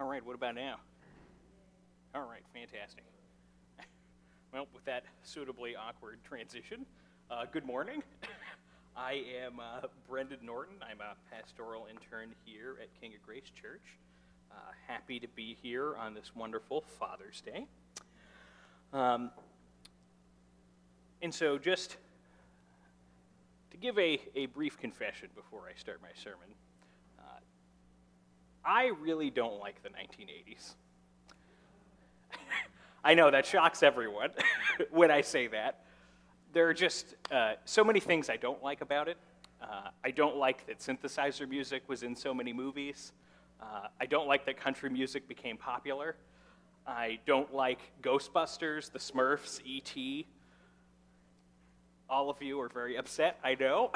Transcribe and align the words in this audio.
All 0.00 0.06
right, 0.06 0.24
what 0.24 0.34
about 0.34 0.54
now? 0.54 0.76
All 2.14 2.22
right, 2.22 2.42
fantastic. 2.54 3.04
Well, 4.52 4.66
with 4.74 4.84
that 4.86 5.04
suitably 5.22 5.76
awkward 5.76 6.18
transition, 6.24 6.84
uh, 7.30 7.44
good 7.52 7.64
morning. 7.64 8.02
I 8.96 9.22
am 9.44 9.60
uh, 9.60 9.86
Brendan 10.08 10.38
Norton. 10.42 10.74
I'm 10.82 11.00
a 11.00 11.14
pastoral 11.32 11.86
intern 11.88 12.30
here 12.44 12.76
at 12.82 12.88
King 13.00 13.12
of 13.14 13.24
Grace 13.24 13.50
Church. 13.54 13.98
Uh, 14.50 14.54
happy 14.88 15.20
to 15.20 15.28
be 15.28 15.56
here 15.62 15.94
on 15.96 16.14
this 16.14 16.32
wonderful 16.34 16.80
Father's 16.98 17.42
Day. 17.42 17.66
Um, 18.92 19.30
and 21.22 21.32
so, 21.32 21.58
just 21.58 21.98
to 23.70 23.76
give 23.76 23.96
a, 23.98 24.20
a 24.34 24.46
brief 24.46 24.78
confession 24.78 25.28
before 25.36 25.68
I 25.68 25.78
start 25.78 26.00
my 26.02 26.08
sermon, 26.14 26.48
I 28.64 28.92
really 29.00 29.30
don't 29.30 29.58
like 29.58 29.82
the 29.82 29.88
1980s. 29.88 30.74
I 33.04 33.14
know 33.14 33.30
that 33.30 33.46
shocks 33.46 33.82
everyone 33.82 34.30
when 34.90 35.10
I 35.10 35.22
say 35.22 35.46
that. 35.48 35.84
There 36.52 36.68
are 36.68 36.74
just 36.74 37.14
uh, 37.30 37.54
so 37.64 37.84
many 37.84 38.00
things 38.00 38.28
I 38.28 38.36
don't 38.36 38.62
like 38.62 38.80
about 38.80 39.08
it. 39.08 39.16
Uh, 39.62 39.90
I 40.04 40.10
don't 40.10 40.36
like 40.36 40.66
that 40.66 40.78
synthesizer 40.78 41.48
music 41.48 41.82
was 41.86 42.02
in 42.02 42.16
so 42.16 42.34
many 42.34 42.52
movies. 42.52 43.12
Uh, 43.60 43.88
I 44.00 44.06
don't 44.06 44.26
like 44.26 44.46
that 44.46 44.58
country 44.58 44.90
music 44.90 45.28
became 45.28 45.56
popular. 45.56 46.16
I 46.86 47.18
don't 47.26 47.54
like 47.54 47.78
Ghostbusters, 48.02 48.90
The 48.90 48.98
Smurfs, 48.98 49.60
E.T. 49.64 50.26
All 52.08 52.30
of 52.30 52.42
you 52.42 52.60
are 52.60 52.68
very 52.68 52.96
upset, 52.96 53.38
I 53.44 53.54
know. 53.54 53.92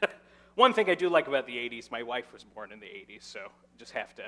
One 0.54 0.72
thing 0.72 0.88
I 0.88 0.94
do 0.94 1.08
like 1.08 1.28
about 1.28 1.46
the 1.46 1.56
80s, 1.56 1.90
my 1.90 2.02
wife 2.02 2.32
was 2.32 2.44
born 2.44 2.72
in 2.72 2.80
the 2.80 2.86
80s, 2.86 3.22
so 3.22 3.40
just 3.78 3.92
have 3.92 4.14
to 4.16 4.24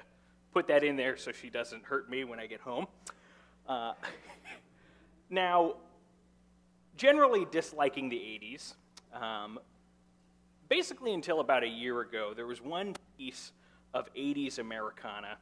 put 0.52 0.68
that 0.68 0.84
in 0.84 0.96
there 0.96 1.16
so 1.16 1.32
she 1.32 1.50
doesn't 1.50 1.84
hurt 1.84 2.10
me 2.10 2.24
when 2.24 2.38
I 2.38 2.46
get 2.46 2.60
home. 2.60 2.86
Uh, 3.66 3.92
now, 5.30 5.74
generally 6.96 7.46
disliking 7.50 8.08
the 8.08 8.16
80s, 8.16 8.74
um, 9.14 9.58
basically 10.68 11.14
until 11.14 11.40
about 11.40 11.62
a 11.62 11.68
year 11.68 12.00
ago, 12.00 12.32
there 12.34 12.46
was 12.46 12.60
one 12.60 12.94
piece 13.16 13.52
of 13.94 14.12
80s 14.14 14.58
Americana 14.58 15.38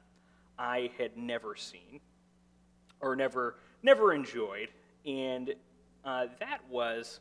I 0.58 0.90
had 0.98 1.16
never 1.16 1.56
seen 1.56 2.00
or 3.00 3.14
never, 3.14 3.56
never 3.82 4.12
enjoyed, 4.12 4.68
and 5.04 5.54
uh, 6.04 6.26
that 6.40 6.60
was 6.70 7.20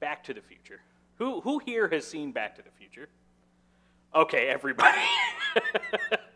Back 0.00 0.24
to 0.24 0.34
the 0.34 0.40
Future. 0.40 0.80
Who, 1.18 1.40
who 1.40 1.58
here 1.58 1.88
has 1.88 2.06
seen 2.06 2.32
Back 2.32 2.56
to 2.56 2.62
the 2.62 2.70
Future? 2.78 3.08
Okay, 4.14 4.48
everybody. 4.48 4.98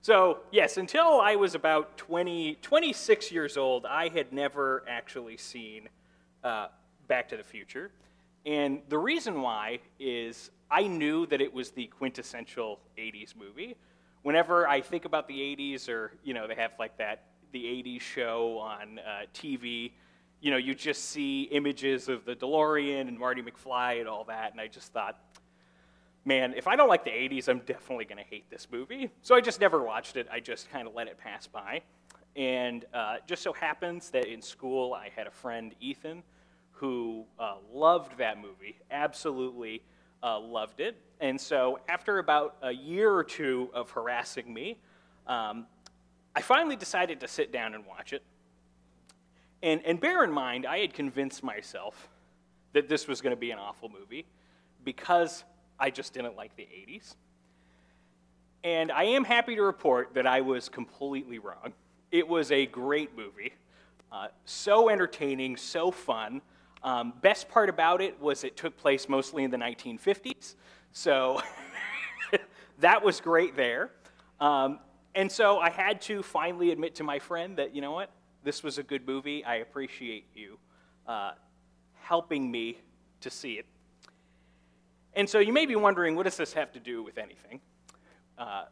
So, 0.00 0.38
yes, 0.52 0.76
until 0.76 1.20
I 1.20 1.34
was 1.34 1.54
about 1.54 1.98
20, 1.98 2.54
26 2.62 3.32
years 3.32 3.56
old, 3.56 3.84
I 3.84 4.08
had 4.08 4.32
never 4.32 4.84
actually 4.88 5.36
seen 5.36 5.88
uh, 6.44 6.68
Back 7.08 7.28
to 7.30 7.36
the 7.36 7.42
Future. 7.42 7.90
And 8.46 8.80
the 8.88 8.96
reason 8.96 9.42
why 9.42 9.80
is 9.98 10.50
I 10.70 10.86
knew 10.86 11.26
that 11.26 11.40
it 11.40 11.52
was 11.52 11.72
the 11.72 11.88
quintessential 11.88 12.78
80s 12.96 13.34
movie. 13.36 13.76
Whenever 14.22 14.68
I 14.68 14.80
think 14.80 15.04
about 15.04 15.26
the 15.26 15.34
80s, 15.34 15.88
or, 15.88 16.12
you 16.22 16.32
know, 16.32 16.46
they 16.46 16.54
have 16.54 16.72
like 16.78 16.96
that, 16.98 17.24
the 17.52 17.64
80s 17.64 18.00
show 18.00 18.58
on 18.58 19.00
uh, 19.00 19.26
TV, 19.34 19.90
you 20.40 20.52
know, 20.52 20.56
you 20.56 20.74
just 20.74 21.06
see 21.06 21.42
images 21.50 22.08
of 22.08 22.24
the 22.24 22.36
DeLorean 22.36 23.08
and 23.08 23.18
Marty 23.18 23.42
McFly 23.42 23.98
and 23.98 24.08
all 24.08 24.24
that, 24.24 24.52
and 24.52 24.60
I 24.60 24.68
just 24.68 24.92
thought, 24.92 25.18
man, 26.24 26.54
if 26.56 26.66
I 26.66 26.76
don't 26.76 26.88
like 26.88 27.04
the 27.04 27.10
80s, 27.10 27.48
I'm 27.48 27.60
definitely 27.60 28.04
going 28.04 28.18
to 28.18 28.28
hate 28.28 28.50
this 28.50 28.68
movie. 28.70 29.10
So 29.22 29.34
I 29.34 29.40
just 29.40 29.60
never 29.60 29.82
watched 29.82 30.16
it. 30.16 30.26
I 30.30 30.40
just 30.40 30.70
kind 30.70 30.86
of 30.86 30.94
let 30.94 31.08
it 31.08 31.18
pass 31.18 31.46
by. 31.46 31.82
And 32.36 32.84
uh, 32.94 33.16
just 33.26 33.42
so 33.42 33.52
happens 33.52 34.10
that 34.10 34.26
in 34.26 34.42
school, 34.42 34.94
I 34.94 35.10
had 35.14 35.26
a 35.26 35.30
friend, 35.30 35.74
Ethan, 35.80 36.22
who 36.72 37.24
uh, 37.38 37.56
loved 37.72 38.18
that 38.18 38.40
movie, 38.40 38.76
absolutely 38.90 39.82
uh, 40.22 40.38
loved 40.38 40.80
it. 40.80 40.96
And 41.20 41.40
so 41.40 41.80
after 41.88 42.18
about 42.18 42.56
a 42.62 42.70
year 42.70 43.12
or 43.12 43.24
two 43.24 43.70
of 43.74 43.90
harassing 43.90 44.52
me, 44.52 44.78
um, 45.26 45.66
I 46.36 46.40
finally 46.40 46.76
decided 46.76 47.20
to 47.20 47.28
sit 47.28 47.52
down 47.52 47.74
and 47.74 47.84
watch 47.84 48.12
it. 48.12 48.22
And, 49.62 49.84
and 49.84 50.00
bear 50.00 50.22
in 50.22 50.30
mind, 50.30 50.66
I 50.66 50.78
had 50.78 50.94
convinced 50.94 51.42
myself 51.42 52.08
that 52.72 52.88
this 52.88 53.08
was 53.08 53.20
going 53.20 53.34
to 53.34 53.40
be 53.40 53.50
an 53.50 53.58
awful 53.58 53.88
movie 53.88 54.24
because 54.84 55.42
I 55.78 55.90
just 55.90 56.12
didn't 56.12 56.36
like 56.36 56.56
the 56.56 56.64
80s. 56.64 57.14
And 58.64 58.90
I 58.90 59.04
am 59.04 59.24
happy 59.24 59.54
to 59.54 59.62
report 59.62 60.14
that 60.14 60.26
I 60.26 60.40
was 60.40 60.68
completely 60.68 61.38
wrong. 61.38 61.72
It 62.10 62.26
was 62.26 62.50
a 62.50 62.66
great 62.66 63.16
movie, 63.16 63.52
uh, 64.10 64.28
so 64.44 64.88
entertaining, 64.88 65.56
so 65.56 65.90
fun. 65.90 66.40
Um, 66.82 67.12
best 67.20 67.48
part 67.48 67.68
about 67.68 68.00
it 68.00 68.20
was 68.20 68.44
it 68.44 68.56
took 68.56 68.76
place 68.76 69.08
mostly 69.08 69.44
in 69.44 69.50
the 69.50 69.56
1950s, 69.56 70.54
so 70.92 71.40
that 72.78 73.04
was 73.04 73.20
great 73.20 73.56
there. 73.56 73.90
Um, 74.40 74.80
and 75.14 75.30
so 75.30 75.58
I 75.58 75.70
had 75.70 76.00
to 76.02 76.22
finally 76.22 76.70
admit 76.70 76.94
to 76.96 77.04
my 77.04 77.18
friend 77.18 77.56
that, 77.58 77.74
you 77.74 77.80
know 77.80 77.92
what, 77.92 78.10
this 78.44 78.62
was 78.62 78.78
a 78.78 78.82
good 78.82 79.06
movie. 79.06 79.44
I 79.44 79.56
appreciate 79.56 80.26
you 80.34 80.58
uh, 81.06 81.32
helping 82.00 82.50
me 82.50 82.78
to 83.20 83.30
see 83.30 83.54
it. 83.54 83.66
And 85.18 85.28
so 85.28 85.40
you 85.40 85.52
may 85.52 85.66
be 85.66 85.74
wondering, 85.74 86.14
what 86.14 86.22
does 86.22 86.36
this 86.36 86.52
have 86.52 86.70
to 86.74 86.78
do 86.78 87.02
with 87.02 87.18
anything? 87.18 87.58
Uh, 88.38 88.66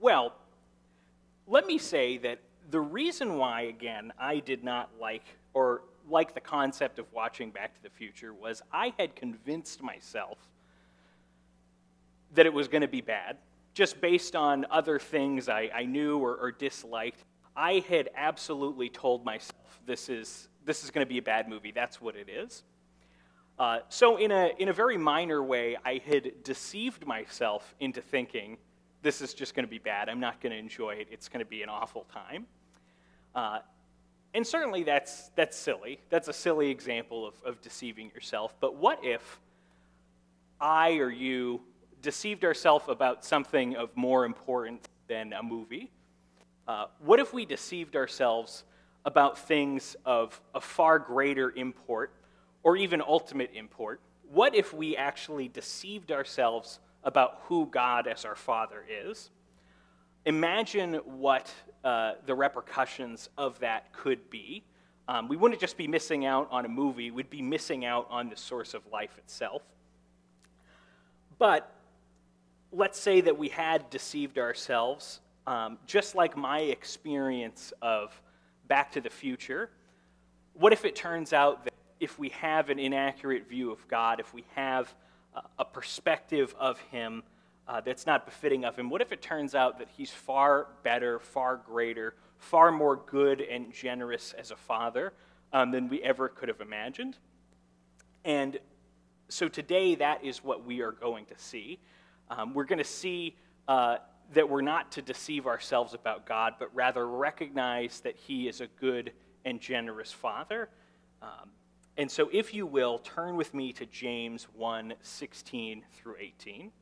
well, 0.00 0.32
let 1.46 1.66
me 1.66 1.76
say 1.76 2.16
that 2.16 2.40
the 2.70 2.80
reason 2.80 3.36
why, 3.36 3.62
again, 3.62 4.10
I 4.18 4.38
did 4.38 4.64
not 4.64 4.88
like 4.98 5.24
or 5.52 5.82
like 6.08 6.32
the 6.32 6.40
concept 6.40 6.98
of 6.98 7.04
watching 7.12 7.50
Back 7.50 7.74
to 7.74 7.82
the 7.82 7.90
Future 7.90 8.32
was 8.32 8.62
I 8.72 8.94
had 8.98 9.14
convinced 9.14 9.82
myself 9.82 10.38
that 12.32 12.46
it 12.46 12.54
was 12.54 12.66
going 12.66 12.80
to 12.80 12.88
be 12.88 13.02
bad, 13.02 13.36
just 13.74 14.00
based 14.00 14.34
on 14.34 14.64
other 14.70 14.98
things 14.98 15.50
I, 15.50 15.70
I 15.74 15.84
knew 15.84 16.16
or, 16.16 16.34
or 16.34 16.50
disliked. 16.50 17.24
I 17.54 17.84
had 17.90 18.08
absolutely 18.16 18.88
told 18.88 19.22
myself 19.22 19.82
this 19.84 20.08
is 20.08 20.48
this 20.64 20.82
is 20.82 20.90
going 20.90 21.06
to 21.06 21.08
be 21.08 21.18
a 21.18 21.22
bad 21.22 21.46
movie. 21.46 21.72
That's 21.72 22.00
what 22.00 22.16
it 22.16 22.30
is. 22.30 22.62
Uh, 23.60 23.80
so, 23.90 24.16
in 24.16 24.30
a, 24.30 24.52
in 24.58 24.70
a 24.70 24.72
very 24.72 24.96
minor 24.96 25.42
way, 25.42 25.76
I 25.84 26.00
had 26.06 26.32
deceived 26.42 27.06
myself 27.06 27.74
into 27.78 28.00
thinking 28.00 28.56
this 29.02 29.20
is 29.20 29.34
just 29.34 29.54
going 29.54 29.66
to 29.66 29.70
be 29.70 29.78
bad. 29.78 30.08
I'm 30.08 30.18
not 30.18 30.40
going 30.40 30.52
to 30.52 30.58
enjoy 30.58 30.92
it. 30.92 31.08
It's 31.10 31.28
going 31.28 31.44
to 31.44 31.48
be 31.48 31.62
an 31.62 31.68
awful 31.68 32.06
time. 32.10 32.46
Uh, 33.34 33.58
and 34.32 34.46
certainly 34.46 34.82
that's, 34.82 35.30
that's 35.36 35.58
silly. 35.58 36.00
That's 36.08 36.28
a 36.28 36.32
silly 36.32 36.70
example 36.70 37.26
of, 37.26 37.34
of 37.44 37.60
deceiving 37.60 38.10
yourself. 38.14 38.54
But 38.60 38.76
what 38.76 39.04
if 39.04 39.38
I 40.58 40.92
or 40.92 41.10
you 41.10 41.60
deceived 42.00 42.46
ourselves 42.46 42.86
about 42.88 43.26
something 43.26 43.76
of 43.76 43.94
more 43.94 44.24
importance 44.24 44.86
than 45.06 45.34
a 45.34 45.42
movie? 45.42 45.90
Uh, 46.66 46.86
what 47.00 47.20
if 47.20 47.34
we 47.34 47.44
deceived 47.44 47.94
ourselves 47.94 48.64
about 49.04 49.36
things 49.36 49.96
of, 50.06 50.40
a 50.54 50.62
far 50.62 50.98
greater 50.98 51.50
import 51.56 52.14
or 52.62 52.76
even 52.76 53.00
ultimate 53.00 53.50
import, 53.54 54.00
what 54.30 54.54
if 54.54 54.72
we 54.72 54.96
actually 54.96 55.48
deceived 55.48 56.12
ourselves 56.12 56.78
about 57.02 57.40
who 57.44 57.66
God 57.66 58.06
as 58.06 58.24
our 58.24 58.36
Father 58.36 58.84
is? 58.88 59.30
Imagine 60.26 60.94
what 61.04 61.52
uh, 61.82 62.12
the 62.26 62.34
repercussions 62.34 63.28
of 63.38 63.58
that 63.60 63.92
could 63.92 64.30
be. 64.30 64.62
Um, 65.08 65.28
we 65.28 65.36
wouldn't 65.36 65.60
just 65.60 65.76
be 65.76 65.88
missing 65.88 66.26
out 66.26 66.46
on 66.50 66.64
a 66.64 66.68
movie, 66.68 67.10
we'd 67.10 67.30
be 67.30 67.42
missing 67.42 67.84
out 67.84 68.06
on 68.10 68.28
the 68.28 68.36
source 68.36 68.74
of 68.74 68.82
life 68.92 69.18
itself. 69.18 69.62
But 71.38 71.72
let's 72.70 73.00
say 73.00 73.20
that 73.22 73.36
we 73.36 73.48
had 73.48 73.88
deceived 73.90 74.38
ourselves, 74.38 75.20
um, 75.46 75.78
just 75.86 76.14
like 76.14 76.36
my 76.36 76.60
experience 76.60 77.72
of 77.82 78.20
Back 78.68 78.92
to 78.92 79.00
the 79.00 79.10
Future. 79.10 79.70
What 80.54 80.72
if 80.72 80.84
it 80.84 80.94
turns 80.94 81.32
out 81.32 81.64
that 81.64 81.69
if 82.00 82.18
we 82.18 82.30
have 82.30 82.70
an 82.70 82.78
inaccurate 82.78 83.48
view 83.48 83.70
of 83.70 83.86
God, 83.86 84.18
if 84.18 84.32
we 84.34 84.44
have 84.54 84.92
a 85.58 85.64
perspective 85.64 86.54
of 86.58 86.80
Him 86.90 87.22
uh, 87.68 87.80
that's 87.80 88.06
not 88.06 88.24
befitting 88.24 88.64
of 88.64 88.76
Him, 88.76 88.90
what 88.90 89.00
if 89.00 89.12
it 89.12 89.22
turns 89.22 89.54
out 89.54 89.78
that 89.78 89.88
He's 89.96 90.10
far 90.10 90.68
better, 90.82 91.20
far 91.20 91.56
greater, 91.56 92.14
far 92.38 92.72
more 92.72 92.96
good 92.96 93.40
and 93.40 93.72
generous 93.72 94.34
as 94.36 94.50
a 94.50 94.56
Father 94.56 95.12
um, 95.52 95.70
than 95.70 95.88
we 95.88 96.02
ever 96.02 96.28
could 96.28 96.48
have 96.48 96.60
imagined? 96.60 97.16
And 98.24 98.58
so 99.28 99.46
today, 99.46 99.94
that 99.96 100.24
is 100.24 100.42
what 100.42 100.64
we 100.64 100.80
are 100.80 100.92
going 100.92 101.26
to 101.26 101.34
see. 101.36 101.78
Um, 102.28 102.54
we're 102.54 102.64
going 102.64 102.78
to 102.78 102.84
see 102.84 103.36
uh, 103.68 103.98
that 104.32 104.48
we're 104.48 104.62
not 104.62 104.92
to 104.92 105.02
deceive 105.02 105.46
ourselves 105.46 105.94
about 105.94 106.26
God, 106.26 106.54
but 106.58 106.74
rather 106.74 107.06
recognize 107.06 108.00
that 108.00 108.16
He 108.16 108.48
is 108.48 108.60
a 108.60 108.66
good 108.80 109.12
and 109.44 109.60
generous 109.60 110.10
Father. 110.10 110.68
Um, 111.22 111.50
and 112.00 112.10
so, 112.10 112.30
if 112.32 112.54
you 112.54 112.64
will, 112.64 112.98
turn 113.00 113.36
with 113.36 113.52
me 113.52 113.74
to 113.74 113.84
James 113.84 114.48
1 114.56 114.94
16 115.02 115.84
through 115.92 116.14
18. 116.18 116.72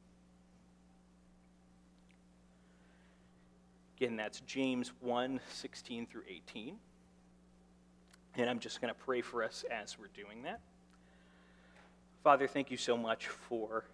Again, 3.97 4.17
that's 4.17 4.39
James 4.43 4.93
1 5.01 5.41
16 5.49 6.07
through 6.07 6.23
18. 6.29 6.77
And 8.37 8.49
I'm 8.49 8.61
just 8.61 8.81
going 8.81 8.95
to 8.95 9.01
pray 9.01 9.21
for 9.21 9.43
us 9.43 9.65
as 9.69 9.99
we're 9.99 10.07
doing 10.15 10.45
that. 10.45 10.61
Father, 12.23 12.47
thank 12.47 12.71
you 12.71 12.77
so 12.77 12.97
much 12.97 13.27
for, 13.27 13.87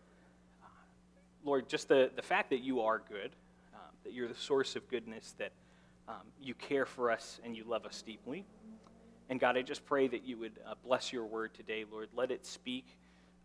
uh, 0.62 0.66
Lord, 1.42 1.70
just 1.70 1.88
the, 1.88 2.10
the 2.16 2.20
fact 2.20 2.50
that 2.50 2.60
you 2.60 2.82
are 2.82 2.98
good, 2.98 3.30
uh, 3.74 3.78
that 4.04 4.12
you're 4.12 4.28
the 4.28 4.34
source 4.34 4.76
of 4.76 4.86
goodness, 4.90 5.34
that 5.38 5.52
um, 6.06 6.16
you 6.38 6.52
care 6.52 6.84
for 6.84 7.10
us 7.10 7.40
and 7.42 7.56
you 7.56 7.64
love 7.64 7.86
us 7.86 8.02
deeply. 8.02 8.44
And 9.30 9.40
God, 9.40 9.56
I 9.56 9.62
just 9.62 9.86
pray 9.86 10.06
that 10.08 10.24
you 10.24 10.36
would 10.38 10.58
uh, 10.66 10.74
bless 10.84 11.12
your 11.12 11.24
word 11.24 11.54
today, 11.54 11.84
Lord. 11.90 12.08
Let 12.14 12.30
it 12.30 12.44
speak 12.44 12.86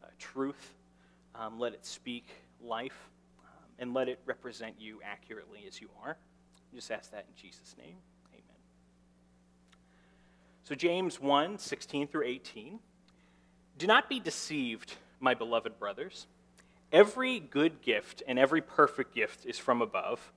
uh, 0.03 0.07
truth, 0.17 0.73
um, 1.35 1.59
let 1.59 1.73
it 1.73 1.85
speak 1.85 2.27
life, 2.61 3.09
um, 3.39 3.63
and 3.79 3.93
let 3.93 4.09
it 4.09 4.19
represent 4.25 4.75
you 4.77 4.99
accurately 5.03 5.65
as 5.67 5.79
you 5.79 5.89
are. 6.03 6.17
I 6.71 6.75
just 6.75 6.91
ask 6.91 7.11
that 7.11 7.25
in 7.29 7.41
Jesus' 7.41 7.75
name. 7.77 7.95
Amen. 8.33 8.57
So, 10.63 10.75
James 10.75 11.19
1 11.19 11.57
16 11.57 12.07
through 12.07 12.25
18. 12.25 12.79
Do 13.77 13.87
not 13.87 14.09
be 14.09 14.19
deceived, 14.19 14.95
my 15.21 15.33
beloved 15.33 15.79
brothers. 15.79 16.27
Every 16.91 17.39
good 17.39 17.81
gift 17.81 18.21
and 18.27 18.37
every 18.37 18.61
perfect 18.61 19.15
gift 19.15 19.45
is 19.45 19.57
from 19.57 19.81
above, 19.81 20.33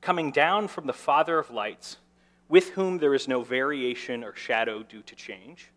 coming 0.00 0.30
down 0.30 0.68
from 0.68 0.86
the 0.86 0.94
Father 0.94 1.38
of 1.38 1.50
lights, 1.50 1.98
with 2.48 2.70
whom 2.70 2.98
there 2.98 3.14
is 3.14 3.28
no 3.28 3.42
variation 3.42 4.22
or 4.22 4.34
shadow 4.34 4.82
due 4.82 5.02
to 5.02 5.14
change. 5.14 5.70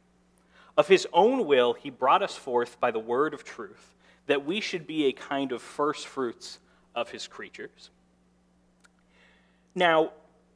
Of 0.78 0.88
his 0.88 1.08
own 1.12 1.46
will, 1.46 1.74
he 1.74 1.90
brought 1.90 2.22
us 2.22 2.36
forth 2.36 2.80
by 2.80 2.92
the 2.92 3.00
word 3.00 3.34
of 3.34 3.44
truth, 3.44 3.96
that 4.28 4.46
we 4.46 4.62
should 4.62 4.86
be 4.88 5.06
a 5.06 5.12
kind 5.12 5.52
of 5.52 5.62
first 5.62 6.08
fruits 6.08 6.60
of 6.96 7.10
his 7.10 7.28
creatures. 7.28 7.90
Now, 9.76 10.12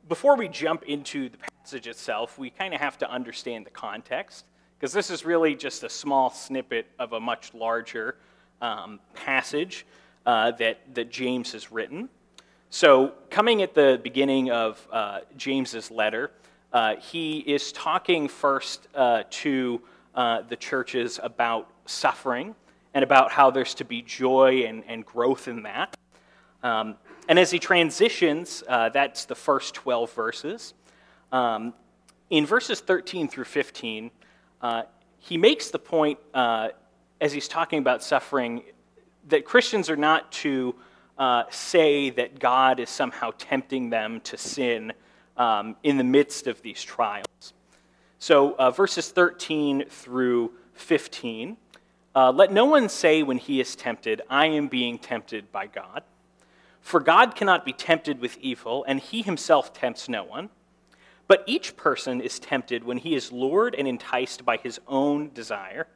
before 0.07 0.35
we 0.35 0.47
jump 0.47 0.83
into 0.83 1.29
the 1.29 1.37
passage 1.37 1.87
itself, 1.87 2.37
we 2.37 2.49
kind 2.49 2.73
of 2.73 2.81
have 2.81 2.97
to 2.99 3.09
understand 3.09 3.65
the 3.65 3.71
context, 3.71 4.45
because 4.77 4.93
this 4.93 5.09
is 5.09 5.25
really 5.25 5.55
just 5.55 5.83
a 5.83 5.89
small 5.89 6.29
snippet 6.29 6.87
of 6.99 7.13
a 7.13 7.19
much 7.19 7.53
larger 7.53 8.17
um, 8.61 8.99
passage 9.13 9.85
uh, 10.25 10.51
that, 10.51 10.79
that 10.93 11.09
James 11.09 11.53
has 11.53 11.71
written. 11.71 12.09
So, 12.75 13.13
coming 13.29 13.61
at 13.61 13.75
the 13.75 14.01
beginning 14.03 14.49
of 14.49 14.87
uh, 14.91 15.19
James's 15.37 15.91
letter, 15.91 16.31
uh, 16.71 16.95
he 16.95 17.37
is 17.37 17.71
talking 17.71 18.27
first 18.27 18.87
uh, 18.95 19.25
to 19.29 19.79
uh, 20.15 20.41
the 20.41 20.55
churches 20.55 21.19
about 21.21 21.69
suffering 21.85 22.55
and 22.95 23.03
about 23.03 23.31
how 23.31 23.51
there's 23.51 23.75
to 23.75 23.85
be 23.85 24.01
joy 24.01 24.63
and, 24.65 24.83
and 24.87 25.05
growth 25.05 25.47
in 25.47 25.61
that. 25.61 25.95
Um, 26.63 26.95
and 27.29 27.37
as 27.37 27.51
he 27.51 27.59
transitions, 27.59 28.63
uh, 28.67 28.89
that's 28.89 29.25
the 29.25 29.35
first 29.35 29.75
12 29.75 30.11
verses. 30.13 30.73
Um, 31.31 31.75
in 32.31 32.43
verses 32.43 32.79
13 32.79 33.27
through 33.27 33.43
15, 33.43 34.09
uh, 34.63 34.81
he 35.19 35.37
makes 35.37 35.69
the 35.69 35.77
point, 35.77 36.17
as 36.33 36.71
he's 37.21 37.47
talking 37.47 37.77
about 37.77 38.01
suffering, 38.01 38.63
that 39.27 39.45
Christians 39.45 39.91
are 39.91 39.95
not 39.95 40.31
to 40.31 40.73
uh, 41.17 41.43
say 41.49 42.09
that 42.11 42.39
God 42.39 42.79
is 42.79 42.89
somehow 42.89 43.31
tempting 43.37 43.89
them 43.89 44.19
to 44.21 44.37
sin 44.37 44.93
um, 45.37 45.75
in 45.83 45.97
the 45.97 46.03
midst 46.03 46.47
of 46.47 46.61
these 46.61 46.81
trials. 46.81 47.53
So, 48.19 48.55
uh, 48.57 48.71
verses 48.71 49.11
13 49.11 49.85
through 49.89 50.51
15 50.73 51.57
uh, 52.15 52.31
let 52.31 52.51
no 52.51 52.65
one 52.65 52.89
say 52.89 53.23
when 53.23 53.37
he 53.37 53.59
is 53.59 53.75
tempted, 53.75 54.21
I 54.29 54.45
am 54.45 54.67
being 54.67 54.99
tempted 54.99 55.51
by 55.51 55.65
God. 55.65 56.03
For 56.79 56.99
God 56.99 57.35
cannot 57.35 57.65
be 57.65 57.73
tempted 57.73 58.19
with 58.19 58.37
evil, 58.39 58.85
and 58.87 58.99
he 58.99 59.23
himself 59.23 59.73
tempts 59.73 60.07
no 60.07 60.23
one. 60.23 60.49
But 61.27 61.43
each 61.47 61.75
person 61.75 62.21
is 62.21 62.37
tempted 62.37 62.83
when 62.83 62.97
he 62.97 63.15
is 63.15 63.31
lured 63.31 63.73
and 63.73 63.87
enticed 63.87 64.45
by 64.45 64.57
his 64.57 64.79
own 64.87 65.31
desire. 65.33 65.87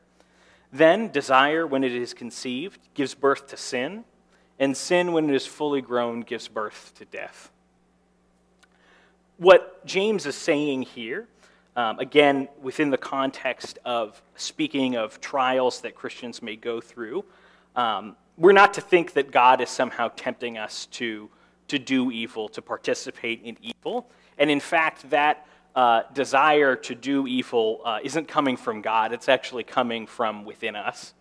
Then, 0.71 1.09
desire, 1.09 1.67
when 1.67 1.83
it 1.83 1.91
is 1.91 2.13
conceived, 2.13 2.79
gives 2.93 3.13
birth 3.13 3.47
to 3.47 3.57
sin, 3.57 4.05
and 4.59 4.75
sin, 4.75 5.12
when 5.13 5.30
it 5.30 5.36
is 5.36 5.45
fully 5.45 5.81
grown, 5.81 6.21
gives 6.21 6.48
birth 6.48 6.94
to 6.98 7.06
death. 7.06 7.51
What 9.38 9.86
James 9.86 10.25
is 10.25 10.36
saying 10.36 10.83
here, 10.83 11.27
um, 11.75 12.00
again, 12.00 12.48
within 12.62 12.89
the 12.89 12.98
context 12.98 13.77
of 13.86 14.19
speaking 14.36 14.95
of 14.95 15.21
trials 15.21 15.81
that 15.81 15.94
Christians 15.94 16.42
may 16.42 16.56
go 16.56 16.81
through, 16.81 17.24
um, 17.75 18.15
we're 18.36 18.51
not 18.51 18.74
to 18.75 18.81
think 18.81 19.13
that 19.13 19.31
God 19.31 19.62
is 19.62 19.69
somehow 19.69 20.09
tempting 20.15 20.57
us 20.57 20.88
to, 20.88 21.30
to 21.68 21.77
do 21.77 22.12
evil, 22.12 22.50
to 22.50 22.62
participate 22.62 23.44
in 23.44 23.57
evil. 23.62 24.10
And 24.39 24.50
in 24.50 24.60
fact, 24.60 25.10
that 25.12 25.45
uh, 25.75 26.01
desire 26.13 26.75
to 26.75 26.95
do 26.95 27.27
evil 27.27 27.81
uh, 27.86 28.00
isn't 28.03 28.27
coming 28.27 28.57
from 28.57 28.81
God, 28.81 29.13
it's 29.13 29.30
actually 29.30 29.63
coming 29.63 30.07
from 30.07 30.45
within 30.45 30.75
us. 30.75 31.13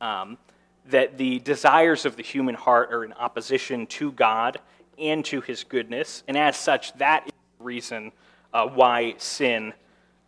Um, 0.00 0.38
that 0.86 1.18
the 1.18 1.38
desires 1.40 2.04
of 2.04 2.16
the 2.16 2.22
human 2.22 2.54
heart 2.54 2.92
are 2.92 3.04
in 3.04 3.12
opposition 3.14 3.86
to 3.86 4.12
God 4.12 4.60
and 4.98 5.24
to 5.26 5.40
his 5.40 5.64
goodness. 5.64 6.22
And 6.28 6.36
as 6.36 6.56
such, 6.56 6.92
that 6.94 7.24
is 7.26 7.32
the 7.58 7.64
reason 7.64 8.12
uh, 8.52 8.66
why 8.66 9.14
sin 9.18 9.72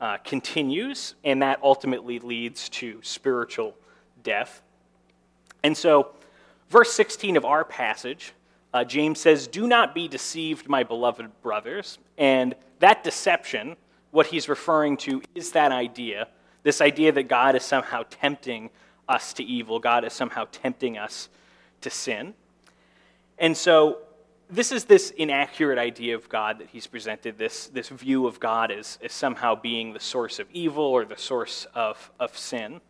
uh, 0.01 0.19
continues, 0.19 1.15
and 1.25 1.43
that 1.43 1.61
ultimately 1.63 2.19
leads 2.19 2.69
to 2.71 2.99
spiritual 3.03 3.75
death. 4.23 4.63
And 5.63 5.77
so, 5.77 6.11
Verse 6.71 6.93
16 6.93 7.37
of 7.37 7.45
our 7.45 7.65
passage, 7.65 8.33
uh, 8.73 8.85
James 8.85 9.21
says, 9.21 9.47
Do 9.47 9.69
not 9.69 9.95
be 9.95 10.09
deceived, 10.09 10.69
my 10.69 10.83
beloved 10.83 11.31
brothers. 11.43 11.99
And 12.19 12.55
that 12.81 13.05
deception, 13.05 13.77
what 14.11 14.27
he's 14.27 14.49
referring 14.49 14.97
to, 14.99 15.23
is 15.35 15.53
that 15.53 15.71
idea 15.73 16.29
this 16.65 16.81
idea 16.81 17.13
that 17.13 17.25
God 17.25 17.55
is 17.55 17.63
somehow 17.63 18.05
tempting 18.09 18.71
us 19.09 19.33
to 19.35 19.45
evil, 19.45 19.79
God 19.79 20.05
is 20.05 20.13
somehow 20.13 20.47
tempting 20.51 20.99
us 20.99 21.29
to 21.81 21.91
sin. 21.91 22.35
And 23.39 23.57
so, 23.57 23.99
this 24.51 24.73
is 24.73 24.85
this 24.85 25.11
inaccurate 25.11 25.79
idea 25.79 26.15
of 26.15 26.29
God 26.29 26.59
that 26.59 26.69
he's 26.69 26.87
presented, 26.87 27.39
this, 27.39 27.67
this 27.69 27.89
view 27.89 28.27
of 28.27 28.39
God 28.39 28.71
as, 28.71 28.99
as 29.03 29.13
somehow 29.13 29.55
being 29.55 29.93
the 29.93 30.01
source 30.01 30.39
of 30.39 30.47
evil 30.53 30.85
or 30.85 31.05
the 31.05 31.17
source 31.17 31.67
of, 31.75 32.11
of 32.21 32.37
sin. 32.37 32.81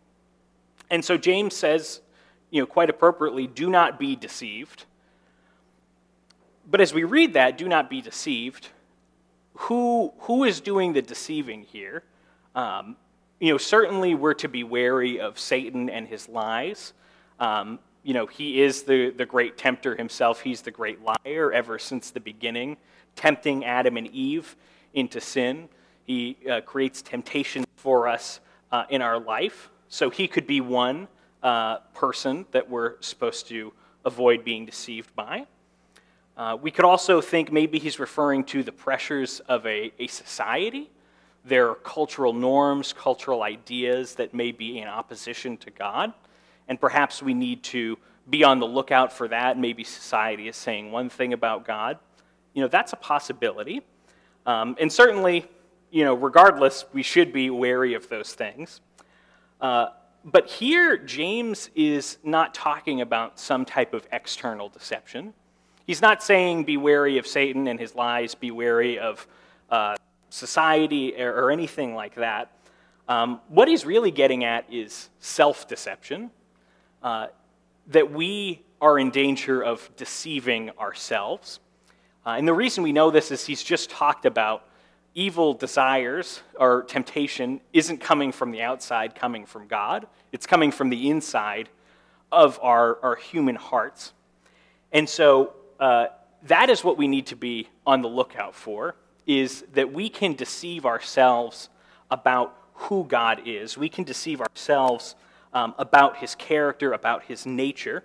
And 0.90 1.05
so, 1.05 1.16
James 1.16 1.55
says 1.56 2.00
you 2.50 2.60
know, 2.60 2.67
quite 2.67 2.90
appropriately, 2.90 3.46
do 3.46 3.69
not 3.69 3.99
be 3.99 4.14
deceived. 4.14 4.84
But 6.70 6.81
as 6.81 6.94
we 6.94 7.05
read 7.05 7.34
that, 7.34 7.58
do 7.58 7.69
not 7.69 7.91
be 7.91 8.00
deceived, 8.00 8.69
who, 9.55 10.12
who 10.20 10.44
is 10.44 10.60
doing 10.60 10.93
the 10.93 11.03
deceiving 11.03 11.62
here? 11.62 12.05
Um, 12.55 12.96
you 13.41 13.53
know, 13.53 13.58
certainly 13.58 14.14
we're 14.14 14.34
to 14.34 14.48
be 14.48 14.64
wary 14.64 15.20
of 15.20 15.38
Satan 15.38 15.91
and 15.91 16.06
his 16.06 16.29
lies. 16.29 16.93
Um, 17.41 17.79
you 18.03 18.14
know, 18.14 18.26
he 18.26 18.60
is 18.60 18.82
the, 18.82 19.10
the 19.10 19.26
great 19.26 19.58
tempter 19.58 19.96
himself. 19.96 20.41
He's 20.41 20.62
the 20.62 20.70
great 20.70 20.98
liar 21.03 21.53
ever 21.53 21.79
since 21.79 22.10
the 22.10 22.20
beginning, 22.20 22.76
tempting 23.17 23.64
Adam 23.64 23.96
and 23.96 24.06
Eve 24.08 24.56
into 24.93 25.20
sin. 25.20 25.69
He 26.05 26.36
uh, 26.50 26.60
creates 26.60 27.03
temptation 27.03 27.64
for 27.76 28.06
us 28.06 28.41
uh, 28.70 28.84
in 28.91 29.03
our 29.03 29.19
life. 29.19 29.70
So 29.88 30.10
he 30.10 30.29
could 30.29 30.46
be 30.46 30.60
one 30.60 31.08
uh, 31.43 31.79
person 31.94 32.46
that 32.53 32.69
we're 32.69 33.00
supposed 33.00 33.48
to 33.48 33.72
avoid 34.05 34.44
being 34.44 34.67
deceived 34.67 35.14
by. 35.14 35.46
Uh, 36.36 36.56
we 36.60 36.70
could 36.70 36.84
also 36.84 37.20
think 37.20 37.53
maybe 37.53 37.79
he's 37.79 37.98
referring 37.98 38.44
to 38.44 38.62
the 38.62 38.72
pressures 38.72 39.41
of 39.41 39.64
a, 39.67 39.93
a 39.98 40.06
society, 40.08 40.91
their 41.44 41.74
cultural 41.74 42.32
norms, 42.32 42.93
cultural 42.93 43.43
ideas 43.43 44.15
that 44.15 44.32
may 44.32 44.51
be 44.51 44.79
in 44.79 44.89
opposition 44.89 45.56
to 45.58 45.70
God. 45.70 46.13
And 46.69 46.81
perhaps 46.81 47.22
we 47.22 47.34
need 47.34 47.63
to 47.65 47.98
be 48.31 48.43
on 48.43 48.58
the 48.58 48.67
lookout 48.67 49.13
for 49.13 49.29
that. 49.29 49.58
Maybe 49.58 49.84
society 49.84 50.48
is 50.48 50.56
saying 50.56 50.91
one 50.91 51.10
thing 51.10 51.32
about 51.32 51.67
God. 51.67 51.98
You 52.55 52.63
know, 52.63 52.69
that's 52.69 52.93
a 52.94 52.96
possibility. 52.96 53.82
Um, 54.46 54.77
and 54.81 54.91
certainly, 54.91 55.46
you 55.91 56.05
know, 56.05 56.15
regardless, 56.15 56.86
we 56.93 57.03
should 57.03 57.32
be 57.32 57.51
wary 57.51 57.94
of 57.94 58.08
those 58.08 58.32
things. 58.32 58.81
Uh, 59.60 59.89
but 60.24 60.48
here, 60.48 60.96
James 60.96 61.69
is 61.74 62.17
not 62.24 62.55
talking 62.55 63.03
about 63.03 63.39
some 63.39 63.67
type 63.67 63.93
of 63.93 64.06
external 64.10 64.70
deception. 64.70 65.34
He's 65.86 66.01
not 66.01 66.22
saying, 66.22 66.65
be 66.65 66.79
wary 66.79 67.19
of 67.19 67.27
Satan 67.27 67.69
and 67.69 67.79
his 67.79 67.94
lies, 67.94 68.34
be 68.34 68.51
wary 68.51 68.98
of 68.98 69.27
uh, 69.70 69.96
society 70.34 71.14
or, 71.20 71.44
or, 71.44 71.50
anything 71.53 71.94
like 71.94 72.17
that. 72.17 72.50
Um, 73.08 73.41
what 73.48 73.69
he's 73.69 73.86
really 73.86 74.10
getting 74.10 74.44
at 74.44 74.64
is 74.72 75.08
self 75.20 75.69
deception, 75.69 76.31
uh, 77.03 77.29
that 77.88 78.10
we 78.10 78.62
are 78.81 78.98
in 78.98 79.10
danger 79.10 79.62
of 79.62 79.88
deceiving 79.96 80.70
ourselves. 80.79 81.60
Uh, 82.26 82.31
and 82.31 82.48
the 82.48 82.53
reason 82.53 82.82
we 82.82 82.93
know 82.93 83.10
this 83.10 83.31
is 83.31 83.46
he's 83.46 83.62
just 83.62 83.91
talked 83.91 84.26
about 84.26 84.67
evil 85.14 85.55
desires 85.55 86.41
or 86.58 86.82
temptation 86.82 87.60
isn't 87.72 87.98
coming 87.98 88.32
from 88.32 88.50
the 88.50 88.62
outside, 88.62 89.14
coming 89.14 89.46
from 89.46 89.69
God. 89.69 90.06
It's 90.32 90.46
coming 90.46 90.72
from 90.72 90.88
the 90.88 91.10
inside 91.10 91.69
of 92.32 92.58
our, 92.60 92.98
our 93.03 93.14
human 93.14 93.55
hearts. 93.55 94.12
And 94.91 95.08
so 95.08 95.53
uh, 95.79 96.06
that 96.44 96.70
is 96.70 96.82
what 96.82 96.98
we 96.98 97.06
need 97.06 97.26
to 97.26 97.36
be 97.36 97.69
on 97.86 98.03
the 98.03 98.08
lookout 98.08 98.56
for, 98.56 98.96
is 99.26 99.64
that 99.72 99.93
we 99.93 100.08
can 100.08 100.34
deceive 100.34 100.84
ourselves 100.84 101.69
about 102.10 102.56
who 102.74 103.04
God 103.04 103.43
is. 103.46 103.78
We 103.78 103.88
can 103.88 104.04
deceive 104.04 104.40
ourselves 104.40 105.14
um, 105.52 105.74
about 105.78 106.19
his 106.19 106.34
character, 106.34 106.93
about 106.93 107.24
his 107.24 107.46
nature, 107.46 108.04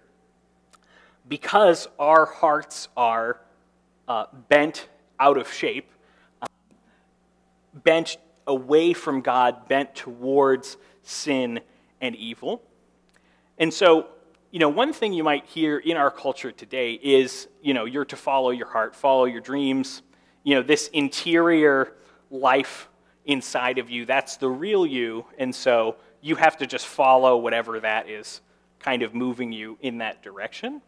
because 1.27 1.88
our 1.97 2.25
hearts 2.25 2.88
are 2.95 3.39
uh, 4.07 4.25
bent 4.47 4.88
out 5.19 5.38
of 5.38 5.51
shape, 5.51 5.91
uh, 6.41 6.47
bent 7.73 8.17
away 8.47 8.93
from 8.93 9.21
God, 9.21 9.67
bent 9.67 9.95
towards 9.95 10.77
sin 11.03 11.59
and 12.01 12.15
evil. 12.15 12.61
And 13.57 13.73
so, 13.73 14.07
you 14.51 14.59
know, 14.59 14.69
one 14.69 14.93
thing 14.93 15.13
you 15.13 15.23
might 15.23 15.45
hear 15.45 15.77
in 15.77 15.97
our 15.97 16.09
culture 16.09 16.51
today 16.51 16.93
is, 16.93 17.47
you 17.61 17.73
know, 17.73 17.85
you're 17.85 18.05
to 18.05 18.15
follow 18.15 18.51
your 18.51 18.67
heart, 18.67 18.95
follow 18.95 19.25
your 19.25 19.41
dreams. 19.41 20.01
You 20.43 20.55
know, 20.55 20.62
this 20.62 20.88
interior 20.89 21.93
life 22.31 22.88
inside 23.25 23.77
of 23.77 23.89
you, 23.89 24.05
that's 24.05 24.38
the 24.38 24.50
real 24.50 24.86
you. 24.86 25.25
And 25.38 25.53
so 25.53 25.98
you 26.22 26.36
have 26.36 26.58
to 26.58 26.67
just 26.67 26.88
follow 26.88 27.38
whatever 27.38 27.79
that 27.79 28.10
is 28.10 28.41
kind 28.79 29.03
of 29.03 29.13
moving 29.13 29.51
you 29.51 29.77
in 29.81 30.00
that 30.00 30.24
direction. 30.24 30.81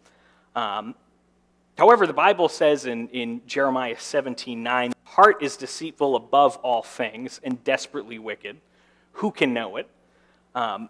Um, 0.56 0.96
however, 1.78 2.08
the 2.08 2.14
Bible 2.14 2.50
says 2.50 2.86
in, 2.86 3.08
in 3.10 3.42
Jeremiah 3.46 3.98
17 3.98 4.64
9, 4.64 4.94
heart 5.04 5.44
is 5.44 5.58
deceitful 5.58 6.16
above 6.16 6.58
all 6.58 6.84
things 6.84 7.40
and 7.44 7.64
desperately 7.64 8.20
wicked. 8.20 8.58
Who 9.14 9.32
can 9.32 9.54
know 9.54 9.78
it? 9.78 9.90
Um, 10.56 10.90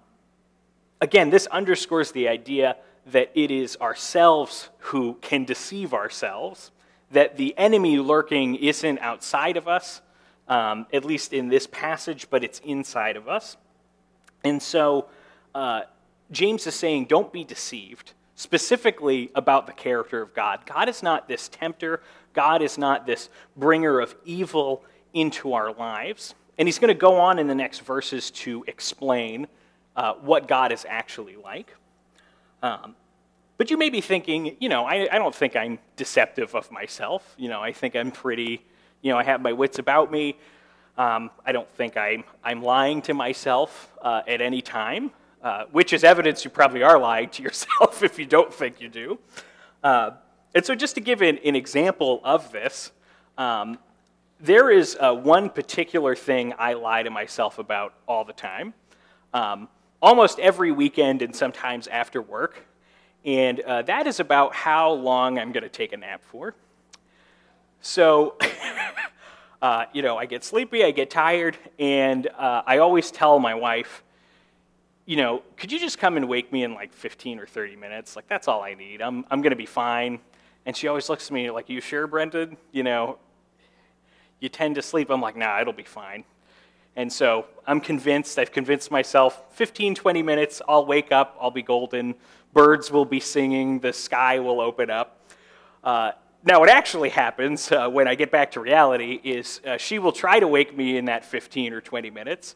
again, 1.00 1.30
this 1.30 1.48
underscores 1.48 2.12
the 2.12 2.27
idea 2.27 2.77
that 3.08 3.32
it 3.34 3.50
is 3.50 3.77
ourselves 3.82 4.70
who 4.77 5.15
can 5.22 5.44
deceive 5.44 5.94
ourselves, 5.94 6.72
that 7.12 7.38
the 7.38 7.58
enemy 7.58 8.00
lurking 8.00 8.56
isn't 8.56 9.00
outside 9.00 9.58
of 9.58 9.68
us, 9.68 10.01
um, 10.48 10.86
at 10.94 11.06
least 11.06 11.34
in 11.34 11.50
this 11.50 11.68
passage, 11.68 12.27
but 12.30 12.44
it's 12.44 12.60
inside 12.60 13.15
of 13.18 13.27
us. 13.27 13.58
And 14.44 14.62
so 14.62 15.08
uh, 15.53 15.82
James 16.32 16.65
is 16.68 16.75
saying, 16.75 17.06
don't 17.06 17.32
be 17.32 17.44
deceived, 17.44 18.13
specifically 18.36 19.32
about 19.36 19.68
the 19.68 19.74
character 19.74 20.22
of 20.22 20.34
God. 20.34 20.62
God 20.65 20.89
is 20.89 21.03
not 21.03 21.27
this 21.27 21.48
tempter, 21.50 22.01
God 22.34 22.62
is 22.62 22.77
not 22.77 23.06
this 23.06 23.30
bringer 23.58 24.00
of 24.00 24.15
evil 24.25 24.84
into 25.13 25.53
our 25.53 25.74
lives. 25.74 26.34
And 26.58 26.68
he's 26.68 26.80
going 26.80 26.89
to 26.89 26.94
go 26.94 27.18
on 27.18 27.39
in 27.39 27.48
the 27.48 27.56
next 27.56 27.80
verses 27.80 28.32
to 28.32 28.63
explain 28.68 29.48
uh, 29.96 30.13
what 30.15 30.48
God 30.48 30.72
is 30.72 30.86
actually 30.88 31.36
like. 31.36 31.75
Um, 32.63 32.96
but 33.62 33.70
you 33.70 33.77
may 33.77 33.91
be 33.91 34.01
thinking, 34.01 34.58
you 34.60 34.70
know, 34.70 34.86
I, 34.86 35.08
I 35.12 35.20
don't 35.20 35.36
think 35.36 35.56
I'm 35.56 35.77
deceptive 35.96 36.56
of 36.56 36.72
myself. 36.72 37.36
You 37.38 37.48
know, 37.48 37.62
I 37.62 37.72
think 37.72 37.96
I'm 37.96 38.10
pretty, 38.10 38.65
you 39.03 39.12
know, 39.12 39.20
I 39.20 39.24
have 39.24 39.39
my 39.39 39.53
wits 39.53 39.77
about 39.77 40.12
me. 40.12 40.39
Um, 40.98 41.30
I 41.46 41.51
don't 41.51 41.70
think 41.75 41.96
I'm, 41.96 42.24
I'm 42.44 42.63
lying 42.63 43.03
to 43.03 43.13
myself 43.13 43.94
uh, 44.01 44.24
at 44.27 44.41
any 44.41 44.63
time, 44.63 45.12
uh, 45.44 45.65
which 45.72 45.94
is 45.94 46.03
evidence 46.03 46.44
you 46.44 46.50
probably 46.50 46.82
are 46.82 46.98
lying 46.98 47.30
to 47.30 47.44
yourself 47.44 48.01
if 48.01 48.18
you 48.18 48.25
don't 48.25 48.51
think 48.51 48.82
you 48.82 48.89
do. 48.89 49.20
Uh, 49.84 50.10
and 50.56 50.65
so, 50.65 50.74
just 50.74 50.96
to 50.96 51.01
give 51.01 51.22
an, 51.22 51.38
an 51.46 51.56
example 51.56 52.20
of 52.24 52.51
this, 52.51 52.91
um, 53.38 53.77
there 54.39 54.72
is 54.72 54.98
uh, 55.00 55.13
one 55.13 55.51
particular 55.51 56.15
thing 56.15 56.56
I 56.58 56.74
lie 56.74 57.03
to 57.03 57.12
myself 57.12 57.60
about 57.60 57.94
all 58.08 58.25
the 58.25 58.34
time, 58.34 58.74
um, 59.36 59.68
almost 60.01 60.39
every 60.39 60.72
weekend 60.72 61.22
and 61.22 61.36
sometimes 61.36 61.86
after 61.86 62.24
work. 62.24 62.65
And 63.24 63.60
uh, 63.60 63.84
that 63.84 64.08
is 64.08 64.20
about 64.20 64.56
how 64.56 64.92
long 64.92 65.38
I'm 65.38 65.51
going 65.51 65.63
to 65.63 65.70
take 65.70 65.94
a 65.94 65.98
nap 65.98 66.24
for. 66.24 66.56
So, 67.82 68.36
uh, 69.62 69.86
you 69.94 70.01
know, 70.01 70.18
I 70.18 70.25
get 70.25 70.44
sleepy, 70.44 70.84
I 70.84 70.92
get 70.92 71.10
tired, 71.10 71.58
and 71.78 72.28
uh, 72.28 72.63
I 72.66 72.80
always 72.80 73.12
tell 73.12 73.40
my 73.40 73.54
wife, 73.54 74.04
you 75.06 75.18
know, 75.18 75.44
could 75.58 75.72
you 75.72 75.80
just 75.80 75.98
come 75.98 76.18
and 76.18 76.28
wake 76.28 76.51
me 76.51 76.63
in 76.63 76.74
like 76.74 76.94
15 76.94 77.40
or 77.40 77.46
30 77.46 77.75
minutes? 77.75 78.16
Like, 78.16 78.28
that's 78.28 78.48
all 78.48 78.63
I 78.63 78.74
need. 78.74 79.01
I'm, 79.01 79.25
I'm 79.30 79.42
going 79.42 79.51
to 79.51 79.56
be 79.58 79.66
fine. 79.66 80.20
And 80.66 80.75
she 80.75 80.88
always 80.88 81.10
looks 81.10 81.28
at 81.28 81.32
me 81.32 81.50
like, 81.51 81.70
you 81.70 81.82
sure, 81.82 82.08
Brendan? 82.08 82.58
You 82.72 82.84
know, 82.84 83.18
you 84.40 84.50
tend 84.50 84.75
to 84.75 84.82
sleep. 84.82 85.10
I'm 85.10 85.22
like, 85.22 85.36
nah, 85.36 85.60
it'll 85.60 85.74
be 85.74 85.84
fine. 85.84 86.24
And 86.96 87.12
so 87.12 87.46
I'm 87.66 87.80
convinced, 87.80 88.38
I've 88.38 88.51
convinced 88.51 88.92
myself 88.92 89.44
15, 89.51 89.96
20 89.96 90.24
minutes, 90.24 90.62
I'll 90.68 90.86
wake 90.86 91.12
up, 91.12 91.38
I'll 91.40 91.51
be 91.51 91.62
golden, 91.62 92.16
birds 92.53 92.91
will 92.91 93.05
be 93.05 93.20
singing, 93.20 93.79
the 93.79 93.93
sky 93.93 94.39
will 94.39 94.62
open 94.62 94.89
up. 94.89 95.20
Uh, 95.84 96.12
now, 96.43 96.60
what 96.60 96.70
actually 96.70 97.10
happens 97.10 97.72
uh, 97.72 97.88
when 97.88 98.08
I 98.08 98.15
get 98.15 98.31
back 98.31 98.51
to 98.51 98.60
reality 98.60 99.20
is 99.24 99.62
uh, 99.65 99.77
she 99.77 100.00
will 100.00 100.12
try 100.12 100.39
to 100.39 100.48
wake 100.48 100.75
me 100.75 100.98
in 100.98 101.05
that 101.05 101.24
15 101.24 101.74
or 101.74 101.81
20 101.81 102.10
minutes, 102.10 102.55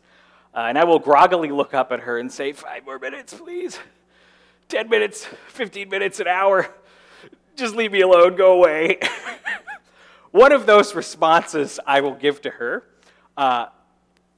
uh, 0.54 0.62
and 0.62 0.78
I 0.78 0.84
will 0.86 1.00
groggily 1.00 1.52
look 1.52 1.74
up 1.74 1.92
at 1.92 2.00
her 2.02 2.18
and 2.18 2.32
say, 2.32 2.52
Five 2.52 2.86
more 2.86 2.98
minutes, 2.98 3.34
please. 3.34 3.80
10 4.70 4.90
minutes, 4.90 5.25
15 5.50 5.90
minutes, 5.90 6.20
an 6.20 6.28
hour. 6.28 6.74
Just 7.56 7.75
leave 7.75 7.92
me 7.92 8.02
alone, 8.02 8.36
go 8.36 8.54
away. 8.54 9.00
One 10.32 10.52
of 10.52 10.66
those 10.66 10.96
responses 10.96 11.80
I 11.86 12.02
will 12.02 12.16
give 12.16 12.42
to 12.42 12.50
her. 12.50 12.84
Uh, 13.38 13.68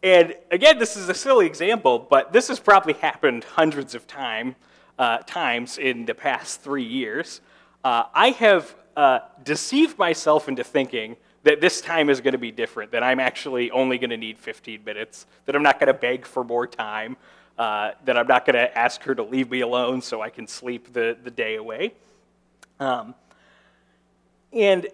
and 0.03 0.35
again, 0.51 0.77
this 0.77 0.95
is 0.95 1.09
a 1.09 1.13
silly 1.13 1.45
example, 1.45 1.97
but 1.99 2.31
this 2.33 2.49
has 2.49 2.59
probably 2.59 2.93
happened 2.93 3.43
hundreds 3.43 3.95
of 3.95 4.05
time, 4.05 4.55
uh, 4.97 5.19
times 5.19 5.77
in 5.77 6.05
the 6.05 6.15
past 6.15 6.61
three 6.61 6.83
years. 6.83 7.41
Uh, 7.83 8.03
I 8.13 8.29
have 8.31 8.75
uh, 8.95 9.19
deceived 9.43 9.97
myself 9.97 10.47
into 10.47 10.63
thinking 10.63 11.15
that 11.43 11.61
this 11.61 11.81
time 11.81 12.09
is 12.09 12.19
going 12.19 12.33
to 12.33 12.37
be 12.39 12.51
different, 12.51 12.91
that 12.91 13.03
I'm 13.03 13.19
actually 13.19 13.71
only 13.71 13.97
going 13.97 14.09
to 14.09 14.17
need 14.17 14.37
15 14.37 14.83
minutes, 14.83 15.25
that 15.45 15.55
I'm 15.55 15.63
not 15.63 15.79
going 15.79 15.87
to 15.87 15.93
beg 15.93 16.25
for 16.25 16.43
more 16.43 16.67
time, 16.67 17.15
uh, 17.57 17.91
that 18.05 18.17
I'm 18.17 18.27
not 18.27 18.45
going 18.45 18.55
to 18.55 18.77
ask 18.77 19.01
her 19.03 19.15
to 19.15 19.23
leave 19.23 19.49
me 19.49 19.61
alone 19.61 20.01
so 20.01 20.21
I 20.21 20.29
can 20.29 20.47
sleep 20.47 20.91
the, 20.93 21.17
the 21.23 21.31
day 21.31 21.55
away. 21.55 21.93
Um, 22.79 23.15
and 24.51 24.87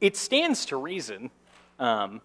it 0.00 0.16
stands 0.16 0.66
to 0.66 0.76
reason. 0.76 1.30
Um, 1.78 2.20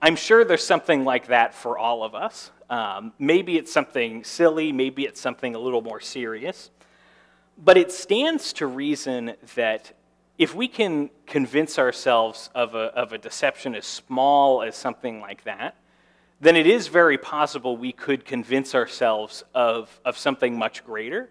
I'm 0.00 0.16
sure 0.16 0.44
there's 0.44 0.64
something 0.64 1.04
like 1.04 1.28
that 1.28 1.54
for 1.54 1.78
all 1.78 2.04
of 2.04 2.14
us. 2.14 2.50
Um, 2.68 3.12
maybe 3.18 3.56
it's 3.56 3.72
something 3.72 4.24
silly, 4.24 4.72
maybe 4.72 5.04
it's 5.04 5.20
something 5.20 5.54
a 5.54 5.58
little 5.58 5.82
more 5.82 6.00
serious. 6.00 6.70
But 7.56 7.76
it 7.76 7.92
stands 7.92 8.52
to 8.54 8.66
reason 8.66 9.34
that 9.54 9.92
if 10.36 10.54
we 10.54 10.68
can 10.68 11.10
convince 11.26 11.78
ourselves 11.78 12.50
of 12.54 12.74
a, 12.74 12.94
of 12.94 13.12
a 13.12 13.18
deception 13.18 13.74
as 13.74 13.86
small 13.86 14.62
as 14.62 14.76
something 14.76 15.20
like 15.20 15.44
that, 15.44 15.76
then 16.40 16.56
it 16.56 16.66
is 16.66 16.88
very 16.88 17.16
possible 17.16 17.76
we 17.76 17.92
could 17.92 18.24
convince 18.24 18.74
ourselves 18.74 19.42
of, 19.54 20.00
of 20.04 20.18
something 20.18 20.58
much 20.58 20.84
greater. 20.84 21.30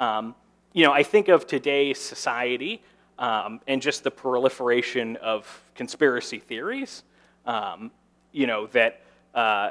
Um, 0.00 0.34
you 0.72 0.84
know, 0.84 0.92
I 0.92 1.04
think 1.04 1.28
of 1.28 1.46
today's 1.46 2.00
society 2.00 2.82
um, 3.18 3.60
and 3.68 3.80
just 3.80 4.02
the 4.02 4.10
proliferation 4.10 5.16
of 5.16 5.62
conspiracy 5.74 6.38
theories. 6.38 7.04
Um, 7.46 7.92
you 8.32 8.46
know, 8.46 8.66
that, 8.68 9.02
uh, 9.34 9.70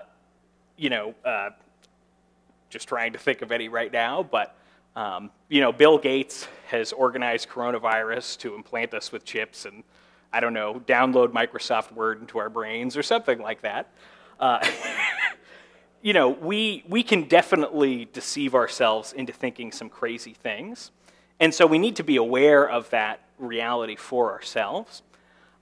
you 0.80 0.90
know, 0.90 1.14
uh, 1.26 1.50
just 2.70 2.88
trying 2.88 3.14
to 3.14 3.20
think 3.20 3.42
of 3.42 3.52
any 3.52 3.68
right 3.68 3.92
now, 3.92 4.24
but 4.24 4.56
um, 4.96 5.30
you 5.50 5.62
know, 5.62 5.72
Bill 5.72 5.98
Gates 5.98 6.48
has 6.68 6.94
organized 6.94 7.50
coronavirus 7.50 8.38
to 8.40 8.56
implant 8.56 8.94
us 8.94 9.12
with 9.12 9.24
chips 9.24 9.66
and, 9.66 9.84
I 10.32 10.40
don't 10.40 10.54
know, 10.54 10.82
download 10.88 11.30
Microsoft 11.30 11.92
Word 11.92 12.22
into 12.22 12.40
our 12.40 12.50
brains 12.50 12.98
or 12.98 13.04
something 13.04 13.40
like 13.40 13.62
that. 13.62 13.92
Uh, 14.40 14.66
you 16.02 16.14
know, 16.14 16.30
we, 16.30 16.84
we 16.88 17.04
can 17.04 17.24
definitely 17.24 18.10
deceive 18.14 18.56
ourselves 18.56 19.14
into 19.14 19.34
thinking 19.34 19.72
some 19.72 19.90
crazy 19.90 20.34
things. 20.34 20.92
And 21.40 21.54
so 21.54 21.66
we 21.66 21.78
need 21.78 21.96
to 21.98 22.04
be 22.04 22.16
aware 22.16 22.68
of 22.68 22.90
that 22.90 23.22
reality 23.38 23.96
for 23.96 24.32
ourselves. 24.32 25.02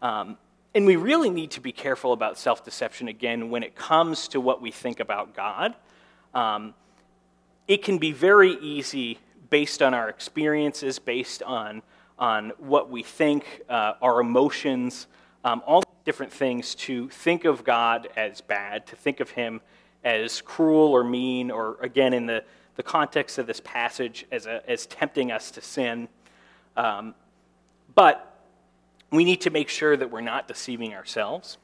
Um, 0.02 0.38
and 0.78 0.86
we 0.86 0.96
really 0.96 1.32
need 1.32 1.50
to 1.50 1.60
be 1.60 1.72
careful 1.72 2.14
about 2.14 2.38
self 2.38 2.64
deception 2.64 3.08
again 3.08 3.50
when 3.50 3.64
it 3.64 3.76
comes 3.76 4.28
to 4.28 4.40
what 4.40 4.62
we 4.62 4.70
think 4.70 5.00
about 5.00 5.34
God. 5.34 5.74
Um, 6.36 6.76
it 7.68 7.84
can 7.84 7.98
be 7.98 8.12
very 8.12 8.52
easy 8.60 9.18
based 9.50 9.82
on 9.82 9.96
our 9.96 10.08
experiences, 10.08 11.00
based 11.00 11.42
on, 11.42 11.82
on 12.20 12.52
what 12.60 12.92
we 12.92 13.02
think, 13.02 13.64
uh, 13.68 13.94
our 14.04 14.22
emotions, 14.22 15.08
um, 15.44 15.64
all 15.66 15.82
different 16.06 16.32
things, 16.32 16.76
to 16.76 17.10
think 17.10 17.44
of 17.44 17.64
God 17.64 18.10
as 18.16 18.42
bad, 18.42 18.86
to 18.86 18.96
think 18.96 19.20
of 19.20 19.32
Him 19.32 19.62
as 20.04 20.42
cruel 20.42 20.92
or 20.92 21.04
mean, 21.04 21.50
or 21.50 21.78
again, 21.82 22.14
in 22.14 22.28
the, 22.28 22.44
the 22.76 22.84
context 22.84 23.40
of 23.40 23.48
this 23.48 23.62
passage, 23.64 24.28
as, 24.32 24.46
a, 24.46 24.62
as 24.70 24.86
tempting 24.86 25.32
us 25.32 25.50
to 25.50 25.60
sin. 25.60 26.08
Um, 26.76 27.16
but 27.96 28.37
we 29.12 29.24
need 29.24 29.42
to 29.42 29.50
make 29.50 29.70
sure 29.70 29.96
that 29.96 30.12
we're 30.12 30.22
not 30.22 30.48
deceiving 30.48 30.94
ourselves. 30.94 31.58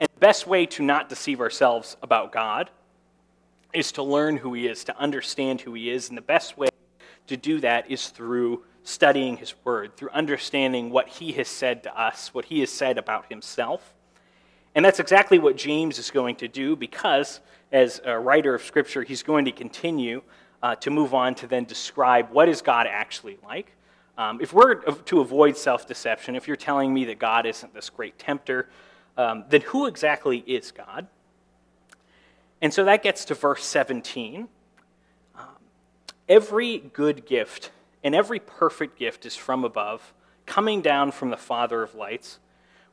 And 0.00 0.08
the 0.14 0.20
best 0.20 0.46
way 0.46 0.66
to 0.66 0.82
not 0.82 1.08
deceive 1.08 1.40
ourselves 1.40 1.96
about 2.02 2.32
God 2.32 2.70
is 3.72 3.92
to 3.92 4.02
learn 4.02 4.36
who 4.36 4.52
He 4.54 4.66
is, 4.66 4.84
to 4.84 4.96
understand 4.98 5.62
who 5.62 5.74
He 5.74 5.90
is. 5.90 6.08
And 6.08 6.18
the 6.18 6.22
best 6.22 6.58
way 6.58 6.68
to 7.26 7.36
do 7.36 7.60
that 7.60 7.90
is 7.90 8.08
through 8.08 8.64
studying 8.84 9.36
his 9.36 9.54
word, 9.64 9.96
through 9.96 10.10
understanding 10.10 10.90
what 10.90 11.08
he 11.08 11.32
has 11.32 11.48
said 11.48 11.82
to 11.84 12.00
us, 12.00 12.34
what 12.34 12.46
he 12.46 12.60
has 12.60 12.70
said 12.70 12.98
about 12.98 13.26
himself. 13.28 13.94
And 14.74 14.84
that's 14.84 15.00
exactly 15.00 15.38
what 15.38 15.56
James 15.56 15.98
is 15.98 16.10
going 16.10 16.36
to 16.36 16.48
do 16.48 16.74
because, 16.76 17.40
as 17.70 18.00
a 18.04 18.18
writer 18.18 18.54
of 18.54 18.62
Scripture, 18.62 19.02
he's 19.02 19.22
going 19.22 19.44
to 19.44 19.52
continue 19.52 20.22
uh, 20.62 20.74
to 20.76 20.90
move 20.90 21.14
on 21.14 21.34
to 21.36 21.46
then 21.46 21.64
describe 21.64 22.30
what 22.30 22.48
is 22.48 22.62
God 22.62 22.86
actually 22.88 23.38
like. 23.44 23.72
Um, 24.18 24.40
if 24.40 24.52
we're 24.52 24.74
to 24.74 25.20
avoid 25.20 25.56
self 25.56 25.86
deception, 25.86 26.36
if 26.36 26.46
you're 26.46 26.56
telling 26.56 26.92
me 26.92 27.06
that 27.06 27.18
God 27.18 27.46
isn't 27.46 27.72
this 27.74 27.88
great 27.90 28.18
tempter, 28.18 28.68
um, 29.16 29.44
then 29.48 29.62
who 29.62 29.86
exactly 29.86 30.38
is 30.46 30.70
God? 30.70 31.06
And 32.60 32.72
so 32.72 32.84
that 32.84 33.02
gets 33.02 33.24
to 33.26 33.34
verse 33.34 33.64
17. 33.64 34.48
Um, 35.34 35.44
every 36.28 36.78
good 36.78 37.26
gift 37.26 37.70
and 38.04 38.14
every 38.14 38.38
perfect 38.38 38.98
gift 38.98 39.26
is 39.26 39.36
from 39.36 39.64
above, 39.64 40.12
coming 40.46 40.82
down 40.82 41.12
from 41.12 41.30
the 41.30 41.36
Father 41.36 41.82
of 41.82 41.94
lights, 41.94 42.38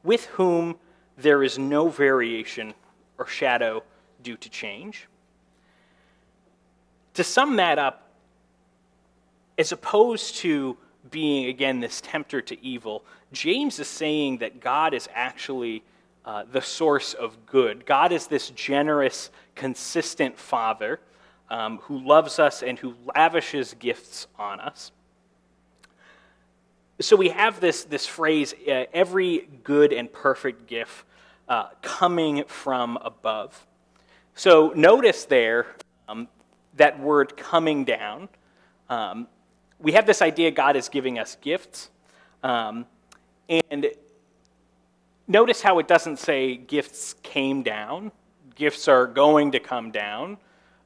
with 0.03 0.25
whom 0.25 0.77
there 1.17 1.43
is 1.43 1.57
no 1.57 1.89
variation 1.89 2.73
or 3.17 3.27
shadow 3.27 3.83
due 4.23 4.37
to 4.37 4.49
change. 4.49 5.07
To 7.15 7.23
sum 7.23 7.57
that 7.57 7.77
up, 7.77 8.09
as 9.57 9.71
opposed 9.71 10.37
to 10.37 10.77
being, 11.11 11.47
again, 11.47 11.79
this 11.79 12.01
tempter 12.01 12.41
to 12.41 12.63
evil, 12.63 13.03
James 13.31 13.79
is 13.79 13.87
saying 13.87 14.39
that 14.39 14.59
God 14.59 14.93
is 14.93 15.07
actually 15.13 15.83
uh, 16.25 16.43
the 16.51 16.61
source 16.61 17.13
of 17.13 17.45
good. 17.45 17.85
God 17.85 18.11
is 18.11 18.27
this 18.27 18.49
generous, 18.51 19.29
consistent 19.55 20.37
Father 20.37 20.99
um, 21.49 21.79
who 21.79 21.99
loves 21.99 22.39
us 22.39 22.61
and 22.61 22.77
who 22.77 22.93
lavishes 23.15 23.75
gifts 23.79 24.27
on 24.37 24.59
us. 24.59 24.91
So 27.01 27.15
we 27.15 27.29
have 27.29 27.61
this, 27.61 27.85
this 27.85 28.05
phrase 28.05 28.53
uh, 28.67 28.83
every 28.93 29.47
good 29.63 29.93
and 29.93 30.11
perfect 30.11 30.67
gift 30.67 31.05
uh, 31.47 31.69
coming 31.81 32.43
from 32.45 32.97
above. 32.97 33.65
So 34.35 34.73
notice 34.75 35.25
there 35.25 35.67
um, 36.07 36.27
that 36.75 36.99
word 36.99 37.37
coming 37.37 37.85
down. 37.85 38.29
Um, 38.89 39.27
we 39.79 39.93
have 39.93 40.05
this 40.05 40.21
idea 40.21 40.51
God 40.51 40.75
is 40.75 40.89
giving 40.89 41.19
us 41.19 41.37
gifts. 41.41 41.89
Um, 42.43 42.85
and 43.47 43.87
notice 45.27 45.61
how 45.61 45.79
it 45.79 45.87
doesn't 45.87 46.17
say 46.17 46.55
gifts 46.55 47.15
came 47.23 47.63
down, 47.63 48.11
gifts 48.55 48.87
are 48.87 49.07
going 49.07 49.51
to 49.51 49.59
come 49.59 49.91
down, 49.91 50.37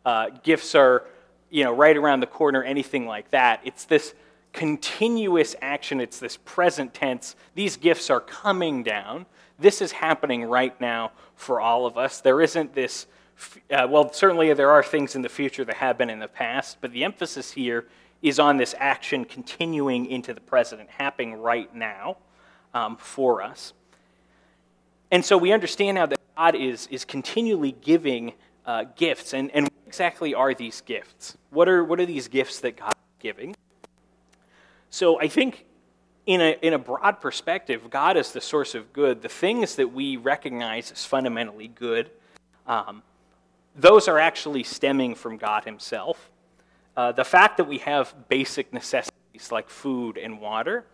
uh, 0.06 0.30
gifts 0.44 0.76
are 0.76 1.06
you 1.50 1.64
know, 1.64 1.72
right 1.72 1.96
around 1.96 2.20
the 2.20 2.28
corner, 2.28 2.64
anything 2.64 3.06
like 3.06 3.30
that. 3.30 3.62
It's 3.64 3.86
this 3.86 4.16
continuous 4.54 5.56
action, 5.62 6.00
it's 6.00 6.20
this 6.20 6.38
present 6.38 6.94
tense. 6.94 7.36
These 7.54 7.78
gifts 7.78 8.10
are 8.10 8.20
coming 8.20 8.82
down. 8.82 9.28
This 9.60 9.82
is 9.82 9.92
happening 9.92 10.46
right 10.46 10.80
now 10.82 11.12
for 11.36 11.62
all 11.62 11.86
of 11.86 11.96
us. 11.96 12.22
There 12.22 12.42
isn't 12.42 12.74
this, 12.74 13.06
uh, 13.72 13.88
well, 13.88 14.12
certainly 14.12 14.52
there 14.54 14.72
are 14.72 14.82
things 14.82 15.16
in 15.16 15.22
the 15.22 15.30
future 15.30 15.64
that 15.64 15.76
have 15.76 15.98
been 15.98 16.10
in 16.10 16.20
the 16.20 16.28
past, 16.28 16.78
but 16.82 16.92
the 16.92 17.04
emphasis 17.04 17.52
here 17.52 17.86
is 18.24 18.39
on 18.39 18.58
this 18.58 18.74
action 18.80 19.25
continuing 19.25 20.06
into 20.08 20.34
the 20.34 20.42
present 20.42 20.89
happening 20.89 21.36
right 21.36 21.75
now 21.75 22.18
um, 22.74 22.96
for 22.96 23.44
us. 23.44 23.74
And 25.12 25.24
so 25.24 25.38
we 25.38 25.51
understand 25.51 25.96
now 25.96 26.08
that 26.08 26.20
God 26.36 26.56
is, 26.56 26.88
is 26.88 27.06
continually 27.06 27.75
giving 27.82 28.34
uh, 28.65 28.86
gifts. 28.96 29.34
And, 29.34 29.51
and 29.51 29.65
what 29.65 29.74
exactly 29.86 30.34
are 30.34 30.53
these 30.56 30.82
gifts? 30.82 31.38
What 31.51 31.68
are, 31.68 31.84
what 31.84 32.00
are 32.00 32.06
these 32.06 32.30
gifts 32.30 32.62
that 32.62 32.77
God 32.77 32.94
is 32.94 33.22
giving? 33.22 33.56
So 34.89 35.20
I 35.20 35.27
think 35.27 35.65
in 36.25 36.39
a, 36.39 36.58
in 36.62 36.74
a 36.74 36.80
broad 36.80 37.20
perspective, 37.20 37.89
God 37.89 38.15
is 38.15 38.32
the 38.32 38.42
source 38.42 38.74
of 38.74 38.94
good. 38.94 39.22
The 39.22 39.30
things 39.30 39.75
that 39.75 39.92
we 39.92 40.15
recognize 40.15 40.92
as 40.92 41.06
fundamentally 41.06 41.68
good, 41.68 42.09
um, 42.68 43.03
those 43.75 44.07
are 44.07 44.18
actually 44.18 44.64
stemming 44.64 45.16
from 45.16 45.38
God 45.38 45.66
Himself. 45.66 46.29
Uh, 46.96 47.12
the 47.12 47.24
fact 47.24 47.58
that 47.58 47.66
we 47.66 47.79
have 47.79 48.14
basic 48.29 48.72
necessities 48.72 49.51
like 49.51 49.70
food 49.70 50.18
and 50.18 50.40
water, 50.40 50.86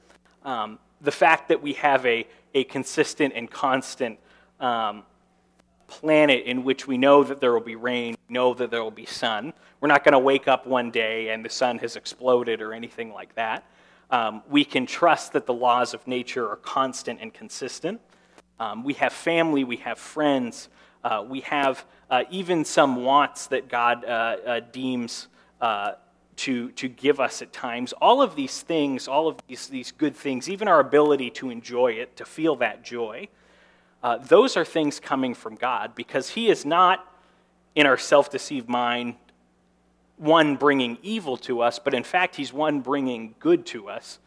um, 0.43 0.79
the 1.01 1.11
fact 1.11 1.49
that 1.49 1.61
we 1.61 1.73
have 1.73 2.05
a, 2.05 2.25
a 2.53 2.63
consistent 2.65 3.33
and 3.35 3.51
constant 3.51 4.17
um, 4.59 5.03
planet 5.87 6.45
in 6.45 6.63
which 6.63 6.87
we 6.87 6.97
know 6.97 7.23
that 7.23 7.41
there 7.41 7.51
will 7.51 7.59
be 7.59 7.75
rain, 7.75 8.15
know 8.29 8.53
that 8.53 8.71
there 8.71 8.83
will 8.83 8.91
be 8.91 9.05
sun. 9.05 9.53
We're 9.81 9.87
not 9.87 10.03
going 10.03 10.13
to 10.13 10.19
wake 10.19 10.47
up 10.47 10.65
one 10.65 10.91
day 10.91 11.29
and 11.29 11.43
the 11.43 11.49
sun 11.49 11.79
has 11.79 11.95
exploded 11.95 12.61
or 12.61 12.73
anything 12.73 13.11
like 13.11 13.35
that. 13.35 13.65
Um, 14.11 14.41
we 14.49 14.63
can 14.63 14.85
trust 14.85 15.33
that 15.33 15.45
the 15.45 15.53
laws 15.53 15.93
of 15.93 16.07
nature 16.07 16.49
are 16.49 16.55
constant 16.57 17.19
and 17.21 17.33
consistent. 17.33 17.99
Um, 18.59 18.83
we 18.83 18.93
have 18.95 19.13
family, 19.13 19.63
we 19.63 19.77
have 19.77 19.99
friends, 19.99 20.69
uh, 21.03 21.23
we 21.27 21.41
have 21.41 21.85
uh, 22.09 22.23
even 22.29 22.65
some 22.65 23.03
wants 23.03 23.47
that 23.47 23.69
God 23.69 24.03
uh, 24.03 24.07
uh 24.45 24.59
deems 24.71 25.27
uh, 25.61 25.93
to, 26.37 26.71
to 26.71 26.87
give 26.87 27.19
us 27.19 27.41
at 27.41 27.51
times. 27.51 27.93
All 27.93 28.21
of 28.21 28.35
these 28.35 28.61
things, 28.61 29.07
all 29.07 29.27
of 29.27 29.37
these, 29.47 29.67
these 29.67 29.91
good 29.91 30.15
things, 30.15 30.49
even 30.49 30.67
our 30.67 30.79
ability 30.79 31.31
to 31.31 31.49
enjoy 31.49 31.93
it, 31.93 32.15
to 32.17 32.25
feel 32.25 32.55
that 32.57 32.83
joy, 32.83 33.27
uh, 34.01 34.17
those 34.17 34.55
are 34.55 34.63
things 34.63 34.99
coming 34.99 35.33
from 35.33 35.55
God 35.55 35.95
because 35.95 36.29
He 36.29 36.49
is 36.49 36.65
not, 36.65 37.05
in 37.75 37.85
our 37.85 37.97
self 37.97 38.29
deceived 38.29 38.69
mind, 38.69 39.15
one 40.19 40.57
bringing 40.57 40.97
evil 41.01 41.37
to 41.37 41.61
us, 41.61 41.79
but 41.79 41.93
in 41.93 42.03
fact, 42.03 42.35
he's 42.35 42.51
one 42.51 42.81
bringing 42.81 43.33
good 43.39 43.65
to 43.67 43.87
us. 43.87 44.19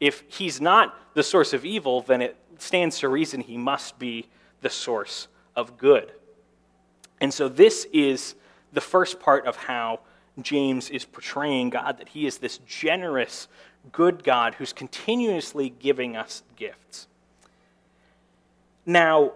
If 0.00 0.24
he's 0.28 0.60
not 0.60 1.14
the 1.14 1.22
source 1.22 1.52
of 1.52 1.64
evil, 1.64 2.02
then 2.02 2.20
it 2.20 2.36
stands 2.58 2.98
to 2.98 3.08
reason 3.08 3.40
he 3.40 3.56
must 3.56 3.98
be 3.98 4.26
the 4.60 4.68
source 4.68 5.28
of 5.54 5.78
good. 5.78 6.10
And 7.20 7.32
so, 7.32 7.48
this 7.48 7.86
is 7.92 8.34
the 8.72 8.80
first 8.80 9.20
part 9.20 9.46
of 9.46 9.56
how 9.56 10.00
James 10.42 10.90
is 10.90 11.04
portraying 11.04 11.70
God 11.70 11.98
that 11.98 12.10
he 12.10 12.26
is 12.26 12.38
this 12.38 12.58
generous, 12.66 13.48
good 13.92 14.22
God 14.22 14.54
who's 14.54 14.72
continuously 14.72 15.70
giving 15.70 16.16
us 16.16 16.42
gifts. 16.56 17.06
Now, 18.84 19.32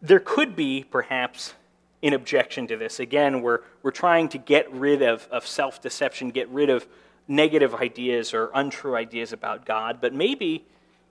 there 0.00 0.20
could 0.20 0.54
be 0.54 0.84
perhaps 0.84 1.54
an 2.02 2.12
objection 2.12 2.66
to 2.68 2.76
this. 2.76 3.00
Again, 3.00 3.42
we're, 3.42 3.60
we're 3.82 3.90
trying 3.90 4.28
to 4.30 4.38
get 4.38 4.72
rid 4.72 5.02
of, 5.02 5.26
of 5.30 5.46
self 5.46 5.82
deception, 5.82 6.30
get 6.30 6.48
rid 6.50 6.70
of 6.70 6.86
negative 7.28 7.74
ideas 7.74 8.32
or 8.32 8.50
untrue 8.54 8.94
ideas 8.94 9.32
about 9.32 9.66
God. 9.66 9.98
But 10.00 10.14
maybe 10.14 10.64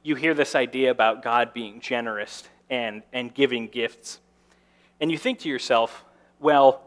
you 0.03 0.15
hear 0.15 0.33
this 0.33 0.55
idea 0.55 0.91
about 0.91 1.21
God 1.21 1.53
being 1.53 1.81
generous 1.81 2.43
and, 2.69 3.03
and 3.11 3.33
giving 3.33 3.67
gifts. 3.67 4.19
And 5.01 5.11
you 5.11 5.17
think 5.17 5.39
to 5.39 5.49
yourself, 5.49 6.05
well, 6.39 6.83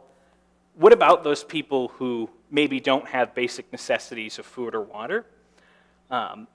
what 0.78 0.92
about 0.92 1.24
those 1.24 1.44
people 1.44 1.88
who 1.88 2.30
maybe 2.50 2.80
don't 2.80 3.06
have 3.06 3.34
basic 3.34 3.70
necessities 3.72 4.38
of 4.38 4.46
food 4.46 4.74
or 4.74 4.80
water? 4.80 5.26
Um, 6.10 6.48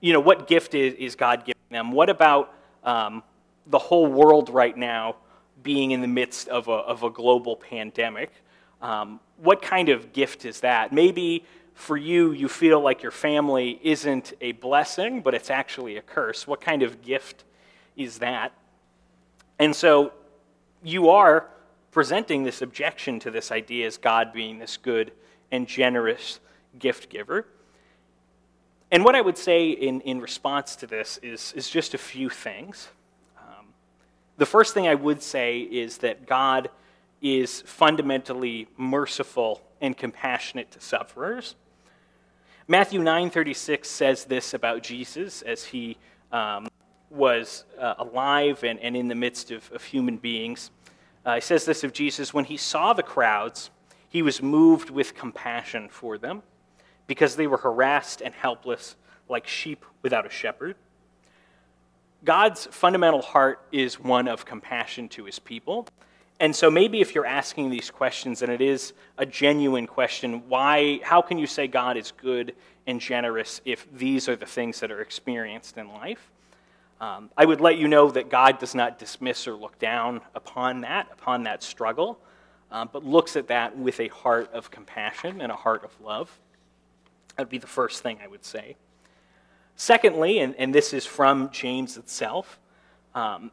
you 0.00 0.12
know, 0.12 0.20
what 0.20 0.46
gift 0.46 0.74
is, 0.74 0.94
is 0.94 1.14
God 1.14 1.44
giving 1.46 1.54
them? 1.70 1.92
What 1.92 2.10
about 2.10 2.54
um, 2.84 3.22
the 3.66 3.78
whole 3.78 4.06
world 4.06 4.50
right 4.50 4.76
now 4.76 5.16
being 5.62 5.92
in 5.92 6.00
the 6.00 6.08
midst 6.08 6.48
of 6.48 6.68
a, 6.68 6.72
of 6.72 7.02
a 7.02 7.10
global 7.10 7.56
pandemic. 7.56 8.32
Um, 8.80 9.20
what 9.36 9.62
kind 9.62 9.88
of 9.88 10.12
gift 10.12 10.44
is 10.44 10.60
that? 10.60 10.92
Maybe 10.92 11.44
for 11.74 11.96
you, 11.96 12.32
you 12.32 12.48
feel 12.48 12.80
like 12.80 13.02
your 13.02 13.12
family 13.12 13.80
isn't 13.82 14.32
a 14.40 14.52
blessing, 14.52 15.20
but 15.22 15.34
it's 15.34 15.50
actually 15.50 15.96
a 15.96 16.02
curse. 16.02 16.46
What 16.46 16.60
kind 16.60 16.82
of 16.82 17.02
gift 17.02 17.44
is 17.96 18.18
that? 18.18 18.52
And 19.58 19.74
so 19.74 20.12
you 20.82 21.10
are 21.10 21.48
presenting 21.92 22.42
this 22.42 22.60
objection 22.60 23.20
to 23.20 23.30
this 23.30 23.52
idea 23.52 23.86
as 23.86 23.96
God 23.96 24.32
being 24.32 24.58
this 24.58 24.76
good 24.76 25.12
and 25.52 25.68
generous 25.68 26.40
gift 26.78 27.08
giver. 27.08 27.46
And 28.90 29.04
what 29.04 29.14
I 29.14 29.20
would 29.20 29.38
say 29.38 29.70
in, 29.70 30.00
in 30.00 30.20
response 30.20 30.74
to 30.76 30.86
this 30.86 31.18
is, 31.22 31.52
is 31.54 31.70
just 31.70 31.94
a 31.94 31.98
few 31.98 32.28
things. 32.28 32.88
The 34.42 34.46
first 34.46 34.74
thing 34.74 34.88
I 34.88 34.94
would 34.94 35.22
say 35.22 35.60
is 35.60 35.98
that 35.98 36.26
God 36.26 36.70
is 37.20 37.62
fundamentally 37.62 38.66
merciful 38.76 39.62
and 39.80 39.96
compassionate 39.96 40.70
to 40.72 40.80
sufferers. 40.80 41.54
Matthew 42.66 43.00
9:36 43.00 43.84
says 43.86 44.24
this 44.24 44.54
about 44.54 44.82
Jesus 44.82 45.42
as 45.42 45.66
he 45.66 45.96
um, 46.32 46.66
was 47.10 47.64
uh, 47.78 47.94
alive 47.98 48.64
and, 48.64 48.80
and 48.80 48.96
in 48.96 49.08
the 49.08 49.14
midst 49.14 49.50
of, 49.50 49.70
of 49.72 49.84
human 49.84 50.16
beings. 50.16 50.70
Uh, 51.24 51.36
he 51.36 51.40
says 51.40 51.64
this 51.64 51.84
of 51.84 51.92
Jesus 51.92 52.34
when 52.34 52.44
he 52.44 52.56
saw 52.56 52.92
the 52.92 53.02
crowds, 53.02 53.70
he 54.08 54.22
was 54.22 54.42
moved 54.42 54.90
with 54.90 55.14
compassion 55.14 55.88
for 55.88 56.18
them 56.18 56.42
because 57.06 57.36
they 57.36 57.46
were 57.46 57.58
harassed 57.58 58.20
and 58.20 58.34
helpless 58.34 58.96
like 59.28 59.46
sheep 59.46 59.84
without 60.02 60.26
a 60.26 60.30
shepherd. 60.30 60.76
God's 62.24 62.66
fundamental 62.66 63.22
heart 63.22 63.64
is 63.72 63.98
one 63.98 64.28
of 64.28 64.44
compassion 64.44 65.08
to 65.10 65.24
his 65.24 65.38
people. 65.38 65.88
And 66.38 66.54
so 66.54 66.70
maybe 66.70 67.00
if 67.00 67.14
you're 67.14 67.26
asking 67.26 67.70
these 67.70 67.90
questions, 67.90 68.42
and 68.42 68.50
it 68.50 68.60
is 68.60 68.92
a 69.18 69.26
genuine 69.26 69.86
question, 69.86 70.48
why, 70.48 71.00
how 71.02 71.22
can 71.22 71.38
you 71.38 71.46
say 71.46 71.66
God 71.66 71.96
is 71.96 72.12
good 72.16 72.54
and 72.86 73.00
generous 73.00 73.60
if 73.64 73.86
these 73.92 74.28
are 74.28 74.36
the 74.36 74.46
things 74.46 74.80
that 74.80 74.90
are 74.90 75.00
experienced 75.00 75.76
in 75.76 75.88
life. 75.88 76.31
Um, 77.02 77.30
I 77.36 77.44
would 77.44 77.60
let 77.60 77.78
you 77.78 77.88
know 77.88 78.12
that 78.12 78.30
God 78.30 78.60
does 78.60 78.76
not 78.76 78.96
dismiss 78.96 79.48
or 79.48 79.54
look 79.54 79.76
down 79.80 80.20
upon 80.36 80.82
that, 80.82 81.08
upon 81.12 81.42
that 81.42 81.64
struggle, 81.64 82.20
um, 82.70 82.90
but 82.92 83.04
looks 83.04 83.34
at 83.34 83.48
that 83.48 83.76
with 83.76 83.98
a 83.98 84.06
heart 84.06 84.52
of 84.52 84.70
compassion 84.70 85.40
and 85.40 85.50
a 85.50 85.56
heart 85.56 85.82
of 85.82 86.00
love. 86.00 86.30
That 87.36 87.42
would 87.42 87.48
be 87.48 87.58
the 87.58 87.66
first 87.66 88.04
thing 88.04 88.20
I 88.22 88.28
would 88.28 88.44
say. 88.44 88.76
Secondly, 89.74 90.38
and, 90.38 90.54
and 90.54 90.72
this 90.72 90.92
is 90.92 91.04
from 91.04 91.50
James 91.50 91.96
itself, 91.96 92.60
um, 93.16 93.50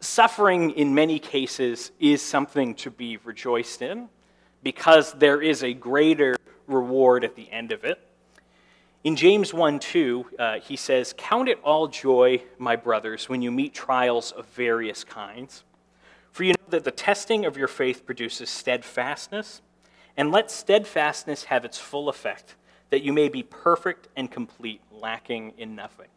suffering 0.00 0.70
in 0.70 0.94
many 0.94 1.18
cases 1.18 1.92
is 2.00 2.22
something 2.22 2.74
to 2.76 2.90
be 2.90 3.18
rejoiced 3.18 3.82
in 3.82 4.08
because 4.62 5.12
there 5.12 5.42
is 5.42 5.62
a 5.62 5.74
greater 5.74 6.36
reward 6.66 7.22
at 7.22 7.36
the 7.36 7.52
end 7.52 7.70
of 7.70 7.84
it. 7.84 8.00
In 9.04 9.16
James 9.16 9.52
1 9.52 9.80
2, 9.80 10.26
uh, 10.38 10.60
he 10.60 10.76
says, 10.76 11.12
Count 11.16 11.48
it 11.48 11.58
all 11.64 11.88
joy, 11.88 12.42
my 12.58 12.76
brothers, 12.76 13.28
when 13.28 13.42
you 13.42 13.50
meet 13.50 13.74
trials 13.74 14.30
of 14.30 14.46
various 14.46 15.02
kinds. 15.02 15.64
For 16.30 16.44
you 16.44 16.52
know 16.52 16.68
that 16.70 16.84
the 16.84 16.92
testing 16.92 17.44
of 17.44 17.56
your 17.56 17.66
faith 17.66 18.06
produces 18.06 18.48
steadfastness, 18.48 19.60
and 20.16 20.30
let 20.30 20.52
steadfastness 20.52 21.44
have 21.44 21.64
its 21.64 21.78
full 21.78 22.08
effect, 22.08 22.54
that 22.90 23.02
you 23.02 23.12
may 23.12 23.28
be 23.28 23.42
perfect 23.42 24.06
and 24.14 24.30
complete, 24.30 24.80
lacking 24.92 25.54
in 25.58 25.74
nothing. 25.74 26.08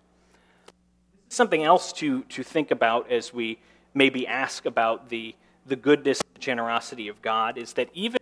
Something 1.30 1.64
else 1.64 1.92
to, 1.94 2.22
to 2.24 2.44
think 2.44 2.70
about 2.70 3.12
as 3.12 3.34
we 3.34 3.58
maybe 3.96 4.28
ask 4.28 4.66
about 4.68 5.10
the, 5.10 5.34
the 5.66 5.76
goodness 5.76 6.22
and 6.36 6.42
generosity 6.42 7.08
of 7.08 7.20
God 7.24 7.58
is 7.58 7.74
that 7.74 7.90
even 7.96 8.20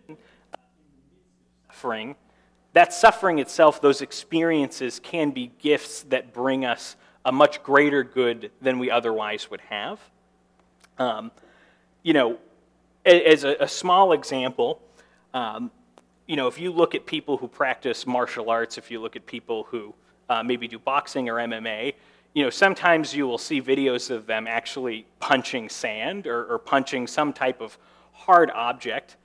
suffering, 1.70 2.16
that 2.74 2.92
suffering 2.92 3.38
itself, 3.38 3.80
those 3.80 4.02
experiences 4.02 5.00
can 5.00 5.30
be 5.30 5.50
gifts 5.60 6.02
that 6.04 6.32
bring 6.32 6.64
us 6.64 6.96
a 7.24 7.32
much 7.32 7.62
greater 7.62 8.04
good 8.04 8.50
than 8.60 8.78
we 8.78 8.90
otherwise 8.90 9.50
would 9.50 9.62
have. 9.62 9.98
Um, 10.98 11.30
you 12.02 12.12
know, 12.12 12.38
as 13.06 13.44
a, 13.44 13.56
a 13.60 13.68
small 13.68 14.12
example, 14.12 14.80
um, 15.32 15.70
you 16.26 16.36
know, 16.36 16.46
if 16.46 16.58
you 16.58 16.72
look 16.72 16.94
at 16.94 17.06
people 17.06 17.36
who 17.36 17.48
practice 17.48 18.06
martial 18.06 18.50
arts, 18.50 18.76
if 18.76 18.90
you 18.90 19.00
look 19.00 19.16
at 19.16 19.24
people 19.26 19.64
who 19.64 19.94
uh, 20.28 20.42
maybe 20.42 20.68
do 20.68 20.78
boxing 20.78 21.28
or 21.28 21.34
MMA, 21.34 21.94
you 22.34 22.42
know, 22.42 22.50
sometimes 22.50 23.14
you 23.14 23.26
will 23.26 23.38
see 23.38 23.62
videos 23.62 24.10
of 24.10 24.26
them 24.26 24.46
actually 24.46 25.06
punching 25.20 25.68
sand 25.68 26.26
or, 26.26 26.44
or 26.46 26.58
punching 26.58 27.06
some 27.06 27.32
type 27.32 27.60
of 27.60 27.78
hard 28.12 28.50
object. 28.50 29.16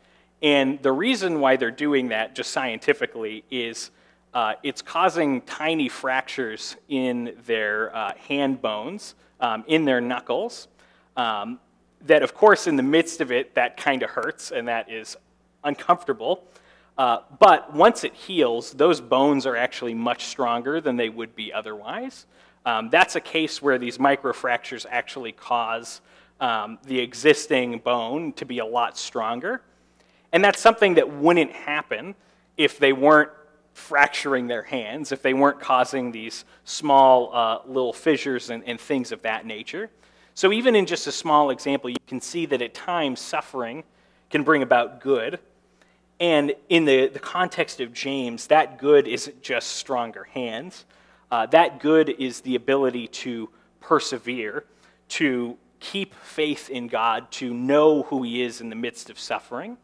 And 0.42 0.82
the 0.82 0.92
reason 0.92 1.40
why 1.40 1.58
they're 1.58 1.72
doing 1.72 2.10
that, 2.10 2.36
just 2.36 2.52
scientifically, 2.52 3.44
is 3.52 3.92
uh, 4.34 4.54
it's 4.64 4.82
causing 4.82 5.42
tiny 5.42 5.90
fractures 5.90 6.76
in 6.88 7.36
their 7.46 7.96
uh, 7.96 8.14
hand 8.28 8.62
bones, 8.62 9.16
um, 9.40 9.64
in 9.68 9.86
their 9.86 10.00
knuckles. 10.00 10.68
Um, 11.18 11.60
that, 12.06 12.24
of 12.24 12.34
course, 12.34 12.68
in 12.68 12.76
the 12.76 12.84
midst 12.84 13.20
of 13.20 13.32
it, 13.32 13.56
that 13.56 13.76
kind 13.76 14.04
of 14.04 14.12
hurts 14.12 14.52
and 14.52 14.68
that 14.68 14.90
is 14.90 15.18
uncomfortable. 15.64 16.46
Uh, 16.98 17.20
but 17.40 17.74
once 17.74 18.04
it 18.04 18.14
heals, 18.14 18.72
those 18.72 19.02
bones 19.02 19.46
are 19.46 19.56
actually 19.56 19.94
much 19.94 20.26
stronger 20.26 20.80
than 20.80 20.96
they 20.96 21.10
would 21.10 21.36
be 21.36 21.52
otherwise. 21.52 22.26
Um, 22.66 22.90
that's 22.90 23.16
a 23.16 23.22
case 23.22 23.62
where 23.62 23.78
these 23.78 23.98
microfractures 23.98 24.86
actually 24.90 25.32
cause 25.32 26.02
um, 26.40 26.78
the 26.86 27.00
existing 27.00 27.80
bone 27.80 28.34
to 28.34 28.46
be 28.46 28.60
a 28.60 28.66
lot 28.66 28.98
stronger. 28.98 29.62
And 30.32 30.44
that's 30.44 30.60
something 30.60 30.96
that 30.96 31.12
wouldn't 31.12 31.52
happen 31.52 32.16
if 32.58 32.78
they 32.78 32.94
weren't 32.94 33.32
fracturing 33.74 34.48
their 34.48 34.64
hands, 34.64 35.12
if 35.12 35.22
they 35.22 35.34
weren't 35.34 35.60
causing 35.60 36.12
these 36.12 36.46
small 36.66 37.34
uh, 37.34 37.60
little 37.66 37.94
fissures 37.94 38.50
and, 38.50 38.64
and 38.66 38.80
things 38.80 39.12
of 39.12 39.22
that 39.22 39.46
nature. 39.46 39.90
So, 40.36 40.52
even 40.52 40.76
in 40.76 40.86
just 40.86 41.08
a 41.08 41.12
small 41.12 41.50
example, 41.50 41.90
you 41.90 41.98
can 42.08 42.22
see 42.22 42.46
that 42.48 42.62
at 42.62 42.74
times 42.74 43.20
suffering 43.20 43.84
can 44.30 44.44
bring 44.44 44.62
about 44.62 45.02
good. 45.02 45.40
And 46.20 46.54
in 46.68 46.86
the, 46.86 47.08
the 47.08 47.20
context 47.20 47.80
of 47.80 47.94
James, 47.94 48.48
that 48.48 48.78
good 48.78 49.08
isn't 49.08 49.42
just 49.42 49.70
stronger 49.70 50.26
hands. 50.26 50.86
Uh, 51.32 51.46
that 51.48 51.80
good 51.80 52.10
is 52.10 52.42
the 52.42 52.56
ability 52.56 53.08
to 53.08 53.50
persevere, 53.80 54.66
to 55.10 55.58
keep 55.80 56.14
faith 56.16 56.70
in 56.70 56.88
God, 56.88 57.32
to 57.32 57.54
know 57.54 58.04
who 58.04 58.24
He 58.24 58.42
is 58.42 58.62
in 58.62 58.70
the 58.70 58.76
midst 58.76 59.10
of 59.10 59.18
suffering, 59.20 59.78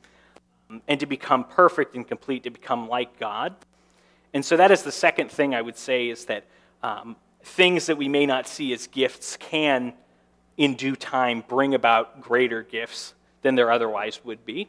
and 0.87 0.99
to 0.99 1.05
become 1.05 1.43
perfect 1.43 1.95
and 1.95 2.07
complete, 2.07 2.43
to 2.43 2.49
become 2.49 2.87
like 2.87 3.19
God. 3.19 3.55
And 4.33 4.43
so 4.43 4.57
that 4.57 4.71
is 4.71 4.83
the 4.83 4.91
second 4.91 5.31
thing 5.31 5.53
I 5.53 5.61
would 5.61 5.77
say 5.77 6.09
is 6.09 6.25
that 6.25 6.45
um, 6.83 7.15
things 7.43 7.85
that 7.85 7.97
we 7.97 8.09
may 8.09 8.25
not 8.25 8.47
see 8.47 8.73
as 8.73 8.87
gifts 8.87 9.37
can, 9.37 9.93
in 10.57 10.75
due 10.75 10.95
time, 10.95 11.43
bring 11.47 11.73
about 11.73 12.21
greater 12.21 12.63
gifts 12.63 13.13
than 13.41 13.55
there 13.55 13.71
otherwise 13.71 14.19
would 14.23 14.45
be. 14.45 14.67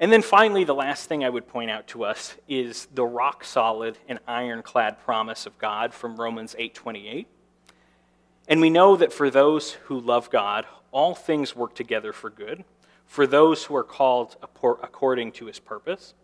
And 0.00 0.10
then 0.10 0.22
finally, 0.22 0.64
the 0.64 0.74
last 0.74 1.08
thing 1.08 1.24
I 1.24 1.30
would 1.30 1.46
point 1.46 1.70
out 1.70 1.86
to 1.88 2.04
us 2.04 2.34
is 2.48 2.88
the 2.94 3.04
rock 3.04 3.44
solid 3.44 3.96
and 4.08 4.18
ironclad 4.26 4.98
promise 5.04 5.46
of 5.46 5.56
God 5.58 5.94
from 5.94 6.16
Romans 6.16 6.56
8:28. 6.58 7.26
And 8.48 8.60
we 8.60 8.70
know 8.70 8.96
that 8.96 9.12
for 9.12 9.30
those 9.30 9.72
who 9.84 9.98
love 9.98 10.30
God, 10.30 10.66
all 10.90 11.14
things 11.14 11.54
work 11.54 11.74
together 11.74 12.12
for 12.12 12.28
good 12.28 12.64
for 13.14 13.28
those 13.28 13.62
who 13.62 13.76
are 13.76 13.84
called 13.84 14.34
according 14.42 15.30
to 15.30 15.46
his 15.46 15.60
purpose. 15.60 16.14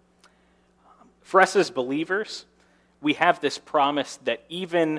For 1.23 1.41
us 1.41 1.55
as 1.55 1.71
believers, 1.71 2.47
we 3.01 3.13
have 3.13 3.41
this 3.41 3.59
promise 3.59 4.19
that 4.25 4.43
even 4.49 4.99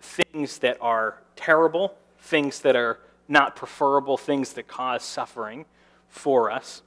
things 0.00 0.60
that 0.60 0.78
are 0.80 1.18
terrible, 1.36 1.94
things 2.20 2.60
that 2.60 2.74
are 2.74 3.00
not 3.28 3.54
preferable, 3.54 4.16
things 4.16 4.54
that 4.54 4.66
cause 4.66 5.02
suffering 5.02 5.66
for 6.08 6.50
us, 6.50 6.80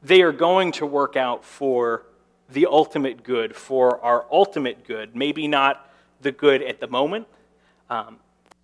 they 0.00 0.22
are 0.22 0.30
going 0.30 0.70
to 0.70 0.86
work 0.86 1.16
out 1.16 1.44
for 1.44 2.04
the 2.50 2.66
ultimate 2.66 3.24
good, 3.24 3.56
for 3.56 4.00
our 4.00 4.26
ultimate 4.30 4.86
good. 4.86 5.16
Maybe 5.16 5.48
not 5.48 5.90
the 6.20 6.30
good 6.30 6.62
at 6.62 6.78
the 6.78 6.86
moment. 6.86 7.26
Um, 7.88 8.18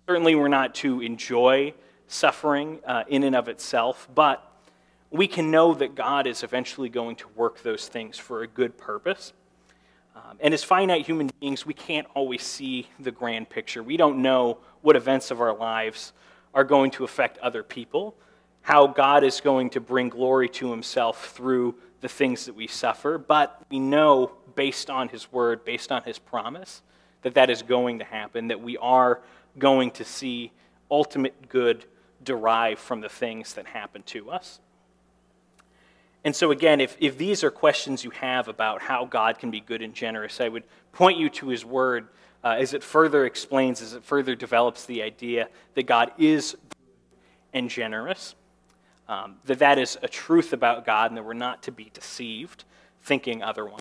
certainly, 0.07 0.33
we're 0.33 0.47
not 0.47 0.75
to 0.75 1.01
enjoy 1.01 1.73
suffering 2.07 2.79
uh, 2.85 3.03
in 3.07 3.23
and 3.23 3.35
of 3.35 3.47
itself, 3.47 4.07
but 4.13 4.43
we 5.11 5.27
can 5.27 5.51
know 5.51 5.73
that 5.73 5.95
God 5.95 6.27
is 6.27 6.43
eventually 6.43 6.89
going 6.89 7.15
to 7.17 7.27
work 7.35 7.61
those 7.63 7.87
things 7.87 8.17
for 8.17 8.43
a 8.43 8.47
good 8.47 8.77
purpose. 8.77 9.33
Um, 10.15 10.37
and 10.39 10.53
as 10.53 10.63
finite 10.63 11.05
human 11.05 11.29
beings, 11.39 11.65
we 11.65 11.73
can't 11.73 12.07
always 12.15 12.43
see 12.43 12.87
the 12.99 13.11
grand 13.11 13.49
picture. 13.49 13.83
We 13.83 13.97
don't 13.97 14.21
know 14.21 14.57
what 14.81 14.95
events 14.95 15.31
of 15.31 15.39
our 15.39 15.55
lives 15.55 16.13
are 16.53 16.63
going 16.63 16.91
to 16.91 17.03
affect 17.03 17.37
other 17.37 17.61
people, 17.61 18.15
how 18.61 18.87
God 18.87 19.23
is 19.23 19.39
going 19.41 19.69
to 19.71 19.79
bring 19.79 20.09
glory 20.09 20.49
to 20.49 20.71
himself 20.71 21.31
through 21.35 21.75
the 22.01 22.09
things 22.09 22.45
that 22.45 22.55
we 22.55 22.67
suffer, 22.67 23.17
but 23.17 23.61
we 23.69 23.79
know 23.79 24.31
based 24.55 24.89
on 24.89 25.09
his 25.09 25.31
word, 25.31 25.63
based 25.65 25.91
on 25.91 26.03
his 26.03 26.19
promise, 26.19 26.81
that 27.21 27.35
that 27.35 27.49
is 27.49 27.61
going 27.61 27.99
to 27.99 28.05
happen, 28.05 28.47
that 28.47 28.61
we 28.61 28.77
are 28.77 29.21
going 29.57 29.91
to 29.91 30.03
see 30.03 30.51
ultimate 30.89 31.49
good 31.49 31.85
derive 32.27 32.77
from 32.77 32.99
the 32.99 33.09
things 33.09 33.53
that 33.53 33.65
happen 33.67 34.03
to 34.03 34.29
us. 34.29 34.59
And 36.25 36.35
so, 36.35 36.51
again, 36.51 36.81
if, 36.81 36.97
if 36.99 37.17
these 37.17 37.41
are 37.43 37.49
questions 37.49 38.03
you 38.03 38.09
have 38.09 38.49
about 38.49 38.81
how 38.81 39.05
God 39.05 39.39
can 39.39 39.49
be 39.49 39.61
good 39.61 39.81
and 39.81 39.93
generous, 39.93 40.41
I 40.41 40.49
would 40.49 40.63
point 40.91 41.17
you 41.17 41.29
to 41.29 41.47
his 41.47 41.63
word 41.63 42.09
uh, 42.43 42.57
as 42.59 42.73
it 42.73 42.83
further 42.83 43.25
explains, 43.25 43.81
as 43.81 43.93
it 43.93 44.03
further 44.03 44.35
develops 44.35 44.85
the 44.85 45.01
idea 45.03 45.47
that 45.75 45.83
God 45.83 46.11
is 46.17 46.51
good 46.51 46.85
and 47.53 47.69
generous, 47.69 48.35
um, 49.07 49.37
that 49.45 49.59
that 49.59 49.77
is 49.77 49.97
a 50.03 50.07
truth 50.09 50.51
about 50.51 50.85
God 50.85 51.09
and 51.09 51.17
that 51.17 51.23
we're 51.23 51.33
not 51.33 51.63
to 51.63 51.71
be 51.71 51.89
deceived 51.93 52.65
thinking 53.03 53.41
otherwise. 53.41 53.79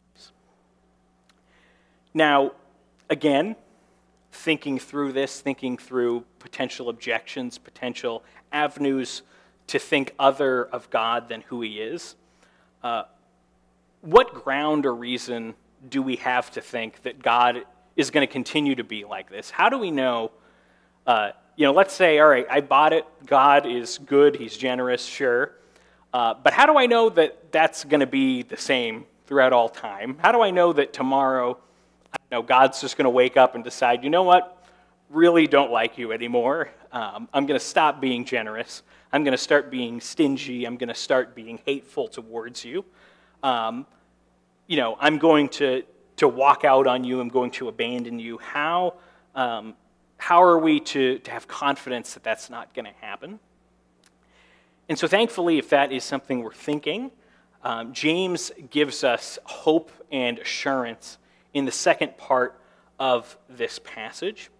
Now, 2.14 2.52
again, 3.10 3.56
thinking 4.36 4.78
through 4.78 5.12
this, 5.12 5.40
thinking 5.40 5.78
through 5.78 6.24
potential 6.38 6.88
objections, 6.88 7.58
potential 7.58 8.22
avenues 8.52 9.22
to 9.68 9.78
think 9.78 10.14
other 10.18 10.66
of 10.66 10.88
God 10.90 11.28
than 11.28 11.40
who 11.42 11.62
He 11.62 11.80
is. 11.80 12.14
Uh, 12.82 13.04
what 14.02 14.34
ground 14.34 14.86
or 14.86 14.94
reason 14.94 15.54
do 15.88 16.02
we 16.02 16.16
have 16.16 16.50
to 16.52 16.60
think 16.60 17.02
that 17.02 17.22
God 17.22 17.64
is 17.96 18.10
going 18.10 18.26
to 18.26 18.32
continue 18.32 18.74
to 18.76 18.84
be 18.84 19.04
like 19.04 19.30
this? 19.30 19.50
How 19.50 19.68
do 19.68 19.78
we 19.78 19.90
know? 19.90 20.30
Uh, 21.06 21.30
you 21.56 21.66
know, 21.66 21.72
let's 21.72 21.94
say, 21.94 22.18
all 22.18 22.28
right, 22.28 22.46
I 22.50 22.60
bought 22.60 22.92
it. 22.92 23.04
God 23.24 23.66
is 23.66 23.98
good. 23.98 24.36
He's 24.36 24.56
generous, 24.56 25.04
sure. 25.04 25.52
Uh, 26.12 26.34
but 26.34 26.52
how 26.52 26.66
do 26.66 26.76
I 26.76 26.86
know 26.86 27.08
that 27.10 27.50
that's 27.52 27.84
going 27.84 28.00
to 28.00 28.06
be 28.06 28.42
the 28.42 28.56
same 28.56 29.06
throughout 29.26 29.52
all 29.52 29.68
time? 29.68 30.18
How 30.20 30.32
do 30.32 30.42
I 30.42 30.50
know 30.50 30.72
that 30.74 30.92
tomorrow 30.92 31.58
know, 32.30 32.42
God's 32.42 32.80
just 32.80 32.96
going 32.96 33.04
to 33.04 33.10
wake 33.10 33.36
up 33.36 33.54
and 33.54 33.62
decide, 33.62 34.04
you 34.04 34.10
know 34.10 34.22
what, 34.22 34.64
really 35.10 35.46
don't 35.46 35.70
like 35.70 35.98
you 35.98 36.12
anymore. 36.12 36.70
Um, 36.92 37.28
I'm 37.32 37.46
going 37.46 37.58
to 37.58 37.64
stop 37.64 38.00
being 38.00 38.24
generous. 38.24 38.82
I'm 39.12 39.24
going 39.24 39.32
to 39.32 39.38
start 39.38 39.70
being 39.70 40.00
stingy. 40.00 40.64
I'm 40.64 40.76
going 40.76 40.88
to 40.88 40.94
start 40.94 41.34
being 41.34 41.60
hateful 41.64 42.08
towards 42.08 42.64
you. 42.64 42.84
Um, 43.42 43.86
you 44.66 44.76
know, 44.76 44.96
I'm 44.98 45.18
going 45.18 45.48
to, 45.50 45.84
to 46.16 46.28
walk 46.28 46.64
out 46.64 46.86
on 46.86 47.04
you, 47.04 47.20
I'm 47.20 47.28
going 47.28 47.50
to 47.52 47.68
abandon 47.68 48.18
you. 48.18 48.38
How, 48.38 48.94
um, 49.34 49.74
how 50.18 50.42
are 50.42 50.58
we 50.58 50.80
to, 50.80 51.18
to 51.18 51.30
have 51.30 51.46
confidence 51.46 52.14
that 52.14 52.24
that's 52.24 52.50
not 52.50 52.74
going 52.74 52.86
to 52.86 52.94
happen? 53.00 53.38
And 54.88 54.98
so, 54.98 55.06
thankfully, 55.06 55.58
if 55.58 55.68
that 55.70 55.92
is 55.92 56.04
something 56.04 56.42
we're 56.42 56.52
thinking, 56.52 57.10
um, 57.62 57.92
James 57.92 58.52
gives 58.70 59.04
us 59.04 59.38
hope 59.44 59.90
and 60.10 60.38
assurance 60.38 61.18
in 61.56 61.64
the 61.64 61.72
second 61.72 62.18
part 62.18 62.60
of 63.00 63.38
this 63.48 63.80
passage. 63.82 64.50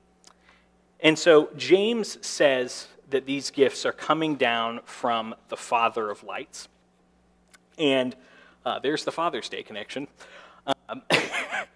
And 1.01 1.19
so, 1.19 1.51
James 1.55 2.17
says 2.27 2.89
that 3.11 3.27
these 3.27 3.51
gifts 3.51 3.85
are 3.85 3.93
coming 3.93 4.37
down 4.37 4.81
from 4.87 5.35
the 5.51 5.59
Father 5.59 6.09
of 6.11 6.25
lights. 6.25 6.69
And 7.77 8.17
uh, 8.65 8.79
there's 8.79 9.05
the 9.05 9.13
Father's 9.13 9.51
Day 9.51 9.63
connection. 9.63 10.09
Um, 10.89 11.03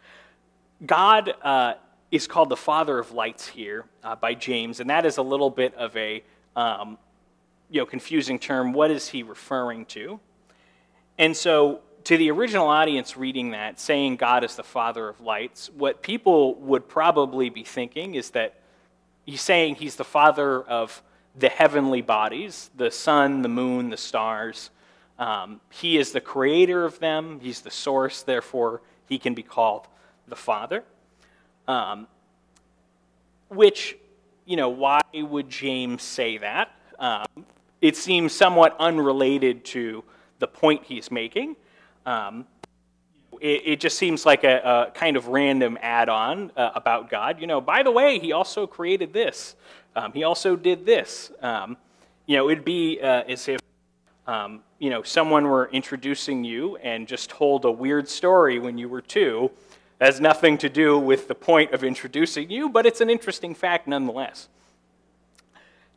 God 0.87 1.35
uh, 1.43 1.75
is 2.11 2.27
called 2.27 2.49
the 2.49 2.57
Father 2.57 2.99
of 2.99 3.13
lights 3.13 3.47
here 3.47 3.85
uh, 4.03 4.17
by 4.17 4.33
James, 4.33 4.81
and 4.81 4.89
that 4.89 5.05
is 5.05 5.19
a 5.19 5.23
little 5.23 5.51
bit 5.51 5.75
of 5.75 5.95
a 5.99 6.25
um, 6.57 6.97
you 7.69 7.83
know, 7.83 7.87
confusing 7.87 8.39
term. 8.39 8.73
What 8.73 8.91
is 8.91 9.09
he 9.09 9.23
referring 9.23 9.85
to? 9.87 10.19
And 11.19 11.37
so, 11.37 11.81
to 12.05 12.17
the 12.17 12.31
original 12.31 12.69
audience 12.69 13.17
reading 13.17 13.51
that, 13.51 13.79
saying 13.81 14.17
God 14.17 14.45
is 14.45 14.57
the 14.57 14.63
Father 14.63 15.09
of 15.09 15.21
lights, 15.21 15.71
what 15.77 16.03
people 16.03 16.55
would 16.57 16.89
probably 16.89 17.51
be 17.51 17.63
thinking 17.63 18.15
is 18.15 18.31
that 18.31 18.61
he's 19.27 19.43
saying 19.43 19.77
he's 19.77 19.97
the 19.97 20.05
Father 20.05 20.63
of 20.63 21.03
the 21.39 21.49
heavenly 21.49 22.03
bodies, 22.03 22.71
the 22.77 22.91
sun, 22.91 23.43
the 23.43 23.49
moon, 23.49 23.91
the 23.91 23.97
stars. 23.97 24.71
Um, 25.19 25.61
he 25.71 25.99
is 25.99 26.13
the 26.13 26.21
creator 26.21 26.85
of 26.85 26.99
them, 26.99 27.41
he's 27.41 27.61
the 27.61 27.71
source, 27.71 28.23
therefore, 28.23 28.81
he 29.07 29.19
can 29.19 29.35
be 29.35 29.43
called 29.43 29.87
the 30.29 30.37
Father. 30.37 30.85
Um, 31.69 32.07
which, 33.49 33.97
you 34.47 34.57
know, 34.57 34.69
why 34.69 35.01
would 35.15 35.49
James 35.49 36.03
say 36.03 36.39
that? 36.39 36.75
Um, 36.99 37.27
it 37.81 37.97
seems 37.97 38.33
somewhat 38.33 38.77
unrelated 38.79 39.65
to 39.67 40.05
the 40.39 40.47
point 40.47 40.85
he's 40.85 41.11
making. 41.11 41.57
Um, 42.07 42.47
it, 43.41 43.63
it, 43.65 43.81
just 43.81 43.99
seems 43.99 44.27
like 44.27 44.45
a, 44.45 44.89
a 44.89 44.91
kind 44.93 45.17
of 45.17 45.29
random 45.29 45.79
add 45.81 46.09
on 46.09 46.53
uh, 46.57 46.71
about 46.75 47.11
God. 47.11 47.41
You 47.41 47.47
know, 47.47 47.61
by 47.61 47.83
the 47.83 47.91
way, 47.91 48.19
he 48.19 48.33
also 48.33 48.67
created 48.67 49.13
this, 49.13 49.57
um, 49.97 50.13
he 50.13 50.25
also 50.25 50.57
did 50.57 50.87
this. 50.87 51.31
Um, 51.41 51.77
you 52.27 52.37
know, 52.37 52.49
it'd 52.49 52.65
be 52.65 53.01
uh, 53.01 53.25
as 53.29 53.49
if, 53.49 53.61
um, 54.27 54.61
you 54.79 54.89
know, 54.89 55.03
someone 55.03 55.49
were 55.49 55.69
introducing 55.73 56.45
you 56.45 56.77
and 56.77 57.09
just 57.09 57.29
told 57.29 57.65
a 57.65 57.71
weird 57.71 58.09
story 58.09 58.59
when 58.59 58.79
you 58.79 58.89
were 58.89 59.01
two. 59.01 59.51
Has 60.01 60.21
nothing 60.21 60.57
to 60.59 60.69
do 60.69 60.99
with 60.99 61.29
the 61.29 61.35
point 61.35 61.73
of 61.73 61.85
introducing 61.85 62.49
you, 62.49 62.71
but 62.71 62.87
it's 62.87 63.01
an 63.01 63.11
interesting 63.11 63.55
fact 63.55 63.87
nonetheless. 63.87 64.49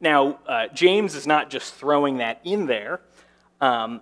Now, 0.01 0.39
uh, 0.45 0.67
James 0.73 1.15
is 1.15 1.25
not 1.25 1.49
just 1.49 1.75
throwing 1.75 2.17
that 2.17 2.41
in 2.43 2.65
there, 2.65 2.99
um, 3.61 4.01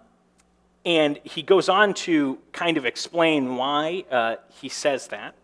and 0.86 1.20
he 1.24 1.42
goes 1.42 1.70
on 1.70 1.94
to 1.94 2.40
kind 2.52 2.78
of 2.78 2.86
explain 2.86 3.56
why 3.56 4.06
uh, 4.10 4.36
he 4.62 4.70
says 4.70 5.08
that. 5.08 5.36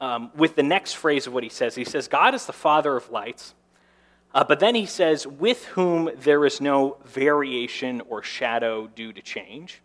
Um, 0.00 0.30
with 0.34 0.56
the 0.56 0.62
next 0.62 0.94
phrase 0.94 1.26
of 1.26 1.34
what 1.34 1.42
he 1.42 1.50
says, 1.50 1.74
he 1.74 1.84
says, 1.84 2.08
God 2.08 2.34
is 2.34 2.46
the 2.46 2.52
Father 2.52 2.96
of 2.96 3.10
lights, 3.10 3.54
uh, 4.32 4.44
but 4.44 4.60
then 4.60 4.74
he 4.74 4.86
says, 4.86 5.26
with 5.26 5.64
whom 5.66 6.10
there 6.20 6.46
is 6.46 6.60
no 6.60 6.96
variation 7.04 8.00
or 8.08 8.22
shadow 8.22 8.86
due 8.86 9.12
to 9.12 9.20
change. 9.20 9.82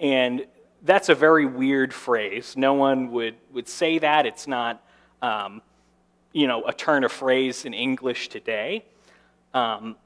And 0.00 0.46
that's 0.82 1.08
a 1.08 1.14
very 1.14 1.46
weird 1.46 1.92
phrase. 1.92 2.56
No 2.56 2.74
one 2.74 3.10
would, 3.12 3.36
would 3.52 3.68
say 3.68 3.98
that. 3.98 4.26
It's 4.26 4.46
not, 4.46 4.82
um, 5.22 5.62
you 6.32 6.46
know, 6.46 6.64
a 6.64 6.72
turn 6.72 7.04
of 7.04 7.12
phrase 7.12 7.64
in 7.64 7.74
English 7.74 8.28
today. 8.28 8.84
Um, 9.54 9.96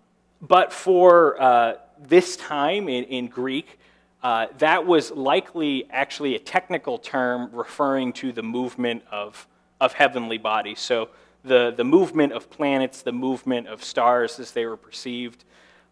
but 0.40 0.72
for 0.72 1.40
uh, 1.40 1.74
this 1.98 2.36
time 2.36 2.88
in, 2.88 3.04
in 3.04 3.26
Greek, 3.28 3.79
uh, 4.22 4.46
that 4.58 4.86
was 4.86 5.10
likely 5.10 5.86
actually 5.90 6.34
a 6.34 6.38
technical 6.38 6.98
term 6.98 7.48
referring 7.52 8.12
to 8.12 8.32
the 8.32 8.42
movement 8.42 9.02
of, 9.10 9.46
of 9.80 9.94
heavenly 9.94 10.38
bodies. 10.38 10.78
So 10.80 11.08
the, 11.42 11.72
the 11.74 11.84
movement 11.84 12.32
of 12.32 12.50
planets, 12.50 13.02
the 13.02 13.12
movement 13.12 13.66
of 13.66 13.82
stars 13.82 14.38
as 14.38 14.52
they 14.52 14.66
were 14.66 14.76
perceived 14.76 15.44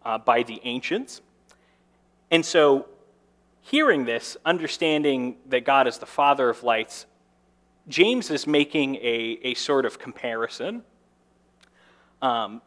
uh, 0.05 0.17
by 0.17 0.43
the 0.43 0.61
ancients. 0.63 1.21
And 2.31 2.45
so, 2.45 2.87
hearing 3.61 4.05
this, 4.05 4.37
understanding 4.45 5.37
that 5.47 5.65
God 5.65 5.87
is 5.87 5.97
the 5.97 6.05
Father 6.05 6.49
of 6.49 6.63
lights, 6.63 7.07
James 7.87 8.29
is 8.29 8.45
making 8.45 8.95
a, 8.97 9.39
a 9.43 9.53
sort 9.55 9.85
of 9.85 9.97
comparison. 9.97 10.83
Um, 12.21 12.61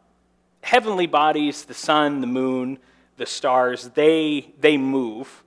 heavenly 0.61 1.07
bodies, 1.07 1.63
the 1.63 1.73
sun, 1.73 2.19
the 2.19 2.27
moon, 2.27 2.79
the 3.15 3.25
stars, 3.25 3.89
they, 3.89 4.53
they 4.59 4.77
move. 4.77 5.42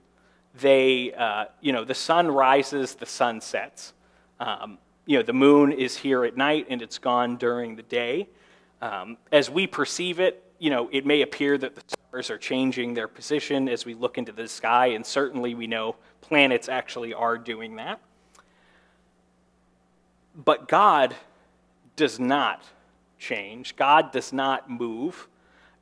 They, 0.59 1.13
uh, 1.13 1.45
you 1.61 1.73
know, 1.73 1.83
the 1.83 1.95
sun 1.95 2.29
rises, 2.29 2.95
the 2.95 3.05
sun 3.05 3.41
sets. 3.41 3.93
Um, 4.39 4.77
you 5.05 5.17
know, 5.17 5.23
the 5.23 5.33
moon 5.33 5.71
is 5.71 5.97
here 5.97 6.25
at 6.25 6.35
night 6.35 6.67
and 6.69 6.81
it's 6.81 6.97
gone 6.97 7.37
during 7.37 7.75
the 7.75 7.83
day. 7.83 8.27
Um, 8.81 9.17
as 9.31 9.49
we 9.49 9.67
perceive 9.67 10.19
it, 10.19 10.43
you 10.59 10.69
know, 10.69 10.89
it 10.91 11.05
may 11.05 11.21
appear 11.21 11.57
that 11.57 11.75
the 11.75 11.81
stars 11.87 12.29
are 12.29 12.37
changing 12.37 12.93
their 12.93 13.07
position 13.07 13.69
as 13.69 13.85
we 13.85 13.93
look 13.93 14.17
into 14.17 14.31
the 14.31 14.47
sky, 14.47 14.87
and 14.87 15.05
certainly 15.05 15.53
we 15.55 15.67
know 15.67 15.95
planets 16.21 16.67
actually 16.67 17.13
are 17.13 17.37
doing 17.37 17.75
that. 17.75 17.99
But 20.35 20.67
God 20.67 21.15
does 21.95 22.19
not 22.19 22.63
change. 23.17 23.75
God 23.75 24.11
does 24.11 24.33
not 24.33 24.69
move. 24.69 25.27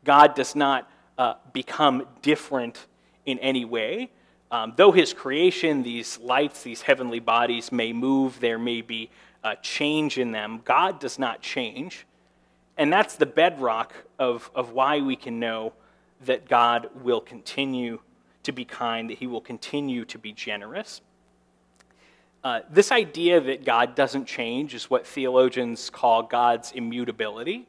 God 0.04 0.36
does 0.36 0.56
not 0.56 0.90
uh, 1.18 1.36
become 1.52 2.06
different 2.22 2.86
in 3.26 3.40
any 3.40 3.66
way. 3.66 4.12
Um, 4.56 4.72
though 4.78 4.94
his 4.94 5.12
creation, 5.12 5.84
these 5.84 6.18
lights, 6.20 6.63
these 6.63 6.82
heavenly 6.82 7.20
bodies 7.20 7.74
may 7.74 7.91
move, 7.91 8.39
there 8.39 8.58
may 8.58 8.80
be 8.80 9.10
a 9.44 9.58
change 9.58 10.18
in 10.18 10.32
them, 10.32 10.62
God 10.63 11.02
does 11.02 11.20
not 11.20 11.41
change. 11.41 12.06
And 12.78 12.91
that's 12.91 13.18
the 13.18 13.26
bedrock 13.26 13.94
of, 14.18 14.50
of 14.56 14.72
why 14.72 15.02
we 15.02 15.18
can 15.18 15.41
know 15.41 15.74
that 16.22 16.48
God 16.48 16.89
will 17.04 17.20
continue 17.20 18.00
to 18.44 18.54
be 18.54 18.63
kind, 18.63 19.10
that 19.10 19.18
he 19.18 19.28
will 19.28 19.41
continue 19.41 20.06
to 20.06 20.18
be 20.18 20.32
generous. 20.32 21.02
Uh, 22.41 22.62
this 22.70 22.94
idea 22.94 23.41
that 23.41 23.65
God 23.65 23.94
doesn't 23.94 24.24
change 24.24 24.74
is 24.74 24.89
what 24.89 25.06
theologians 25.06 25.89
call 25.89 26.24
God's 26.24 26.72
immutability. 26.72 27.68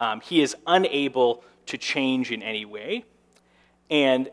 Um, 0.00 0.22
he 0.22 0.40
is 0.40 0.56
unable 0.66 1.44
to 1.66 1.76
change 1.76 2.32
in 2.32 2.42
any 2.42 2.64
way. 2.64 3.04
And 3.90 4.30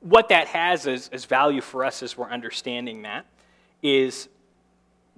what 0.00 0.28
that 0.28 0.48
has 0.48 0.86
as, 0.86 1.08
as 1.12 1.24
value 1.24 1.60
for 1.60 1.84
us 1.84 2.02
as 2.02 2.16
we're 2.16 2.30
understanding 2.30 3.02
that 3.02 3.26
is 3.82 4.28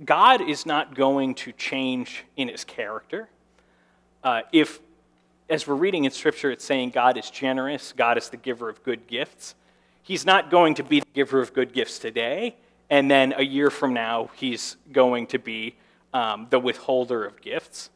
God 0.04 0.40
is 0.40 0.64
not 0.64 0.94
going 0.94 1.34
to 1.36 1.52
change 1.52 2.24
in 2.36 2.48
his 2.48 2.64
character. 2.64 3.28
Uh, 4.24 4.42
if, 4.52 4.80
as 5.48 5.66
we're 5.66 5.74
reading 5.74 6.04
in 6.04 6.10
Scripture, 6.10 6.50
it's 6.50 6.64
saying 6.64 6.90
God 6.90 7.16
is 7.18 7.30
generous, 7.30 7.92
God 7.92 8.16
is 8.16 8.30
the 8.30 8.36
giver 8.36 8.68
of 8.68 8.82
good 8.82 9.06
gifts, 9.06 9.54
he's 10.02 10.24
not 10.24 10.50
going 10.50 10.74
to 10.74 10.82
be 10.82 11.00
the 11.00 11.06
giver 11.14 11.40
of 11.40 11.52
good 11.52 11.72
gifts 11.72 11.98
today 11.98 12.56
and 12.90 13.08
then 13.08 13.32
a 13.36 13.42
year 13.42 13.70
from 13.70 13.94
now, 13.94 14.30
he's 14.34 14.76
going 14.92 15.28
to 15.28 15.38
be 15.38 15.76
um, 16.12 16.48
the 16.50 16.58
withholder 16.58 17.24
of 17.24 17.40
gifts. 17.40 17.88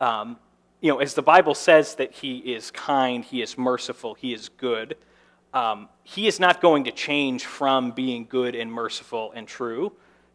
Um, 0.00 0.36
you 0.80 0.92
know, 0.92 0.98
as 0.98 1.14
the 1.14 1.22
Bible 1.22 1.54
says 1.54 1.94
that 1.94 2.12
he 2.12 2.38
is 2.38 2.72
kind, 2.72 3.24
he 3.24 3.40
is 3.40 3.56
merciful, 3.56 4.14
he 4.14 4.34
is 4.34 4.48
good, 4.48 4.96
um, 5.54 5.88
he 6.02 6.26
is 6.26 6.40
not 6.40 6.60
going 6.60 6.84
to 6.84 6.92
change 6.92 7.46
from 7.46 7.92
being 7.92 8.26
good 8.28 8.54
and 8.54 8.70
merciful 8.70 9.32
and 9.34 9.46
true 9.48 9.92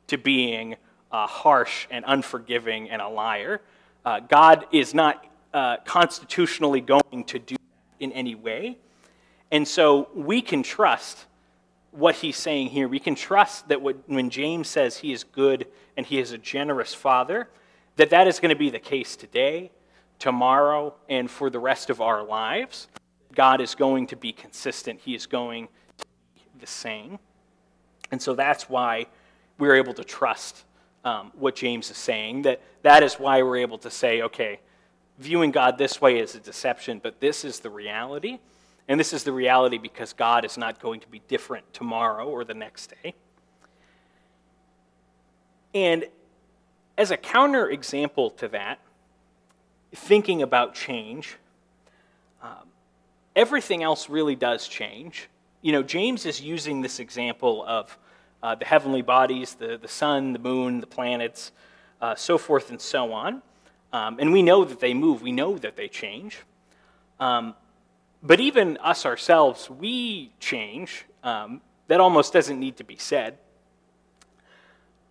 to 0.08 0.18
being 0.18 0.78
uh, 1.12 1.28
harsh 1.28 1.88
and 1.92 2.06
unforgiving 2.08 2.90
and 2.90 3.02
a 3.02 3.08
liar. 3.08 3.62
Uh, 4.06 4.22
God 4.22 4.66
is 4.72 4.94
not 4.94 5.26
uh, 5.54 5.78
constitutionally 5.86 6.82
going 6.82 7.26
to 7.26 7.38
do 7.38 7.56
that 7.56 8.04
in 8.04 8.12
any 8.14 8.34
way. 8.34 8.78
And 9.52 9.68
so 9.68 10.10
we 10.16 10.42
can 10.42 10.64
trust 10.64 11.26
what 11.92 12.16
he's 12.16 12.38
saying 12.38 12.70
here. 12.70 12.88
We 12.88 13.00
can 13.00 13.16
trust 13.16 13.68
that 13.68 13.82
when 13.82 14.30
James 14.30 14.68
says 14.68 14.98
he 14.98 15.12
is 15.12 15.24
good 15.24 15.68
and 15.98 16.06
he 16.06 16.20
is 16.20 16.32
a 16.32 16.38
generous 16.38 16.94
father, 16.94 17.50
that 17.98 18.12
that 18.12 18.28
is 18.28 18.40
going 18.40 18.50
to 18.50 18.60
be 18.60 18.70
the 18.70 18.80
case 18.80 19.16
today, 19.16 19.72
tomorrow, 20.18 20.94
and 21.10 21.30
for 21.30 21.50
the 21.50 21.60
rest 21.60 21.90
of 21.90 22.00
our 22.00 22.24
lives. 22.24 22.88
God 23.36 23.62
is 23.62 23.76
going 23.76 24.08
to 24.08 24.16
be 24.16 24.32
consistent. 24.32 25.00
He 25.02 25.16
is 25.16 25.26
going 25.26 25.68
to 25.98 26.06
be 26.36 26.42
the 26.60 26.68
same. 26.68 27.20
And 28.12 28.22
so 28.22 28.34
that's 28.34 28.70
why 28.70 29.08
we're 29.58 29.76
able 29.76 29.94
to 29.94 30.04
trust 30.04 30.66
um, 31.06 31.32
what 31.36 31.56
James 31.56 31.90
is 31.92 31.98
saying. 31.98 32.44
That 32.44 32.62
that 32.82 33.04
is 33.04 33.16
why 33.16 33.42
we're 33.44 33.58
able 33.58 33.78
to 33.80 33.92
say, 33.92 34.22
okay, 34.24 34.60
viewing 35.18 35.52
God 35.52 35.78
this 35.78 36.02
way 36.02 36.20
is 36.20 36.36
a 36.36 36.40
deception, 36.40 37.00
but 37.02 37.20
this 37.20 37.46
is 37.46 37.60
the 37.60 37.70
reality. 37.70 38.40
And 38.88 39.00
this 39.00 39.14
is 39.14 39.24
the 39.24 39.32
reality 39.32 39.78
because 39.78 40.14
God 40.14 40.44
is 40.46 40.58
not 40.58 40.80
going 40.80 41.00
to 41.02 41.08
be 41.08 41.22
different 41.28 41.72
tomorrow 41.74 42.28
or 42.28 42.44
the 42.44 42.56
next 42.56 42.92
day. 43.04 43.14
And 45.76 46.06
as 46.98 47.12
a 47.12 47.18
counter 47.18 47.70
example 47.70 48.32
to 48.32 48.48
that, 48.48 48.80
thinking 49.94 50.42
about 50.42 50.74
change, 50.74 51.38
um, 52.42 52.69
everything 53.36 53.84
else 53.84 54.10
really 54.10 54.36
does 54.36 54.68
change. 54.68 55.30
You 55.62 55.72
know, 55.72 55.84
James 55.84 56.26
is 56.26 56.42
using 56.42 56.82
this 56.82 57.00
example 57.00 57.64
of 57.68 57.98
uh, 58.42 58.56
the 58.56 58.66
heavenly 58.66 59.02
bodies, 59.02 59.56
the, 59.56 59.78
the 59.78 59.88
sun, 59.88 60.34
the 60.34 60.40
moon, 60.40 60.80
the 60.80 60.88
planets, 60.88 61.52
uh, 62.02 62.16
so 62.16 62.38
forth 62.38 62.70
and 62.70 62.80
so 62.80 63.12
on. 63.12 63.42
Um, 63.92 64.20
and 64.20 64.32
we 64.32 64.42
know 64.42 64.64
that 64.64 64.80
they 64.80 64.94
move, 64.94 65.22
we 65.22 65.32
know 65.32 65.58
that 65.58 65.76
they 65.76 65.88
change. 65.88 66.40
Um, 67.20 67.56
but 68.22 68.40
even 68.40 68.78
us 68.78 69.06
ourselves, 69.06 69.70
we 69.70 70.32
change. 70.40 71.06
Um, 71.24 71.62
that 71.88 72.00
almost 72.00 72.34
doesn't 72.34 72.60
need 72.60 72.78
to 72.78 72.84
be 72.84 72.98
said. 72.98 73.38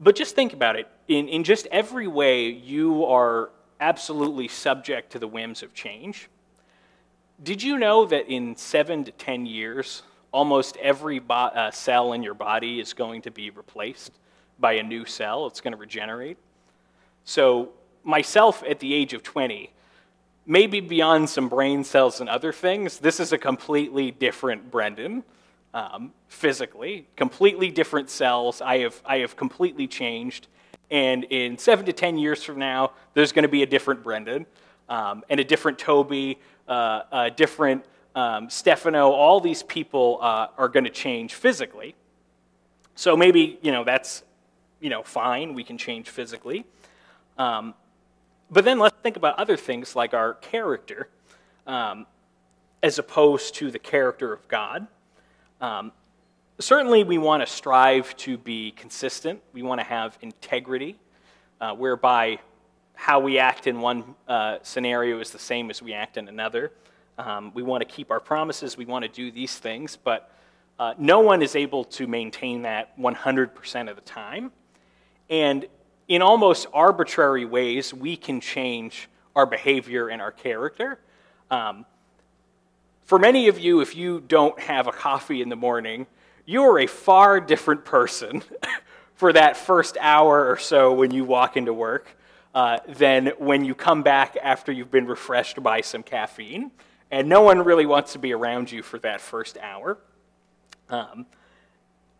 But 0.00 0.14
just 0.14 0.34
think 0.34 0.52
about 0.52 0.76
it. 0.76 0.88
In, 1.08 1.28
in 1.28 1.42
just 1.42 1.66
every 1.72 2.06
way, 2.06 2.48
you 2.48 3.04
are 3.04 3.50
absolutely 3.80 4.48
subject 4.48 5.12
to 5.12 5.18
the 5.18 5.26
whims 5.26 5.62
of 5.62 5.74
change. 5.74 6.28
Did 7.40 7.62
you 7.62 7.78
know 7.78 8.04
that 8.06 8.28
in 8.28 8.56
seven 8.56 9.04
to 9.04 9.12
10 9.12 9.46
years, 9.46 10.02
almost 10.32 10.76
every 10.78 11.20
bo- 11.20 11.34
uh, 11.34 11.70
cell 11.70 12.12
in 12.12 12.24
your 12.24 12.34
body 12.34 12.80
is 12.80 12.92
going 12.92 13.22
to 13.22 13.30
be 13.30 13.50
replaced 13.50 14.10
by 14.58 14.72
a 14.72 14.82
new 14.82 15.04
cell? 15.04 15.46
It's 15.46 15.60
going 15.60 15.72
to 15.72 15.78
regenerate. 15.78 16.36
So, 17.22 17.68
myself 18.02 18.64
at 18.68 18.80
the 18.80 18.92
age 18.92 19.12
of 19.12 19.22
20, 19.22 19.70
maybe 20.46 20.80
beyond 20.80 21.30
some 21.30 21.48
brain 21.48 21.84
cells 21.84 22.20
and 22.20 22.28
other 22.28 22.52
things, 22.52 22.98
this 22.98 23.20
is 23.20 23.32
a 23.32 23.38
completely 23.38 24.10
different 24.10 24.68
Brendan 24.68 25.22
um, 25.74 26.12
physically, 26.26 27.06
completely 27.14 27.70
different 27.70 28.10
cells. 28.10 28.60
I 28.60 28.78
have, 28.78 29.00
I 29.04 29.18
have 29.18 29.36
completely 29.36 29.86
changed. 29.86 30.48
And 30.90 31.22
in 31.24 31.56
seven 31.56 31.86
to 31.86 31.92
10 31.92 32.18
years 32.18 32.42
from 32.42 32.58
now, 32.58 32.92
there's 33.14 33.30
going 33.30 33.44
to 33.44 33.48
be 33.48 33.62
a 33.62 33.66
different 33.66 34.02
Brendan 34.02 34.46
um, 34.88 35.24
and 35.28 35.40
a 35.40 35.44
different 35.44 35.78
Toby, 35.78 36.38
uh, 36.68 37.02
a 37.12 37.30
different 37.30 37.84
um, 38.14 38.50
Stefano. 38.50 39.10
All 39.10 39.40
these 39.40 39.62
people 39.62 40.18
uh, 40.20 40.48
are 40.56 40.68
going 40.68 40.84
to 40.84 40.90
change 40.90 41.34
physically. 41.34 41.94
So 42.94 43.16
maybe, 43.16 43.58
you 43.62 43.70
know, 43.70 43.84
that's, 43.84 44.24
you 44.80 44.90
know, 44.90 45.02
fine. 45.02 45.54
We 45.54 45.62
can 45.62 45.78
change 45.78 46.10
physically. 46.10 46.64
Um, 47.36 47.74
but 48.50 48.64
then 48.64 48.78
let's 48.78 48.96
think 49.02 49.16
about 49.16 49.38
other 49.38 49.56
things 49.56 49.94
like 49.94 50.14
our 50.14 50.34
character 50.34 51.08
um, 51.66 52.06
as 52.82 52.98
opposed 52.98 53.54
to 53.56 53.70
the 53.70 53.78
character 53.78 54.32
of 54.32 54.46
God. 54.48 54.86
Um, 55.60 55.92
certainly, 56.58 57.04
we 57.04 57.18
want 57.18 57.42
to 57.42 57.46
strive 57.46 58.16
to 58.18 58.38
be 58.38 58.72
consistent. 58.72 59.40
We 59.52 59.62
want 59.62 59.80
to 59.80 59.84
have 59.84 60.18
integrity, 60.22 60.96
uh, 61.60 61.74
whereby 61.74 62.38
how 62.98 63.20
we 63.20 63.38
act 63.38 63.68
in 63.68 63.80
one 63.80 64.02
uh, 64.26 64.58
scenario 64.62 65.20
is 65.20 65.30
the 65.30 65.38
same 65.38 65.70
as 65.70 65.80
we 65.80 65.94
act 65.94 66.16
in 66.16 66.26
another. 66.26 66.72
Um, 67.16 67.52
we 67.54 67.62
want 67.62 67.80
to 67.80 67.88
keep 67.88 68.10
our 68.10 68.18
promises. 68.18 68.76
We 68.76 68.86
want 68.86 69.04
to 69.04 69.08
do 69.08 69.30
these 69.30 69.56
things, 69.56 69.96
but 69.96 70.32
uh, 70.80 70.94
no 70.98 71.20
one 71.20 71.40
is 71.40 71.54
able 71.54 71.84
to 71.84 72.08
maintain 72.08 72.62
that 72.62 72.98
100% 72.98 73.88
of 73.88 73.94
the 73.94 74.02
time. 74.02 74.50
And 75.30 75.64
in 76.08 76.22
almost 76.22 76.66
arbitrary 76.72 77.44
ways, 77.44 77.94
we 77.94 78.16
can 78.16 78.40
change 78.40 79.08
our 79.36 79.46
behavior 79.46 80.08
and 80.08 80.20
our 80.20 80.32
character. 80.32 80.98
Um, 81.52 81.86
for 83.04 83.20
many 83.20 83.46
of 83.46 83.60
you, 83.60 83.80
if 83.80 83.94
you 83.94 84.24
don't 84.26 84.58
have 84.58 84.88
a 84.88 84.92
coffee 84.92 85.40
in 85.40 85.50
the 85.50 85.56
morning, 85.56 86.08
you 86.46 86.62
are 86.64 86.80
a 86.80 86.88
far 86.88 87.40
different 87.40 87.84
person 87.84 88.42
for 89.14 89.32
that 89.34 89.56
first 89.56 89.96
hour 90.00 90.50
or 90.50 90.56
so 90.56 90.92
when 90.92 91.12
you 91.12 91.22
walk 91.22 91.56
into 91.56 91.72
work 91.72 92.16
uh, 92.54 92.78
than 92.88 93.28
when 93.38 93.64
you 93.64 93.74
come 93.74 94.02
back 94.02 94.36
after 94.42 94.72
you've 94.72 94.90
been 94.90 95.06
refreshed 95.06 95.62
by 95.62 95.80
some 95.80 96.02
caffeine. 96.02 96.70
And 97.10 97.28
no 97.28 97.42
one 97.42 97.60
really 97.60 97.86
wants 97.86 98.12
to 98.12 98.18
be 98.18 98.32
around 98.32 98.70
you 98.70 98.82
for 98.82 98.98
that 99.00 99.20
first 99.20 99.56
hour. 99.58 99.98
Um, 100.90 101.26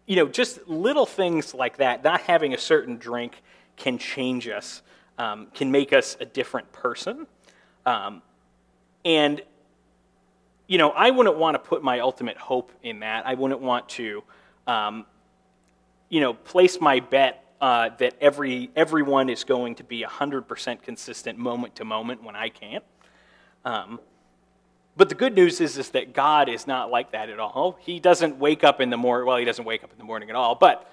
you 0.07 0.17
know, 0.17 0.27
just 0.27 0.67
little 0.67 1.07
things 1.07 1.53
like 1.53 1.77
that, 1.79 2.03
not 2.03 2.23
having 2.23 2.55
a 2.55 2.59
certain 2.59 2.97
drink 2.97 3.43
can 3.77 3.99
change 3.99 4.49
us, 4.49 4.83
um, 5.19 5.49
can 5.55 5.71
make 5.71 5.93
us 5.93 6.17
a 6.21 6.25
different 6.25 6.73
person. 6.73 7.27
Um, 7.85 8.23
and 9.05 9.43
you 10.69 10.77
know, 10.77 10.91
I 10.91 11.11
wouldn't 11.11 11.39
want 11.39 11.55
to 11.55 11.59
put 11.59 11.83
my 11.83 12.01
ultimate 12.01 12.37
hope 12.37 12.71
in 12.83 13.01
that. 13.01 13.27
I 13.27 13.35
wouldn't 13.35 13.61
want 13.61 13.89
to, 13.91 14.23
um, 14.67 15.07
you 16.11 16.21
know, 16.21 16.35
place 16.35 16.79
my 16.79 17.01
bet 17.01 17.43
uh, 17.61 17.91
that 17.99 18.15
every 18.21 18.71
everyone 18.77 19.29
is 19.29 19.45
going 19.45 19.75
to 19.77 19.85
be 19.85 20.03
100% 20.03 20.83
consistent 20.83 21.39
moment 21.39 21.77
to 21.77 21.85
moment 21.85 22.23
when 22.23 22.37
I 22.37 22.49
can't. 22.49 22.85
Um, 23.65 24.01
but 24.97 25.09
the 25.09 25.15
good 25.15 25.35
news 25.35 25.61
is, 25.61 25.79
is 25.79 25.91
that 25.91 26.13
God 26.13 26.49
is 26.49 26.67
not 26.67 26.91
like 26.91 27.13
that 27.13 27.29
at 27.29 27.39
all. 27.39 27.79
He 27.81 28.01
doesn't 28.01 28.39
wake 28.39 28.65
up 28.65 28.81
in 28.81 28.91
the 28.91 28.97
morning. 28.97 29.27
Well, 29.27 29.37
he 29.37 29.45
doesn't 29.45 29.65
wake 29.65 29.85
up 29.85 29.93
in 29.93 29.99
the 29.99 30.05
morning 30.05 30.29
at 30.29 30.35
all. 30.35 30.57
But 30.57 30.91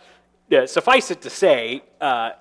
uh, 0.51 0.67
suffice 0.67 1.09
it 1.09 1.21
to 1.21 1.29
say, 1.31 1.81
uh, 1.99 2.31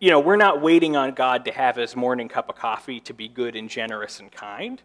you 0.00 0.10
know, 0.10 0.18
we're 0.18 0.36
not 0.36 0.62
waiting 0.62 0.96
on 0.96 1.12
God 1.12 1.44
to 1.44 1.52
have 1.52 1.76
his 1.76 1.94
morning 1.94 2.26
cup 2.26 2.48
of 2.48 2.56
coffee 2.56 3.00
to 3.00 3.12
be 3.12 3.28
good 3.28 3.54
and 3.54 3.68
generous 3.68 4.18
and 4.18 4.32
kind. 4.32 4.80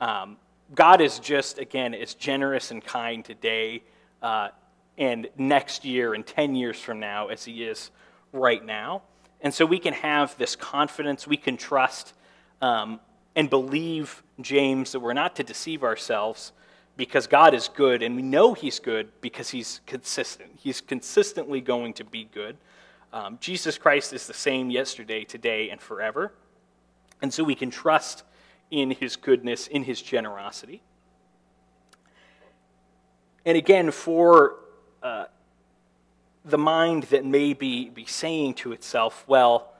Um, 0.00 0.38
God 0.74 1.02
is 1.02 1.18
just, 1.18 1.58
again, 1.58 1.92
as 1.92 2.14
generous 2.14 2.70
and 2.70 2.82
kind 2.82 3.22
today 3.22 3.82
uh, 4.22 4.48
and 4.96 5.28
next 5.36 5.84
year 5.84 6.14
and 6.14 6.26
10 6.26 6.54
years 6.54 6.80
from 6.80 6.98
now 6.98 7.28
as 7.28 7.44
He 7.44 7.64
is 7.64 7.90
right 8.34 8.64
now. 8.64 9.02
And 9.40 9.52
so 9.52 9.64
we 9.64 9.78
can 9.78 9.94
have 9.94 10.36
this 10.38 10.56
confidence, 10.56 11.26
we 11.26 11.36
can 11.36 11.56
trust 11.56 12.14
um, 12.60 13.00
and 13.36 13.48
believe, 13.48 14.22
James, 14.40 14.92
that 14.92 15.00
we're 15.00 15.12
not 15.12 15.36
to 15.36 15.42
deceive 15.42 15.82
ourselves 15.82 16.52
because 16.96 17.26
God 17.26 17.54
is 17.54 17.68
good, 17.68 18.02
and 18.02 18.14
we 18.14 18.22
know 18.22 18.54
He's 18.54 18.78
good 18.78 19.08
because 19.20 19.50
He's 19.50 19.80
consistent. 19.86 20.50
He's 20.56 20.80
consistently 20.80 21.60
going 21.60 21.94
to 21.94 22.04
be 22.04 22.28
good. 22.32 22.56
Um, 23.12 23.38
Jesus 23.40 23.78
Christ 23.78 24.12
is 24.12 24.26
the 24.26 24.34
same 24.34 24.70
yesterday, 24.70 25.24
today, 25.24 25.70
and 25.70 25.80
forever. 25.80 26.32
And 27.22 27.32
so 27.32 27.44
we 27.44 27.54
can 27.54 27.70
trust 27.70 28.24
in 28.70 28.90
his 28.90 29.16
goodness, 29.16 29.66
in 29.68 29.84
his 29.84 30.02
generosity. 30.02 30.82
And 33.46 33.56
again, 33.56 33.90
for 33.90 34.56
uh, 35.02 35.26
the 36.44 36.58
mind 36.58 37.04
that 37.04 37.24
may 37.24 37.54
be, 37.54 37.88
be 37.88 38.04
saying 38.04 38.54
to 38.54 38.72
itself, 38.72 39.24
well, 39.26 39.72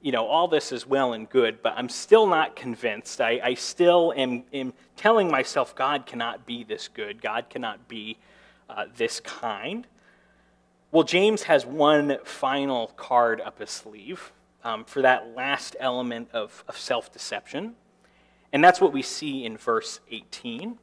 you 0.00 0.12
know, 0.12 0.26
all 0.26 0.48
this 0.48 0.70
is 0.70 0.86
well 0.86 1.14
and 1.14 1.28
good, 1.28 1.62
but 1.62 1.74
I'm 1.76 1.88
still 1.88 2.26
not 2.26 2.54
convinced. 2.54 3.20
I, 3.20 3.40
I 3.42 3.54
still 3.54 4.12
am, 4.16 4.44
am, 4.52 4.74
telling 4.96 5.30
myself 5.30 5.74
God 5.74 6.06
cannot 6.06 6.46
be 6.46 6.62
this 6.62 6.88
good, 6.88 7.22
God 7.22 7.48
cannot 7.48 7.88
be 7.88 8.18
uh, 8.68 8.84
this 8.96 9.18
kind. 9.20 9.86
Well, 10.92 11.04
James 11.04 11.44
has 11.44 11.66
one 11.66 12.18
final 12.22 12.88
card 12.88 13.40
up 13.40 13.58
his 13.58 13.70
sleeve 13.70 14.30
um, 14.62 14.84
for 14.84 15.02
that 15.02 15.34
last 15.34 15.74
element 15.80 16.28
of, 16.32 16.62
of 16.68 16.78
self 16.78 17.12
deception. 17.12 17.74
And 18.52 18.62
that's 18.62 18.80
what 18.80 18.92
we 18.92 19.02
see 19.02 19.44
in 19.44 19.56
verse 19.56 19.98
18. 20.12 20.78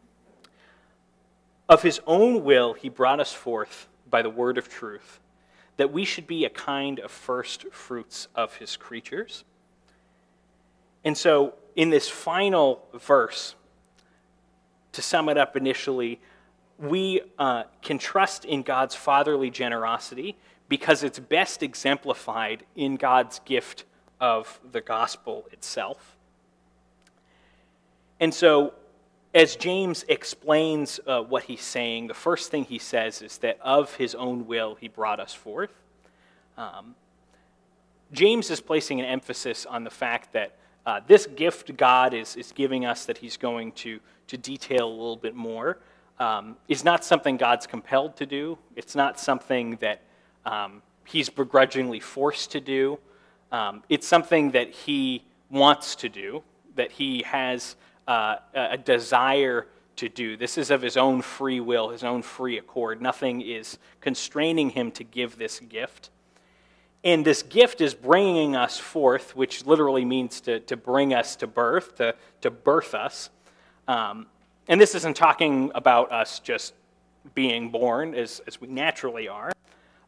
Of 1.70 1.84
his 1.84 2.02
own 2.06 2.44
will, 2.44 2.74
he 2.74 2.90
brought 2.90 3.22
us 3.22 3.32
forth 3.32 3.88
by 4.10 4.22
the 4.22 4.30
word 4.30 4.58
of 4.58 4.68
truth, 4.68 5.21
that 5.82 5.92
we 5.92 6.06
should 6.06 6.28
be 6.28 6.46
a 6.46 6.50
kind 6.52 7.00
of 7.00 7.10
first 7.10 7.66
fruits 7.72 8.28
of 8.36 8.58
his 8.58 8.78
creatures. 8.78 9.44
And 11.04 11.18
so, 11.18 11.56
in 11.76 11.90
this 11.90 12.08
final 12.08 12.86
verse, 12.94 13.56
to 14.92 15.02
sum 15.02 15.28
it 15.28 15.40
up 15.40 15.58
initially, 15.58 16.20
we 16.78 17.22
uh, 17.40 17.64
can 17.82 17.98
trust 17.98 18.46
in 18.46 18.62
God's 18.62 18.94
fatherly 18.94 19.50
generosity 19.50 20.38
because 20.70 21.02
it's 21.02 21.18
best 21.18 21.64
exemplified 21.64 22.64
in 22.76 22.96
God's 22.96 23.40
gift 23.40 23.86
of 24.20 24.60
the 24.72 24.82
gospel 24.82 25.48
itself. 25.52 26.16
And 28.20 28.32
so, 28.32 28.76
as 29.34 29.56
James 29.56 30.04
explains 30.10 31.00
uh, 31.08 31.22
what 31.22 31.44
he's 31.44 31.62
saying, 31.62 32.08
the 32.08 32.14
first 32.14 32.52
thing 32.52 32.66
he 32.66 32.80
says 32.80 33.22
is 33.22 33.38
that 33.40 33.58
of 33.62 33.96
his 33.96 34.14
own 34.16 34.46
will 34.46 34.76
he 34.76 34.88
brought 34.88 35.20
us 35.20 35.34
forth. 35.34 35.72
Um, 36.58 36.96
James 38.12 38.50
is 38.50 38.60
placing 38.60 39.00
an 39.00 39.06
emphasis 39.06 39.66
on 39.66 39.86
the 39.86 39.90
fact 39.90 40.34
that 40.34 40.58
uh, 40.86 41.00
this 41.08 41.28
gift 41.28 41.78
God 41.78 42.14
is, 42.14 42.36
is 42.36 42.52
giving 42.52 42.86
us, 42.86 43.06
that 43.06 43.18
he's 43.18 43.38
going 43.38 43.72
to, 43.74 44.00
to 44.28 44.38
detail 44.38 44.88
a 44.88 44.92
little 44.92 45.16
bit 45.16 45.36
more, 45.36 45.78
um, 46.20 46.58
is 46.68 46.84
not 46.84 47.06
something 47.06 47.38
God's 47.38 47.66
compelled 47.66 48.18
to 48.18 48.26
do. 48.26 48.58
It's 48.76 48.96
not 48.96 49.18
something 49.20 49.78
that 49.78 50.02
um, 50.46 50.82
he's 51.06 51.30
begrudgingly 51.30 52.02
forced 52.02 52.52
to 52.52 52.60
do. 52.60 53.00
Um, 53.52 53.84
it's 53.88 54.08
something 54.08 54.52
that 54.52 54.72
he 54.72 55.24
wants 55.50 55.96
to 55.98 56.10
do, 56.10 56.44
that 56.76 56.92
he 56.92 57.24
has 57.24 57.76
uh, 58.08 58.38
a 58.54 58.78
desire 58.78 59.68
to 59.98 60.10
do. 60.10 60.36
This 60.36 60.58
is 60.58 60.72
of 60.72 60.82
his 60.82 60.98
own 60.98 61.22
free 61.22 61.60
will, 61.60 61.90
his 61.90 62.04
own 62.04 62.22
free 62.22 62.58
accord. 62.58 63.02
Nothing 63.02 63.42
is 63.42 63.78
constraining 64.00 64.72
him 64.72 64.92
to 64.92 65.04
give 65.04 65.38
this 65.38 65.60
gift. 65.60 66.10
And 67.04 67.26
this 67.26 67.44
gift 67.44 67.82
is 67.82 67.94
bringing 67.94 68.56
us 68.56 68.78
forth, 68.78 69.36
which 69.36 69.66
literally 69.66 70.06
means 70.06 70.42
to, 70.42 70.60
to 70.62 70.78
bring 70.78 71.14
us 71.14 71.36
to 71.38 71.48
birth, 71.48 71.96
to, 71.96 72.16
to 72.42 72.52
birth 72.52 72.94
us. 72.94 73.30
Um, 73.88 74.28
and 74.68 74.80
this 74.80 74.96
isn't 74.96 75.16
talking 75.16 75.72
about 75.74 76.12
us 76.12 76.40
just 76.40 76.74
being 77.34 77.70
born 77.70 78.14
as, 78.14 78.42
as 78.48 78.62
we 78.62 78.68
naturally 78.68 79.28
are, 79.28 79.52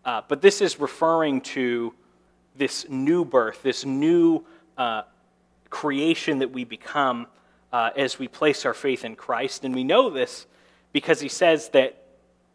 uh, 0.05 0.21
but 0.27 0.41
this 0.41 0.61
is 0.61 0.79
referring 0.79 1.41
to 1.41 1.93
this 2.55 2.87
new 2.89 3.25
birth, 3.25 3.63
this 3.63 3.85
new 3.85 4.43
uh, 4.77 5.03
creation 5.69 6.39
that 6.39 6.51
we 6.51 6.63
become 6.63 7.27
uh, 7.73 7.89
as 7.97 8.19
we 8.19 8.27
place 8.27 8.65
our 8.65 8.73
faith 8.73 9.03
in 9.03 9.15
Christ. 9.15 9.65
And 9.65 9.75
we 9.75 9.83
know 9.83 10.09
this 10.09 10.45
because 10.93 11.19
he 11.19 11.27
says 11.27 11.69
that 11.69 11.97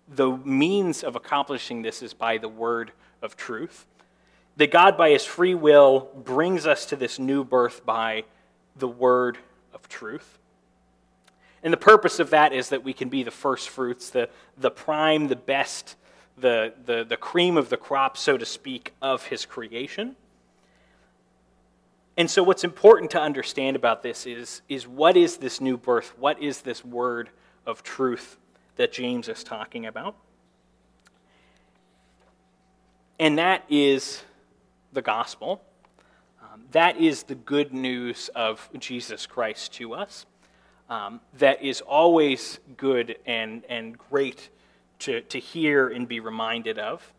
the 0.08 0.30
means 0.30 1.02
of 1.02 1.16
accomplishing 1.16 1.82
this 1.82 2.02
is 2.02 2.14
by 2.14 2.38
the 2.38 2.48
word 2.48 2.92
of 3.20 3.36
truth. 3.36 3.86
That 4.56 4.70
God, 4.70 4.96
by 4.96 5.10
his 5.10 5.24
free 5.24 5.54
will, 5.54 6.08
brings 6.14 6.66
us 6.66 6.86
to 6.86 6.96
this 6.96 7.18
new 7.18 7.44
birth 7.44 7.84
by 7.84 8.24
the 8.76 8.88
word 8.88 9.38
of 9.74 9.88
truth. 9.88 10.38
And 11.62 11.72
the 11.72 11.78
purpose 11.78 12.20
of 12.20 12.30
that 12.30 12.52
is 12.52 12.68
that 12.68 12.84
we 12.84 12.92
can 12.92 13.08
be 13.08 13.24
the 13.24 13.32
first 13.32 13.68
fruits, 13.68 14.10
the, 14.10 14.28
the 14.56 14.70
prime, 14.70 15.26
the 15.26 15.36
best, 15.36 15.96
the, 16.36 16.72
the, 16.86 17.04
the 17.04 17.16
cream 17.16 17.56
of 17.56 17.68
the 17.68 17.76
crop, 17.76 18.16
so 18.16 18.38
to 18.38 18.46
speak, 18.46 18.94
of 19.02 19.26
his 19.26 19.44
creation. 19.44 20.14
And 22.18 22.28
so, 22.28 22.42
what's 22.42 22.64
important 22.64 23.12
to 23.12 23.20
understand 23.20 23.76
about 23.76 24.02
this 24.02 24.26
is, 24.26 24.62
is 24.68 24.88
what 24.88 25.16
is 25.16 25.36
this 25.36 25.60
new 25.60 25.76
birth? 25.76 26.14
What 26.18 26.42
is 26.42 26.62
this 26.62 26.84
word 26.84 27.30
of 27.64 27.84
truth 27.84 28.38
that 28.74 28.92
James 28.92 29.28
is 29.28 29.44
talking 29.44 29.86
about? 29.86 30.16
And 33.20 33.38
that 33.38 33.64
is 33.68 34.24
the 34.92 35.00
gospel. 35.00 35.62
Um, 36.42 36.64
that 36.72 36.96
is 36.96 37.22
the 37.22 37.36
good 37.36 37.72
news 37.72 38.30
of 38.34 38.68
Jesus 38.76 39.24
Christ 39.24 39.74
to 39.74 39.94
us. 39.94 40.26
Um, 40.90 41.20
that 41.34 41.62
is 41.62 41.82
always 41.82 42.58
good 42.76 43.16
and, 43.26 43.62
and 43.68 43.96
great 43.96 44.48
to, 45.00 45.20
to 45.20 45.38
hear 45.38 45.86
and 45.86 46.08
be 46.08 46.18
reminded 46.18 46.80
of 46.80 47.12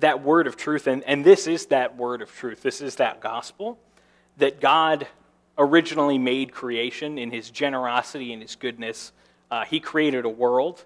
that 0.00 0.22
word 0.22 0.46
of 0.46 0.56
truth, 0.56 0.86
and, 0.86 1.02
and 1.04 1.24
this 1.24 1.46
is 1.46 1.66
that 1.66 1.96
word 1.96 2.22
of 2.22 2.32
truth. 2.32 2.62
This 2.62 2.80
is 2.80 2.96
that 2.96 3.20
gospel 3.20 3.78
that 4.36 4.60
God 4.60 5.06
originally 5.56 6.18
made 6.18 6.52
creation 6.52 7.18
in 7.18 7.30
his 7.30 7.50
generosity 7.50 8.32
and 8.32 8.42
his 8.42 8.56
goodness. 8.56 9.12
Uh, 9.50 9.64
he 9.64 9.78
created 9.78 10.24
a 10.24 10.28
world, 10.28 10.84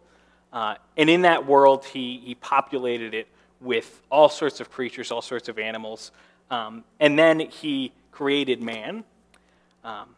uh, 0.53 0.75
and 0.97 1.09
in 1.09 1.23
that 1.23 1.47
world, 1.47 1.85
he, 1.85 2.21
he 2.25 2.35
populated 2.35 3.15
it 3.15 3.29
with 3.61 4.03
all 4.11 4.29
sorts 4.29 4.61
of 4.61 4.71
creatures, 4.71 5.11
all 5.11 5.23
sorts 5.23 5.49
of 5.49 5.59
animals. 5.59 6.13
Um, 6.51 6.85
and 7.01 7.19
then 7.19 7.41
he 7.41 7.93
created 8.13 8.63
man. 8.63 9.05
Um, 9.85 10.17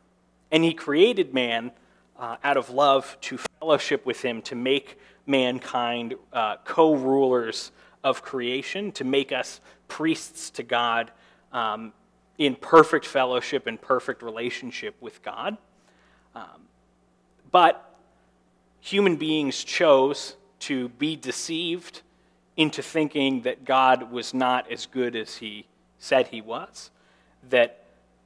and 0.50 0.64
he 0.64 0.74
created 0.74 1.32
man 1.32 1.72
uh, 2.18 2.36
out 2.44 2.56
of 2.56 2.70
love 2.70 3.16
to 3.22 3.38
fellowship 3.58 4.04
with 4.04 4.22
him, 4.22 4.42
to 4.42 4.54
make 4.54 4.98
mankind 5.26 6.14
uh, 6.32 6.56
co 6.64 6.94
rulers 6.94 7.72
of 8.02 8.22
creation 8.22 8.92
to 8.92 9.04
make 9.04 9.32
us 9.32 9.60
priests 9.88 10.50
to 10.50 10.62
God 10.62 11.10
um, 11.52 11.92
in 12.38 12.54
perfect 12.54 13.04
fellowship 13.04 13.66
and 13.66 13.80
perfect 13.80 14.22
relationship 14.22 14.94
with 15.00 15.22
God. 15.22 15.56
Um, 16.34 16.68
but 17.50 17.94
human 18.80 19.16
beings 19.16 19.62
chose 19.62 20.36
to 20.60 20.88
be 20.90 21.16
deceived 21.16 22.02
into 22.56 22.82
thinking 22.82 23.42
that 23.42 23.64
God 23.64 24.10
was 24.10 24.34
not 24.34 24.70
as 24.70 24.86
good 24.86 25.16
as 25.16 25.36
he 25.36 25.66
said 25.98 26.28
he 26.28 26.40
was, 26.40 26.90
that 27.48 27.84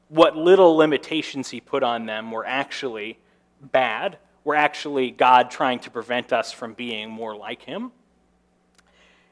what 0.09 0.37
little 0.37 0.77
limitations 0.77 1.51
he 1.51 1.61
put 1.61 1.83
on 1.83 2.07
them 2.07 2.31
were 2.31 2.47
actually 2.47 3.18
bad, 3.61 4.18
were 4.45 4.55
actually 4.55 5.11
God 5.11 5.51
trying 5.51 5.79
to 5.81 5.91
prevent 5.91 6.33
us 6.33 6.53
from 6.53 6.75
being 6.75 7.11
more 7.11 7.37
like 7.37 7.62
him. 7.62 7.93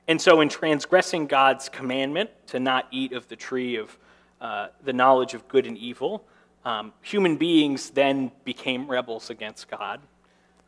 And 0.08 0.20
so, 0.20 0.40
in 0.40 0.48
transgressing 0.48 1.26
God's 1.26 1.68
commandment 1.68 2.30
to 2.48 2.58
not 2.58 2.88
eat 2.90 3.12
of 3.12 3.28
the 3.28 3.36
tree 3.36 3.76
of 3.76 3.96
uh, 4.40 4.68
the 4.84 4.92
knowledge 4.92 5.34
of 5.34 5.46
good 5.46 5.66
and 5.66 5.78
evil, 5.78 6.24
um, 6.64 6.92
human 7.02 7.36
beings 7.36 7.90
then 7.90 8.32
became 8.44 8.88
rebels 8.88 9.30
against 9.30 9.70
God. 9.70 10.00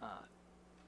Uh, 0.03 0.07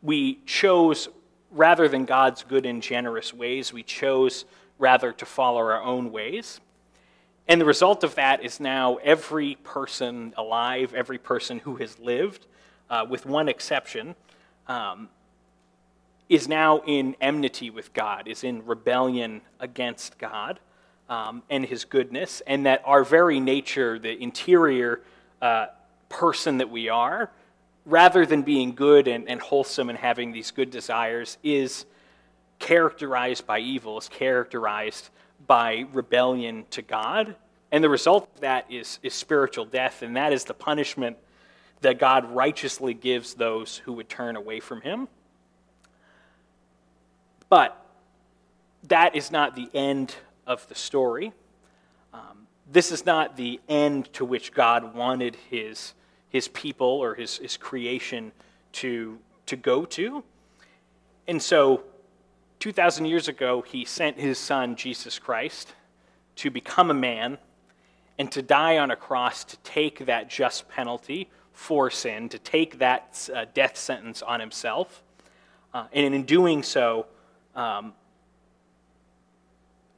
we 0.03 0.41
chose, 0.47 1.09
rather 1.51 1.89
than 1.89 2.05
God's 2.05 2.45
good 2.45 2.67
and 2.67 2.83
generous 2.83 3.35
ways, 3.35 3.73
we 3.73 3.83
chose 3.83 4.45
rather 4.79 5.13
to 5.13 5.27
follow 5.27 5.61
our 5.61 5.83
own 5.83 6.13
ways. 6.13 6.61
And 7.49 7.61
the 7.61 7.65
result 7.65 8.03
of 8.05 8.17
that 8.17 8.45
is 8.45 8.59
now 8.59 8.97
every 8.97 9.57
person 9.63 10.35
alive, 10.37 10.93
every 10.95 11.19
person 11.19 11.61
who 11.61 11.77
has 11.77 11.99
lived, 11.99 12.47
uh, 12.91 13.07
with 13.09 13.25
one 13.25 13.49
exception, 13.49 14.17
um, 14.67 15.09
is 16.29 16.49
now 16.49 16.83
in 16.87 17.17
enmity 17.21 17.71
with 17.71 17.93
God, 17.93 18.27
is 18.29 18.43
in 18.43 18.65
rebellion 18.67 19.43
against 19.61 20.19
God 20.19 20.59
um, 21.09 21.43
and 21.49 21.65
his 21.65 21.85
goodness, 21.85 22.43
and 22.47 22.67
that 22.67 22.83
our 22.85 23.05
very 23.05 23.39
nature, 23.39 23.99
the 23.99 24.21
interior 24.21 25.01
uh, 25.41 25.67
person 26.09 26.59
that 26.59 26.71
we 26.71 26.89
are, 26.89 27.31
rather 27.85 28.27
than 28.27 28.43
being 28.43 28.75
good 28.75 29.07
and, 29.07 29.29
and 29.29 29.41
wholesome 29.41 29.89
and 29.89 29.99
having 29.99 30.33
these 30.33 30.51
good 30.51 30.71
desires, 30.71 31.39
is 31.45 31.87
characterized 32.59 33.47
by 33.47 33.61
evil, 33.61 33.99
is 33.99 34.09
characterized 34.09 35.11
by 35.47 35.87
rebellion 35.93 36.65
to 36.71 36.83
God. 36.83 37.37
And 37.71 37.85
the 37.85 37.89
result 37.89 38.29
of 38.35 38.41
that 38.41 38.67
is, 38.71 38.99
is 39.03 39.15
spiritual 39.15 39.65
death, 39.65 40.03
and 40.03 40.17
that 40.17 40.33
is 40.33 40.45
the 40.45 40.55
punishment 40.55 41.17
that 41.83 41.99
God 41.99 42.29
righteously 42.33 42.95
gives 42.95 43.35
those 43.35 43.77
who 43.77 43.93
would 43.93 44.09
turn 44.09 44.35
away 44.35 44.61
from 44.61 44.81
him. 44.81 45.09
But 47.49 47.81
that 48.89 49.15
is 49.15 49.31
not 49.31 49.55
the 49.55 49.69
end 49.75 50.15
of 50.47 50.67
the 50.69 50.75
story. 50.75 51.33
Um, 52.13 52.47
this 52.71 52.91
is 52.91 53.07
not 53.07 53.37
the 53.37 53.61
end 53.69 54.13
to 54.15 54.25
which 54.25 54.53
God 54.53 54.95
wanted 54.95 55.37
his, 55.51 55.95
his 56.29 56.49
people 56.49 56.87
or 56.87 57.15
his, 57.15 57.39
his 57.39 57.57
creation 57.57 58.33
to, 58.73 59.19
to 59.47 59.57
go 59.57 59.85
to. 59.87 60.25
And 61.29 61.43
so, 61.43 61.83
2,000 62.61 63.05
years 63.05 63.29
ago, 63.29 63.63
he 63.63 63.85
sent 63.85 64.19
his 64.19 64.39
son, 64.39 64.77
Jesus 64.77 65.19
Christ, 65.19 65.75
to 66.37 66.51
become 66.51 66.91
a 66.91 66.95
man 66.95 67.39
and 68.19 68.33
to 68.33 68.43
die 68.43 68.79
on 68.79 68.91
a 68.91 68.97
cross 68.97 69.45
to 69.45 69.57
take 69.59 70.07
that 70.07 70.31
just 70.31 70.69
penalty 70.69 71.29
for 71.53 71.91
sin, 71.91 72.29
to 72.29 72.39
take 72.39 72.79
that 72.79 73.29
uh, 73.35 73.45
death 73.55 73.77
sentence 73.77 74.23
on 74.23 74.41
himself. 74.41 75.03
Uh, 75.75 75.87
and 75.93 76.15
in 76.15 76.25
doing 76.25 76.63
so, 76.63 77.07
um, 77.57 77.95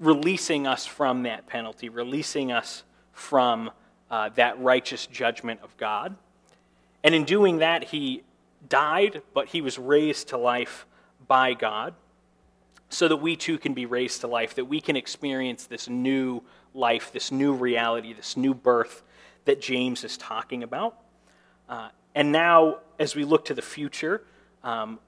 releasing 0.01 0.67
us 0.67 0.87
from 0.87 1.25
that 1.25 1.47
penalty, 1.47 1.89
releasing 1.89 2.53
us 2.53 2.85
from 3.13 3.71
uh, 4.11 4.31
that 4.31 4.59
righteous 4.61 5.07
judgment 5.07 5.61
of 5.63 5.77
God. 5.77 6.17
And 7.05 7.15
in 7.15 7.25
doing 7.25 7.59
that, 7.59 7.85
he 7.85 8.23
died, 8.69 9.23
but 9.35 9.49
he 9.49 9.61
was 9.61 9.79
raised 9.79 10.29
to 10.29 10.39
life 10.39 10.87
by 11.27 11.55
God 11.55 11.95
so 12.89 13.09
that 13.09 13.17
we 13.17 13.37
too 13.37 13.59
can 13.59 13.75
be 13.75 13.87
raised 13.87 14.23
to 14.23 14.27
life, 14.27 14.55
that 14.55 14.65
we 14.65 14.81
can 14.81 14.97
experience 14.97 15.67
this 15.67 15.89
new 15.89 16.43
life, 16.75 17.13
this 17.13 17.31
new 17.31 17.53
reality, 17.53 18.13
this 18.13 18.37
new 18.37 18.55
birth 18.55 19.03
that 19.45 19.61
James 19.61 20.05
is 20.05 20.17
talking 20.17 20.63
about. 20.63 20.97
Uh, 21.69 21.89
and 22.15 22.33
now, 22.33 22.79
as 22.99 23.15
we 23.15 23.25
look 23.25 23.45
to 23.47 23.55
the 23.55 23.63
future, 23.63 24.23
um, 24.65 24.99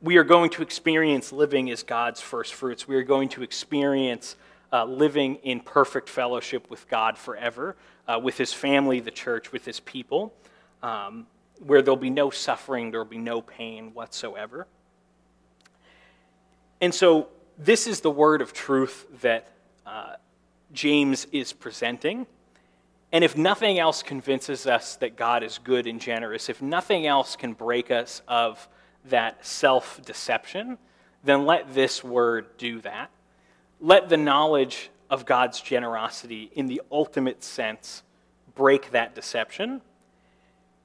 we 0.00 0.16
are 0.16 0.24
going 0.24 0.50
to 0.50 0.62
experience 0.62 1.32
living 1.32 1.70
as 1.70 1.82
God's 1.82 2.20
first 2.20 2.54
fruits. 2.54 2.86
We 2.86 2.96
are 2.96 3.02
going 3.02 3.28
to 3.30 3.42
experience 3.42 4.36
uh, 4.72 4.84
living 4.84 5.36
in 5.36 5.60
perfect 5.60 6.08
fellowship 6.08 6.68
with 6.70 6.88
God 6.88 7.16
forever, 7.16 7.76
uh, 8.06 8.20
with 8.22 8.36
His 8.36 8.52
family, 8.52 9.00
the 9.00 9.10
church, 9.10 9.52
with 9.52 9.64
His 9.64 9.80
people, 9.80 10.34
um, 10.82 11.26
where 11.64 11.82
there'll 11.82 11.96
be 11.96 12.10
no 12.10 12.30
suffering, 12.30 12.90
there'll 12.90 13.06
be 13.06 13.18
no 13.18 13.40
pain 13.40 13.94
whatsoever. 13.94 14.66
And 16.80 16.94
so, 16.94 17.28
this 17.58 17.86
is 17.86 18.00
the 18.00 18.10
word 18.10 18.42
of 18.42 18.52
truth 18.52 19.06
that 19.22 19.50
uh, 19.86 20.16
James 20.74 21.26
is 21.32 21.54
presenting. 21.54 22.26
And 23.12 23.24
if 23.24 23.34
nothing 23.34 23.78
else 23.78 24.02
convinces 24.02 24.66
us 24.66 24.96
that 24.96 25.16
God 25.16 25.42
is 25.42 25.58
good 25.58 25.86
and 25.86 25.98
generous, 25.98 26.50
if 26.50 26.60
nothing 26.60 27.06
else 27.06 27.34
can 27.34 27.54
break 27.54 27.90
us 27.90 28.20
of 28.28 28.68
that 29.10 29.44
self 29.46 30.00
deception, 30.04 30.78
then 31.24 31.46
let 31.46 31.74
this 31.74 32.04
word 32.04 32.46
do 32.58 32.80
that. 32.82 33.10
Let 33.80 34.08
the 34.08 34.16
knowledge 34.16 34.90
of 35.10 35.26
God's 35.26 35.60
generosity 35.60 36.50
in 36.54 36.66
the 36.66 36.82
ultimate 36.90 37.42
sense 37.44 38.02
break 38.54 38.90
that 38.92 39.14
deception. 39.14 39.82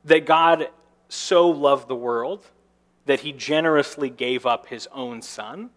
That 0.05 0.25
God 0.25 0.69
so 1.09 1.49
loved 1.49 1.87
the 1.87 1.95
world 1.95 2.45
that 3.05 3.21
he 3.21 3.31
generously 3.31 4.09
gave 4.09 4.45
up 4.45 4.67
his 4.67 4.87
own 4.93 5.21
son. 5.21 5.69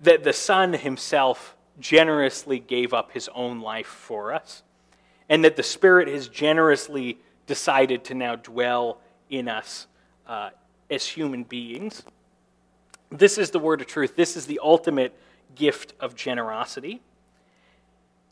that 0.00 0.24
the 0.24 0.32
Son 0.32 0.72
himself 0.72 1.56
generously 1.78 2.58
gave 2.58 2.92
up 2.94 3.12
his 3.12 3.28
own 3.34 3.60
life 3.60 3.86
for 3.86 4.32
us, 4.32 4.62
and 5.28 5.44
that 5.44 5.56
the 5.56 5.62
Spirit 5.62 6.08
has 6.08 6.28
generously 6.28 7.18
decided 7.46 8.04
to 8.04 8.14
now 8.14 8.36
dwell 8.36 8.98
in 9.28 9.48
us 9.48 9.86
uh, 10.26 10.50
as 10.90 11.06
human 11.06 11.44
beings. 11.44 12.02
This 13.10 13.38
is 13.38 13.50
the 13.50 13.58
word 13.58 13.80
of 13.80 13.86
truth. 13.86 14.16
This 14.16 14.36
is 14.36 14.46
the 14.46 14.60
ultimate 14.62 15.16
gift 15.54 15.94
of 16.00 16.14
generosity. 16.14 17.00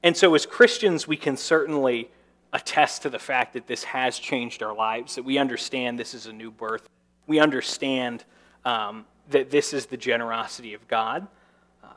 And 0.02 0.16
so, 0.16 0.34
as 0.34 0.46
Christians, 0.46 1.08
we 1.08 1.16
can 1.16 1.36
certainly 1.36 2.10
attest 2.52 3.02
to 3.02 3.10
the 3.10 3.18
fact 3.18 3.52
that 3.54 3.66
this 3.66 3.84
has 3.84 4.18
changed 4.18 4.62
our 4.62 4.74
lives, 4.74 5.16
that 5.16 5.24
we 5.24 5.38
understand 5.38 5.98
this 5.98 6.14
is 6.14 6.26
a 6.26 6.32
new 6.32 6.50
birth. 6.50 6.88
We 7.26 7.40
understand 7.40 8.24
um, 8.64 9.04
that 9.30 9.50
this 9.50 9.72
is 9.72 9.86
the 9.86 9.96
generosity 9.96 10.74
of 10.74 10.86
God. 10.88 11.26
Um, 11.82 11.90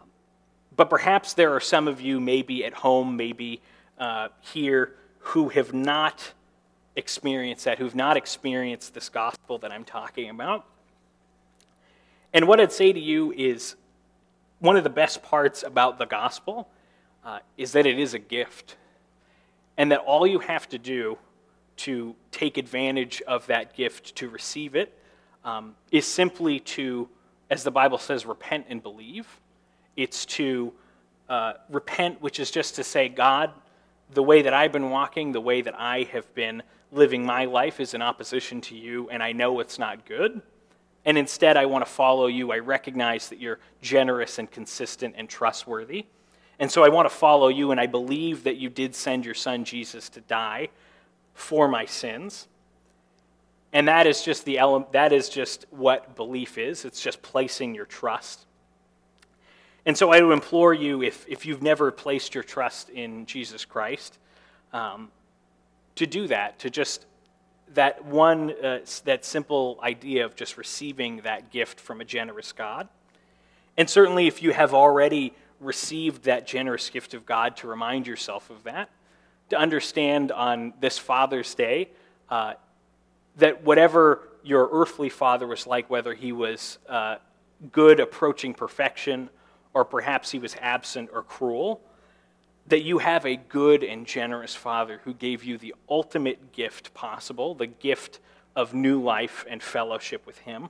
but 0.76 0.89
perhaps 0.89 1.34
there 1.34 1.53
are 1.53 1.59
some 1.59 1.88
of 1.88 2.01
you, 2.01 2.20
maybe 2.20 2.66
at 2.66 2.74
home, 2.74 3.16
maybe 3.16 3.62
uh, 3.97 4.30
here, 4.41 4.95
who 5.20 5.49
have 5.49 5.74
not 5.74 6.34
experienced 6.95 7.65
that, 7.65 7.79
who've 7.79 7.95
not 7.95 8.17
experienced 8.17 8.93
this 8.93 9.09
gospel 9.09 9.57
that 9.59 9.71
I'm 9.71 9.85
talking 9.85 10.29
about. 10.29 10.65
And 12.33 12.47
what 12.47 12.59
I'd 12.59 12.71
say 12.71 12.93
to 12.93 12.99
you 12.99 13.31
is 13.31 13.75
one 14.59 14.77
of 14.77 14.83
the 14.83 14.89
best 14.89 15.23
parts 15.23 15.63
about 15.63 15.97
the 15.97 16.05
gospel 16.05 16.69
uh, 17.25 17.39
is 17.57 17.71
that 17.73 17.85
it 17.85 17.99
is 17.99 18.13
a 18.13 18.19
gift. 18.19 18.77
And 19.77 19.91
that 19.91 19.99
all 19.99 20.27
you 20.27 20.39
have 20.39 20.67
to 20.69 20.77
do 20.77 21.17
to 21.77 22.15
take 22.31 22.57
advantage 22.57 23.21
of 23.27 23.47
that 23.47 23.73
gift, 23.73 24.15
to 24.17 24.29
receive 24.29 24.75
it, 24.75 24.97
um, 25.43 25.75
is 25.91 26.05
simply 26.05 26.59
to, 26.59 27.09
as 27.49 27.63
the 27.63 27.71
Bible 27.71 27.97
says, 27.97 28.25
repent 28.25 28.67
and 28.69 28.83
believe. 28.83 29.27
It's 29.95 30.25
to 30.25 30.73
uh, 31.29 31.53
repent, 31.69 32.21
which 32.21 32.39
is 32.39 32.51
just 32.51 32.75
to 32.75 32.83
say, 32.83 33.09
God, 33.09 33.51
the 34.13 34.21
way 34.21 34.41
that 34.41 34.53
I've 34.53 34.71
been 34.71 34.89
walking, 34.89 35.31
the 35.31 35.41
way 35.41 35.61
that 35.61 35.73
I 35.77 36.03
have 36.11 36.31
been 36.35 36.61
living 36.91 37.25
my 37.25 37.45
life 37.45 37.79
is 37.79 37.93
in 37.93 38.01
opposition 38.01 38.61
to 38.61 38.75
you, 38.75 39.09
and 39.09 39.23
I 39.23 39.31
know 39.31 39.59
it's 39.59 39.79
not 39.79 40.05
good. 40.05 40.41
And 41.05 41.17
instead, 41.17 41.57
I 41.57 41.65
want 41.65 41.85
to 41.85 41.91
follow 41.91 42.27
you. 42.27 42.51
I 42.51 42.59
recognize 42.59 43.29
that 43.29 43.39
you're 43.39 43.59
generous 43.81 44.37
and 44.37 44.49
consistent 44.49 45.15
and 45.17 45.27
trustworthy. 45.27 46.05
And 46.59 46.69
so 46.69 46.83
I 46.83 46.89
want 46.89 47.09
to 47.09 47.15
follow 47.15 47.47
you, 47.47 47.71
and 47.71 47.79
I 47.79 47.87
believe 47.87 48.43
that 48.43 48.57
you 48.57 48.69
did 48.69 48.93
send 48.93 49.25
your 49.25 49.33
son 49.33 49.63
Jesus 49.63 50.09
to 50.09 50.21
die 50.21 50.69
for 51.33 51.67
my 51.67 51.85
sins. 51.85 52.47
And 53.73 53.87
that 53.87 54.05
is 54.05 54.21
just 54.21 54.45
the 54.45 54.59
element, 54.59 54.91
that 54.91 55.13
is 55.13 55.29
just 55.29 55.65
what 55.71 56.15
belief 56.15 56.57
is. 56.57 56.85
It's 56.85 57.01
just 57.01 57.21
placing 57.21 57.73
your 57.73 57.85
trust. 57.85 58.45
And 59.85 59.97
so 59.97 60.11
I 60.11 60.21
would 60.21 60.33
implore 60.33 60.73
you, 60.73 61.01
if, 61.01 61.25
if 61.27 61.45
you've 61.45 61.63
never 61.63 61.89
placed 61.89 62.35
your 62.35 62.43
trust 62.43 62.89
in 62.89 63.25
Jesus 63.25 63.65
Christ, 63.65 64.19
um, 64.73 65.09
to 66.02 66.08
do 66.08 66.28
that, 66.28 66.58
to 66.58 66.70
just 66.72 67.06
that 67.76 68.04
one, 68.04 68.52
uh, 68.64 68.80
that 69.06 69.24
simple 69.24 69.80
idea 69.84 70.26
of 70.26 70.36
just 70.36 70.58
receiving 70.58 71.18
that 71.18 71.52
gift 71.52 71.80
from 71.80 72.02
a 72.02 72.06
generous 72.06 72.52
God. 72.52 72.89
And 73.78 73.88
certainly, 73.88 74.26
if 74.26 74.41
you 74.41 74.52
have 74.52 74.74
already 74.74 75.34
received 75.60 76.24
that 76.24 76.47
generous 76.47 76.89
gift 76.89 77.14
of 77.14 77.26
God, 77.26 77.56
to 77.58 77.68
remind 77.68 78.08
yourself 78.08 78.49
of 78.49 78.64
that, 78.64 78.89
to 79.49 79.58
understand 79.58 80.32
on 80.32 80.74
this 80.80 80.97
Father's 80.97 81.54
Day 81.54 81.89
uh, 82.30 82.54
that 83.38 83.64
whatever 83.64 84.28
your 84.43 84.70
earthly 84.72 85.10
father 85.10 85.45
was 85.45 85.68
like, 85.68 85.88
whether 85.88 86.16
he 86.16 86.32
was 86.32 86.80
uh, 86.89 87.18
good, 87.72 87.99
approaching 87.99 88.56
perfection, 88.56 89.30
or 89.76 89.86
perhaps 89.86 90.32
he 90.32 90.39
was 90.39 90.56
absent 90.60 91.12
or 91.14 91.22
cruel, 91.22 91.80
that 92.68 92.84
you 92.84 92.99
have 92.99 93.26
a 93.26 93.36
good 93.36 93.84
and 93.84 94.05
generous 94.05 94.55
Father 94.55 95.01
who 95.03 95.14
gave 95.14 95.43
you 95.43 95.57
the 95.57 95.76
ultimate 95.89 96.51
gift 96.51 96.93
possible, 96.93 97.55
the 97.55 97.68
gift 97.68 98.20
of 98.55 98.74
new 98.74 99.01
life 99.01 99.45
and 99.49 99.62
fellowship 99.62 100.26
with 100.26 100.38
Him. 100.39 100.70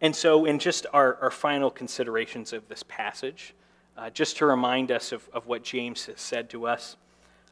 And 0.00 0.16
so, 0.16 0.46
in 0.46 0.58
just 0.58 0.86
our, 0.92 1.16
our 1.16 1.30
final 1.30 1.70
considerations 1.70 2.52
of 2.52 2.66
this 2.68 2.82
passage, 2.82 3.54
uh, 3.98 4.08
just 4.10 4.38
to 4.38 4.46
remind 4.46 4.90
us 4.90 5.12
of, 5.12 5.28
of 5.32 5.46
what 5.46 5.62
James 5.62 6.06
has 6.06 6.20
said 6.20 6.48
to 6.50 6.66
us, 6.66 6.96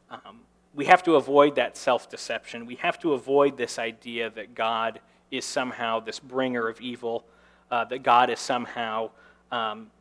um, 0.09 0.39
we 0.73 0.85
have 0.85 1.03
to 1.03 1.15
avoid 1.15 1.55
that 1.55 1.77
self 1.77 2.09
deception. 2.09 2.65
We 2.65 2.75
have 2.75 2.99
to 2.99 3.13
avoid 3.13 3.57
this 3.57 3.77
idea 3.77 4.29
that 4.31 4.55
God 4.55 4.99
is 5.29 5.45
somehow 5.45 5.99
this 5.99 6.19
bringer 6.19 6.67
of 6.67 6.81
evil, 6.81 7.25
uh, 7.69 7.85
that 7.85 8.01
God 8.01 8.29
is 8.29 8.39
somehow 8.39 9.11
um, 9.51 9.91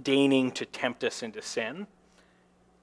deigning 0.00 0.52
to 0.52 0.66
tempt 0.66 1.04
us 1.04 1.22
into 1.22 1.42
sin. 1.42 1.86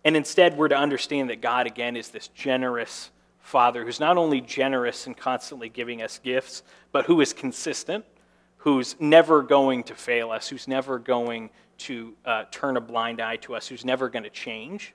And 0.06 0.16
instead, 0.16 0.58
we're 0.58 0.70
to 0.70 0.78
understand 0.78 1.30
that 1.30 1.42
God, 1.42 1.68
again, 1.68 1.96
is 1.96 2.10
this 2.10 2.30
generous 2.30 3.12
Father 3.40 3.84
who's 3.84 4.00
not 4.00 4.18
only 4.18 4.42
generous 4.42 5.08
and 5.08 5.18
constantly 5.18 5.70
giving 5.70 6.02
us 6.02 6.20
gifts, 6.24 6.64
but 6.92 7.06
who 7.06 7.20
is 7.22 7.34
consistent, 7.34 8.06
who's 8.58 8.96
never 9.00 9.42
going 9.42 9.84
to 9.84 9.96
fail 9.96 10.32
us, 10.32 10.48
who's 10.48 10.68
never 10.68 11.00
going 11.00 11.50
to 11.80 12.14
uh, 12.26 12.44
turn 12.52 12.78
a 12.78 12.82
blind 12.82 13.22
eye 13.22 13.38
to 13.38 13.56
us, 13.56 13.68
who's 13.68 13.86
never 13.86 14.10
going 14.10 14.24
to 14.24 14.30
change. 14.30 14.94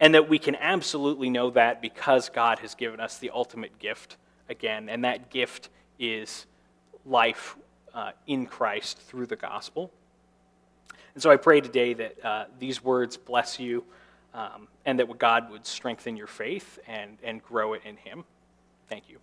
And 0.00 0.14
that 0.14 0.28
we 0.28 0.38
can 0.38 0.56
absolutely 0.56 1.28
know 1.28 1.50
that 1.50 1.82
because 1.82 2.28
God 2.30 2.58
has 2.60 2.74
given 2.74 3.00
us 3.00 3.18
the 3.18 3.30
ultimate 3.30 3.78
gift 3.78 4.16
again, 4.48 4.88
and 4.88 5.04
that 5.04 5.30
gift 5.30 5.68
is 5.98 6.46
life 7.04 7.56
uh, 7.94 8.12
in 8.26 8.46
Christ 8.46 8.98
through 8.98 9.26
the 9.26 9.36
gospel. 9.36 9.92
And 11.14 11.22
so 11.22 11.30
I 11.30 11.36
pray 11.36 11.60
today 11.60 11.94
that 11.94 12.24
uh, 12.24 12.44
these 12.58 12.82
words 12.82 13.16
bless 13.16 13.58
you 13.58 13.84
um, 14.34 14.68
and 14.84 14.98
that 14.98 15.18
God 15.18 15.50
would 15.50 15.66
strengthen 15.66 16.16
your 16.16 16.26
faith 16.26 16.78
and, 16.86 17.18
and 17.22 17.42
grow 17.42 17.72
it 17.72 17.82
in 17.84 17.96
Him. 17.96 18.24
Thank 18.88 19.08
you. 19.08 19.18